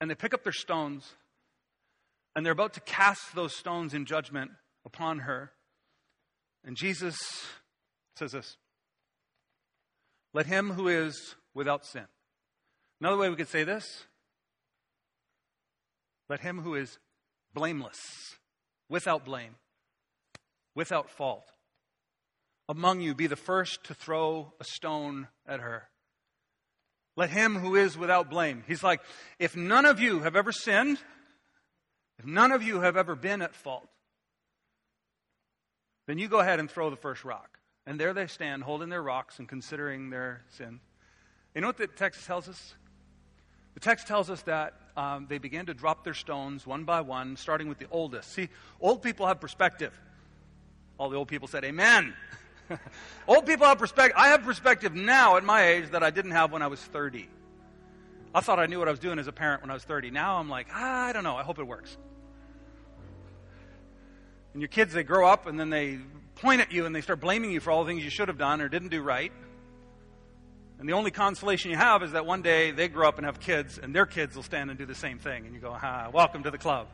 and 0.00 0.08
they 0.08 0.14
pick 0.14 0.34
up 0.34 0.44
their 0.44 0.52
stones, 0.52 1.10
and 2.34 2.44
they're 2.44 2.52
about 2.52 2.74
to 2.74 2.80
cast 2.80 3.34
those 3.34 3.54
stones 3.54 3.94
in 3.94 4.06
judgment 4.06 4.50
upon 4.84 5.20
her. 5.20 5.52
And 6.64 6.76
Jesus 6.76 7.16
says 8.16 8.32
this 8.32 8.56
Let 10.32 10.46
him 10.46 10.70
who 10.70 10.88
is 10.88 11.36
without 11.54 11.84
sin. 11.84 12.06
Another 13.00 13.16
way 13.16 13.28
we 13.28 13.36
could 13.36 13.48
say 13.48 13.64
this 13.64 14.04
let 16.28 16.40
him 16.40 16.60
who 16.60 16.74
is 16.74 16.98
blameless, 17.52 18.00
without 18.88 19.24
blame, 19.24 19.56
without 20.74 21.10
fault, 21.10 21.44
among 22.68 23.00
you 23.00 23.14
be 23.14 23.26
the 23.26 23.36
first 23.36 23.84
to 23.84 23.94
throw 23.94 24.54
a 24.58 24.64
stone 24.64 25.28
at 25.46 25.60
her. 25.60 25.88
Let 27.16 27.30
him 27.30 27.56
who 27.56 27.76
is 27.76 27.96
without 27.96 28.30
blame. 28.30 28.64
He's 28.66 28.82
like, 28.82 29.00
if 29.38 29.54
none 29.54 29.84
of 29.84 30.00
you 30.00 30.20
have 30.20 30.34
ever 30.34 30.50
sinned, 30.50 30.98
if 32.18 32.26
none 32.26 32.52
of 32.52 32.62
you 32.62 32.80
have 32.80 32.96
ever 32.96 33.14
been 33.14 33.42
at 33.42 33.54
fault, 33.54 33.88
then 36.06 36.18
you 36.18 36.28
go 36.28 36.40
ahead 36.40 36.60
and 36.60 36.70
throw 36.70 36.90
the 36.90 36.96
first 36.96 37.24
rock. 37.24 37.58
And 37.86 38.00
there 38.00 38.12
they 38.14 38.26
stand, 38.26 38.62
holding 38.62 38.88
their 38.88 39.02
rocks 39.02 39.38
and 39.38 39.48
considering 39.48 40.10
their 40.10 40.42
sin. 40.48 40.80
You 41.54 41.60
know 41.60 41.68
what 41.68 41.76
the 41.76 41.86
text 41.86 42.26
tells 42.26 42.48
us? 42.48 42.74
The 43.74 43.80
text 43.80 44.06
tells 44.06 44.30
us 44.30 44.42
that 44.42 44.74
um, 44.96 45.26
they 45.28 45.38
began 45.38 45.66
to 45.66 45.74
drop 45.74 46.04
their 46.04 46.14
stones 46.14 46.66
one 46.66 46.84
by 46.84 47.00
one, 47.00 47.36
starting 47.36 47.68
with 47.68 47.78
the 47.78 47.86
oldest. 47.90 48.32
See, 48.32 48.48
old 48.80 49.02
people 49.02 49.26
have 49.26 49.40
perspective. 49.40 49.98
All 50.98 51.10
the 51.10 51.16
old 51.16 51.28
people 51.28 51.48
said, 51.48 51.64
Amen. 51.64 52.14
old 53.28 53.46
people 53.46 53.66
have 53.66 53.78
perspective. 53.78 54.16
I 54.16 54.28
have 54.28 54.42
perspective 54.44 54.94
now 54.94 55.36
at 55.36 55.44
my 55.44 55.66
age 55.66 55.90
that 55.90 56.02
I 56.02 56.10
didn't 56.10 56.30
have 56.30 56.52
when 56.52 56.62
I 56.62 56.68
was 56.68 56.80
30. 56.80 57.28
I 58.34 58.40
thought 58.40 58.58
I 58.58 58.66
knew 58.66 58.80
what 58.80 58.88
I 58.88 58.90
was 58.90 59.00
doing 59.00 59.18
as 59.18 59.28
a 59.28 59.32
parent 59.32 59.62
when 59.62 59.70
I 59.70 59.74
was 59.74 59.84
30. 59.84 60.10
Now 60.10 60.38
I'm 60.38 60.48
like, 60.48 60.66
ah, 60.72 61.04
I 61.06 61.12
don't 61.12 61.22
know. 61.22 61.36
I 61.36 61.44
hope 61.44 61.58
it 61.58 61.66
works. 61.66 61.96
And 64.52 64.60
your 64.60 64.68
kids, 64.68 64.92
they 64.92 65.04
grow 65.04 65.28
up 65.28 65.46
and 65.46 65.58
then 65.58 65.70
they 65.70 65.98
point 66.36 66.60
at 66.60 66.72
you 66.72 66.84
and 66.84 66.94
they 66.94 67.00
start 67.00 67.20
blaming 67.20 67.52
you 67.52 67.60
for 67.60 67.70
all 67.70 67.84
the 67.84 67.90
things 67.90 68.02
you 68.02 68.10
should 68.10 68.28
have 68.28 68.38
done 68.38 68.60
or 68.60 68.68
didn't 68.68 68.88
do 68.88 69.02
right. 69.02 69.32
And 70.80 70.88
the 70.88 70.94
only 70.94 71.12
consolation 71.12 71.70
you 71.70 71.76
have 71.76 72.02
is 72.02 72.12
that 72.12 72.26
one 72.26 72.42
day 72.42 72.72
they 72.72 72.88
grow 72.88 73.08
up 73.08 73.18
and 73.18 73.24
have 73.24 73.38
kids, 73.38 73.78
and 73.78 73.94
their 73.94 74.06
kids 74.06 74.34
will 74.34 74.42
stand 74.42 74.70
and 74.70 74.78
do 74.78 74.84
the 74.84 74.94
same 74.94 75.20
thing. 75.20 75.46
And 75.46 75.54
you 75.54 75.60
go, 75.60 75.72
ha, 75.72 76.10
welcome 76.12 76.42
to 76.42 76.50
the 76.50 76.58
club. 76.58 76.88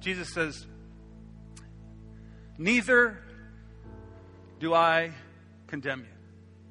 Jesus 0.00 0.32
says, 0.32 0.66
Neither 2.58 3.18
do 4.58 4.74
I 4.74 5.12
condemn 5.68 6.00
you. 6.00 6.06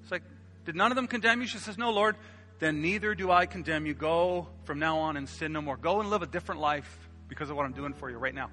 It's 0.03 0.11
like, 0.11 0.23
did 0.65 0.75
none 0.75 0.91
of 0.91 0.95
them 0.95 1.07
condemn 1.07 1.41
you? 1.41 1.47
She 1.47 1.57
says, 1.57 1.77
No, 1.77 1.91
Lord. 1.91 2.15
Then 2.59 2.81
neither 2.81 3.15
do 3.15 3.31
I 3.31 3.45
condemn 3.45 3.85
you. 3.85 3.93
Go 3.93 4.47
from 4.65 4.79
now 4.79 4.99
on 4.99 5.17
and 5.17 5.27
sin 5.27 5.53
no 5.53 5.61
more. 5.61 5.77
Go 5.77 6.01
and 6.01 6.09
live 6.09 6.21
a 6.21 6.27
different 6.27 6.61
life 6.61 7.09
because 7.27 7.49
of 7.49 7.55
what 7.55 7.65
I'm 7.65 7.73
doing 7.73 7.93
for 7.93 8.09
you 8.09 8.17
right 8.17 8.35
now. 8.35 8.49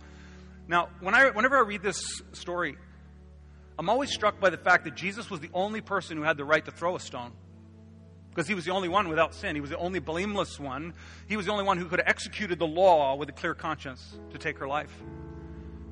Now, 0.69 0.89
when 1.01 1.15
I, 1.15 1.31
whenever 1.31 1.57
I 1.57 1.63
read 1.63 1.83
this 1.83 2.23
story, 2.33 2.77
I'm 3.79 3.89
always 3.89 4.13
struck 4.13 4.41
by 4.41 4.51
the 4.51 4.57
fact 4.57 4.85
that 4.85 4.95
Jesus 4.95 5.31
was 5.31 5.41
the 5.41 5.51
only 5.53 5.81
person 5.81 6.17
who 6.17 6.23
had 6.23 6.37
the 6.37 6.45
right 6.45 6.65
to 6.65 6.71
throw 6.71 6.97
a 6.97 7.01
stone. 7.01 7.33
Because 8.31 8.49
he 8.49 8.55
was 8.55 8.65
the 8.65 8.73
only 8.73 8.89
one 8.89 9.09
without 9.09 9.35
sin. 9.35 9.55
He 9.55 9.61
was 9.61 9.71
the 9.71 9.79
only 9.79 9.99
blameless 9.99 10.61
one. 10.61 10.93
He 11.27 11.37
was 11.37 11.47
the 11.47 11.53
only 11.53 11.65
one 11.65 11.79
who 11.79 11.87
could 11.87 12.01
have 12.01 12.09
executed 12.09 12.59
the 12.59 12.67
law 12.67 13.17
with 13.17 13.29
a 13.29 13.33
clear 13.33 13.55
conscience 13.55 14.19
to 14.31 14.39
take 14.39 14.59
her 14.59 14.69
life. 14.69 14.93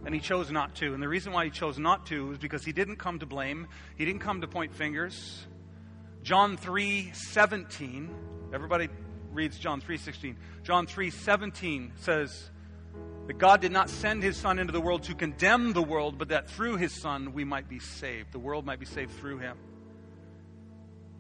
And 0.04 0.14
he 0.14 0.20
chose 0.20 0.50
not 0.50 0.74
to. 0.76 0.92
And 0.92 1.02
the 1.02 1.08
reason 1.08 1.32
why 1.32 1.46
he 1.46 1.50
chose 1.50 1.78
not 1.78 2.06
to 2.06 2.32
is 2.32 2.38
because 2.38 2.64
he 2.64 2.72
didn't 2.72 2.96
come 2.96 3.18
to 3.20 3.26
blame, 3.26 3.66
he 3.96 4.04
didn't 4.04 4.20
come 4.20 4.42
to 4.42 4.46
point 4.46 4.74
fingers. 4.74 5.46
John 6.24 6.56
3 6.56 7.12
17, 7.12 8.10
everybody 8.54 8.88
reads 9.30 9.58
John 9.58 9.82
3 9.82 9.98
16. 9.98 10.36
John 10.62 10.86
3 10.86 11.10
17 11.10 11.92
says, 11.96 12.50
that 13.26 13.38
God 13.38 13.60
did 13.60 13.72
not 13.72 13.90
send 13.90 14.22
his 14.22 14.36
Son 14.36 14.58
into 14.58 14.72
the 14.72 14.80
world 14.80 15.04
to 15.04 15.14
condemn 15.14 15.74
the 15.74 15.82
world, 15.82 16.16
but 16.18 16.28
that 16.28 16.48
through 16.48 16.76
his 16.76 16.98
Son 17.00 17.34
we 17.34 17.44
might 17.44 17.68
be 17.68 17.78
saved. 17.78 18.32
The 18.32 18.38
world 18.38 18.64
might 18.64 18.80
be 18.80 18.86
saved 18.86 19.12
through 19.12 19.38
him. 19.38 19.56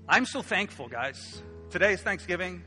I'm 0.08 0.26
so 0.26 0.40
thankful, 0.42 0.88
guys. 0.88 1.42
Today 1.70 1.92
is 1.92 2.00
Thanksgiving. 2.00 2.62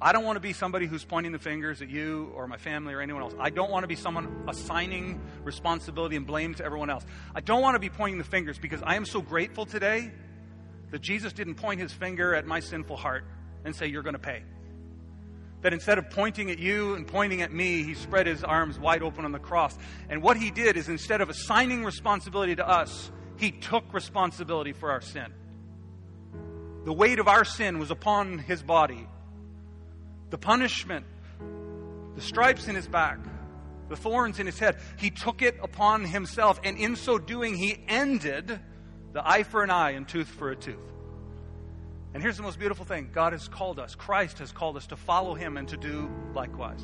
I 0.00 0.12
don't 0.12 0.24
want 0.24 0.36
to 0.36 0.40
be 0.40 0.52
somebody 0.52 0.86
who's 0.86 1.04
pointing 1.04 1.32
the 1.32 1.38
fingers 1.38 1.82
at 1.82 1.88
you 1.88 2.32
or 2.34 2.46
my 2.46 2.58
family 2.58 2.94
or 2.94 3.00
anyone 3.00 3.22
else. 3.22 3.34
I 3.38 3.50
don't 3.50 3.70
want 3.70 3.84
to 3.84 3.88
be 3.88 3.96
someone 3.96 4.44
assigning 4.46 5.20
responsibility 5.42 6.16
and 6.16 6.26
blame 6.26 6.54
to 6.54 6.64
everyone 6.64 6.90
else. 6.90 7.04
I 7.34 7.40
don't 7.40 7.62
want 7.62 7.76
to 7.76 7.80
be 7.80 7.90
pointing 7.90 8.18
the 8.18 8.24
fingers 8.24 8.58
because 8.58 8.82
I 8.82 8.96
am 8.96 9.04
so 9.04 9.22
grateful 9.22 9.66
today 9.66 10.10
that 10.90 11.00
Jesus 11.00 11.32
didn't 11.32 11.56
point 11.56 11.80
his 11.80 11.92
finger 11.92 12.34
at 12.34 12.46
my 12.46 12.60
sinful 12.60 12.96
heart 12.96 13.24
and 13.64 13.74
say, 13.74 13.86
You're 13.86 14.02
going 14.02 14.14
to 14.14 14.18
pay 14.18 14.42
that 15.66 15.72
instead 15.72 15.98
of 15.98 16.10
pointing 16.10 16.50
at 16.50 16.60
you 16.60 16.94
and 16.94 17.08
pointing 17.08 17.42
at 17.42 17.52
me, 17.52 17.82
he 17.82 17.94
spread 17.94 18.28
his 18.28 18.44
arms 18.44 18.78
wide 18.78 19.02
open 19.02 19.24
on 19.24 19.32
the 19.32 19.38
cross. 19.40 19.76
And 20.08 20.22
what 20.22 20.36
he 20.36 20.52
did 20.52 20.76
is 20.76 20.88
instead 20.88 21.20
of 21.20 21.28
assigning 21.28 21.82
responsibility 21.82 22.54
to 22.54 22.68
us, 22.68 23.10
he 23.36 23.50
took 23.50 23.92
responsibility 23.92 24.72
for 24.72 24.92
our 24.92 25.00
sin. 25.00 25.32
The 26.84 26.92
weight 26.92 27.18
of 27.18 27.26
our 27.26 27.44
sin 27.44 27.80
was 27.80 27.90
upon 27.90 28.38
his 28.38 28.62
body. 28.62 29.08
The 30.30 30.38
punishment, 30.38 31.04
the 32.14 32.20
stripes 32.20 32.68
in 32.68 32.76
his 32.76 32.86
back, 32.86 33.18
the 33.88 33.96
thorns 33.96 34.38
in 34.38 34.46
his 34.46 34.60
head, 34.60 34.76
he 34.98 35.10
took 35.10 35.42
it 35.42 35.58
upon 35.60 36.04
himself. 36.04 36.60
And 36.62 36.78
in 36.78 36.94
so 36.94 37.18
doing, 37.18 37.56
he 37.56 37.76
ended 37.88 38.60
the 39.16 39.26
eye 39.26 39.44
for 39.44 39.62
an 39.62 39.70
eye 39.70 39.92
and 39.92 40.06
tooth 40.06 40.28
for 40.28 40.50
a 40.50 40.56
tooth. 40.56 40.76
And 42.12 42.22
here's 42.22 42.36
the 42.36 42.42
most 42.42 42.58
beautiful 42.58 42.84
thing 42.84 43.08
God 43.14 43.32
has 43.32 43.48
called 43.48 43.78
us, 43.78 43.94
Christ 43.94 44.40
has 44.40 44.52
called 44.52 44.76
us 44.76 44.88
to 44.88 44.96
follow 44.96 45.32
him 45.32 45.56
and 45.56 45.66
to 45.68 45.78
do 45.78 46.10
likewise. 46.34 46.82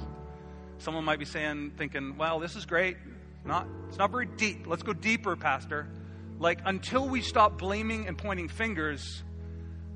Someone 0.79 1.05
might 1.05 1.19
be 1.19 1.27
saying, 1.27 1.73
thinking, 1.77 2.17
well, 2.17 2.41
this 2.41 2.57
is 2.57 2.65
great. 2.65 2.97
Not, 3.45 3.69
it's 3.87 3.99
not 3.99 4.11
very 4.11 4.25
deep. 4.25 4.67
Let's 4.67 4.83
go 4.83 4.95
deeper, 4.95 5.37
Pastor. 5.37 5.87
Like, 6.39 6.61
until 6.65 7.07
we 7.07 7.21
stop 7.21 7.59
blaming 7.59 8.09
and 8.09 8.17
pointing 8.17 8.49
fingers, 8.49 9.23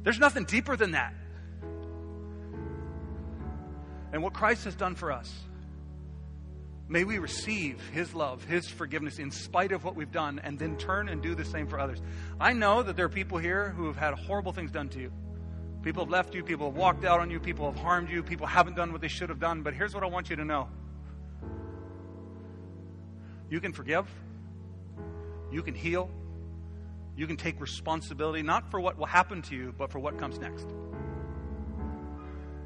there's 0.02 0.18
nothing 0.18 0.44
deeper 0.44 0.76
than 0.76 0.90
that. 0.90 1.14
And 4.12 4.22
what 4.22 4.34
Christ 4.34 4.64
has 4.64 4.74
done 4.74 4.94
for 4.94 5.10
us, 5.10 5.32
may 6.88 7.04
we 7.04 7.18
receive 7.18 7.80
His 7.92 8.14
love, 8.14 8.44
His 8.44 8.68
forgiveness 8.68 9.18
in 9.18 9.30
spite 9.30 9.72
of 9.72 9.84
what 9.84 9.96
we've 9.96 10.12
done, 10.12 10.40
and 10.42 10.58
then 10.58 10.76
turn 10.76 11.08
and 11.08 11.22
do 11.22 11.34
the 11.34 11.44
same 11.44 11.66
for 11.66 11.78
others. 11.78 12.00
I 12.40 12.52
know 12.52 12.82
that 12.82 12.96
there 12.96 13.06
are 13.06 13.10
people 13.10 13.38
here 13.38 13.70
who 13.70 13.86
have 13.86 13.96
had 13.96 14.14
horrible 14.14 14.52
things 14.52 14.70
done 14.70 14.88
to 14.90 15.00
you. 15.00 15.12
People 15.82 16.04
have 16.04 16.10
left 16.10 16.34
you, 16.34 16.42
people 16.42 16.66
have 16.66 16.76
walked 16.76 17.04
out 17.04 17.20
on 17.20 17.30
you, 17.30 17.38
people 17.38 17.70
have 17.70 17.80
harmed 17.80 18.10
you, 18.10 18.22
people 18.22 18.46
haven't 18.46 18.74
done 18.74 18.92
what 18.92 19.00
they 19.00 19.08
should 19.08 19.28
have 19.28 19.38
done. 19.38 19.62
But 19.62 19.74
here's 19.74 19.94
what 19.94 20.02
I 20.02 20.06
want 20.06 20.30
you 20.30 20.36
to 20.36 20.44
know 20.44 20.68
you 23.48 23.60
can 23.60 23.72
forgive, 23.72 24.08
you 25.52 25.62
can 25.62 25.74
heal, 25.74 26.10
you 27.16 27.26
can 27.26 27.36
take 27.36 27.60
responsibility, 27.60 28.42
not 28.42 28.70
for 28.70 28.80
what 28.80 28.98
will 28.98 29.06
happen 29.06 29.42
to 29.42 29.54
you, 29.54 29.72
but 29.78 29.92
for 29.92 29.98
what 30.00 30.18
comes 30.18 30.38
next. 30.38 30.66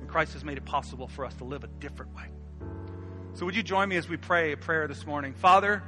And 0.01 0.09
Christ 0.09 0.33
has 0.33 0.45
made 0.45 0.57
it 0.57 0.65
possible 0.65 1.07
for 1.07 1.25
us 1.25 1.35
to 1.35 1.45
live 1.45 1.63
a 1.63 1.69
different 1.69 2.15
way. 2.17 2.25
So, 3.35 3.47
would 3.47 3.57
you 3.57 3.62
join 3.62 3.88
me 3.88 3.97
as 3.97 4.09
we 4.09 4.16
pray 4.16 4.53
a 4.53 4.57
prayer 4.57 4.87
this 4.88 5.07
morning? 5.07 5.35
Father, 5.35 5.83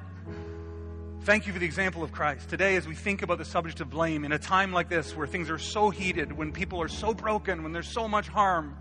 Thank 1.24 1.46
you 1.46 1.52
for 1.52 1.60
the 1.60 1.66
example 1.66 2.02
of 2.02 2.10
Christ. 2.10 2.48
Today, 2.48 2.74
as 2.74 2.88
we 2.88 2.96
think 2.96 3.22
about 3.22 3.38
the 3.38 3.44
subject 3.44 3.80
of 3.80 3.88
blame, 3.88 4.24
in 4.24 4.32
a 4.32 4.40
time 4.40 4.72
like 4.72 4.88
this 4.88 5.14
where 5.14 5.28
things 5.28 5.50
are 5.50 5.58
so 5.58 5.88
heated, 5.88 6.32
when 6.32 6.50
people 6.50 6.82
are 6.82 6.88
so 6.88 7.14
broken, 7.14 7.62
when 7.62 7.70
there's 7.70 7.92
so 7.92 8.08
much 8.08 8.26
harm, 8.26 8.76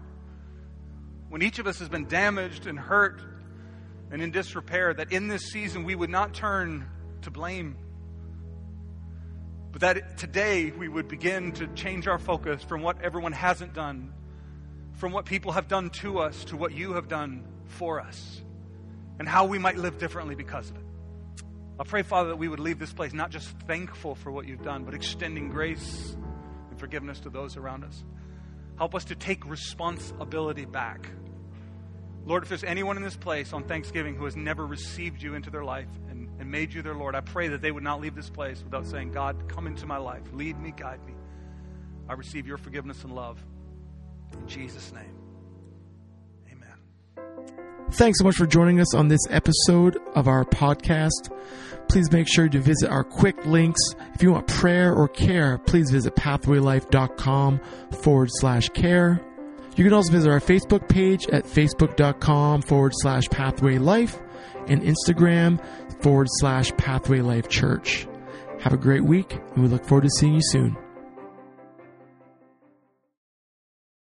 when 1.30 1.43
each 1.43 1.60
of 1.60 1.67
us 1.67 1.78
has 1.78 1.88
been 1.88 2.08
damaged 2.08 2.65
and 2.65 2.80
hurt 2.80 3.21
and 4.10 4.24
in 4.24 4.32
disrepair, 4.32 4.91
that 4.91 5.12
in 5.12 5.28
this 5.28 5.52
season 5.52 5.84
we 5.84 5.93
would 5.93 6.10
not 6.10 6.34
turn 6.34 6.89
to 7.21 7.30
blame, 7.30 7.78
but 9.71 9.82
that 9.82 10.17
today 10.17 10.71
we 10.71 10.88
would 10.88 11.08
begin 11.08 11.52
to 11.52 11.67
change 11.67 12.08
our 12.08 12.17
focus 12.17 12.63
from 12.63 12.82
what 12.82 13.00
everyone 13.04 13.34
hasn't 13.34 13.76
done, 13.76 14.12
from 14.93 15.12
what 15.12 15.26
people 15.26 15.52
have 15.52 15.67
done 15.67 15.91
to 15.91 16.17
us, 16.17 16.43
to 16.45 16.58
what 16.58 16.71
you 16.71 16.93
have 16.93 17.08
done 17.08 17.43
for 17.67 18.02
us, 18.02 18.41
and 19.22 19.30
how 19.30 19.45
we 19.45 19.59
might 19.59 19.78
live 19.78 19.99
differently 19.99 20.34
because 20.34 20.72
of 20.72 20.78
it. 20.78 20.84
I 21.80 21.84
pray, 21.84 22.01
Father, 22.01 22.30
that 22.30 22.38
we 22.38 22.47
would 22.47 22.59
leave 22.59 22.80
this 22.80 22.91
place 22.91 23.13
not 23.13 23.30
just 23.30 23.47
thankful 23.67 24.15
for 24.15 24.32
what 24.32 24.47
you've 24.47 24.63
done, 24.63 24.84
but 24.84 24.95
extending 24.95 25.49
grace 25.49 26.17
and 26.72 26.80
forgiveness 26.80 27.19
to 27.19 27.30
those 27.30 27.55
around 27.55 27.84
us. 27.84 28.03
Help 28.80 28.95
us 28.95 29.05
to 29.05 29.15
take 29.15 29.45
responsibility 29.45 30.65
back. 30.65 31.07
Lord, 32.26 32.41
if 32.41 32.49
there's 32.49 32.63
anyone 32.63 32.97
in 32.97 33.03
this 33.03 33.15
place 33.15 33.53
on 33.53 33.63
Thanksgiving 33.65 34.15
who 34.15 34.26
has 34.26 34.36
never 34.36 34.65
received 34.65 35.22
you 35.22 35.36
into 35.36 35.51
their 35.51 35.63
life 35.63 35.89
and, 36.09 36.28
and 36.39 36.49
made 36.49 36.74
you 36.74 36.82
their 36.82 36.95
Lord, 36.95 37.13
I 37.13 37.22
pray 37.22 37.47
that 37.49 37.61
they 37.61 37.72
would 37.72 37.84
not 37.84 38.01
leave 38.01 38.15
this 38.15 38.32
place 38.32 38.63
without 38.63 38.88
saying, 38.88 39.11
God, 39.11 39.47
come 39.47 39.67
into 39.67 39.86
my 39.86 39.97
life. 39.97 40.24
Lead 40.34 40.59
me, 40.59 40.74
guide 40.76 41.05
me. 41.05 41.13
I 42.09 42.13
receive 42.13 42.47
your 42.47 42.57
forgiveness 42.57 43.03
and 43.03 43.13
love. 43.13 43.38
In 44.34 44.47
Jesus' 44.47 44.91
name. 44.91 45.20
Thanks 47.94 48.20
so 48.20 48.24
much 48.24 48.36
for 48.38 48.46
joining 48.48 48.80
us 48.80 48.96
on 48.96 49.10
this 49.10 49.20
episode 49.30 49.98
of 50.16 50.28
our 50.28 50.46
podcast. 50.46 51.30
Please 51.89 52.10
make 52.12 52.28
sure 52.28 52.48
to 52.48 52.60
visit 52.60 52.89
our 52.89 53.04
quick 53.04 53.46
links. 53.46 53.82
If 54.14 54.24
you 54.24 54.32
want 54.32 54.48
prayer 54.48 54.94
or 54.94 55.10
care, 55.10 55.58
please 55.58 55.92
visit 55.92 56.16
pathwaylife.com 56.16 57.60
forward 58.02 58.30
slash 58.32 58.70
care. 58.70 59.22
You 59.76 59.84
can 59.84 59.94
also 59.94 60.12
visit 60.12 60.32
our 60.32 60.39
Facebook 60.39 60.88
page 60.88 61.28
at 61.28 61.44
facebook.com 61.44 62.62
forward 62.62 62.94
slash 62.96 63.28
pathway 63.30 63.78
life 63.78 64.20
and 64.68 64.82
Instagram 64.82 65.62
forward 66.02 66.28
slash 66.30 66.72
pathway 66.78 67.20
life 67.20 67.50
church. 67.50 68.08
Have 68.62 68.74
a 68.74 68.78
great 68.78 69.04
week, 69.04 69.34
and 69.34 69.64
we 69.64 69.68
look 69.68 69.86
forward 69.86 70.04
to 70.04 70.10
seeing 70.18 70.36
you 70.36 70.42
soon. 70.44 70.78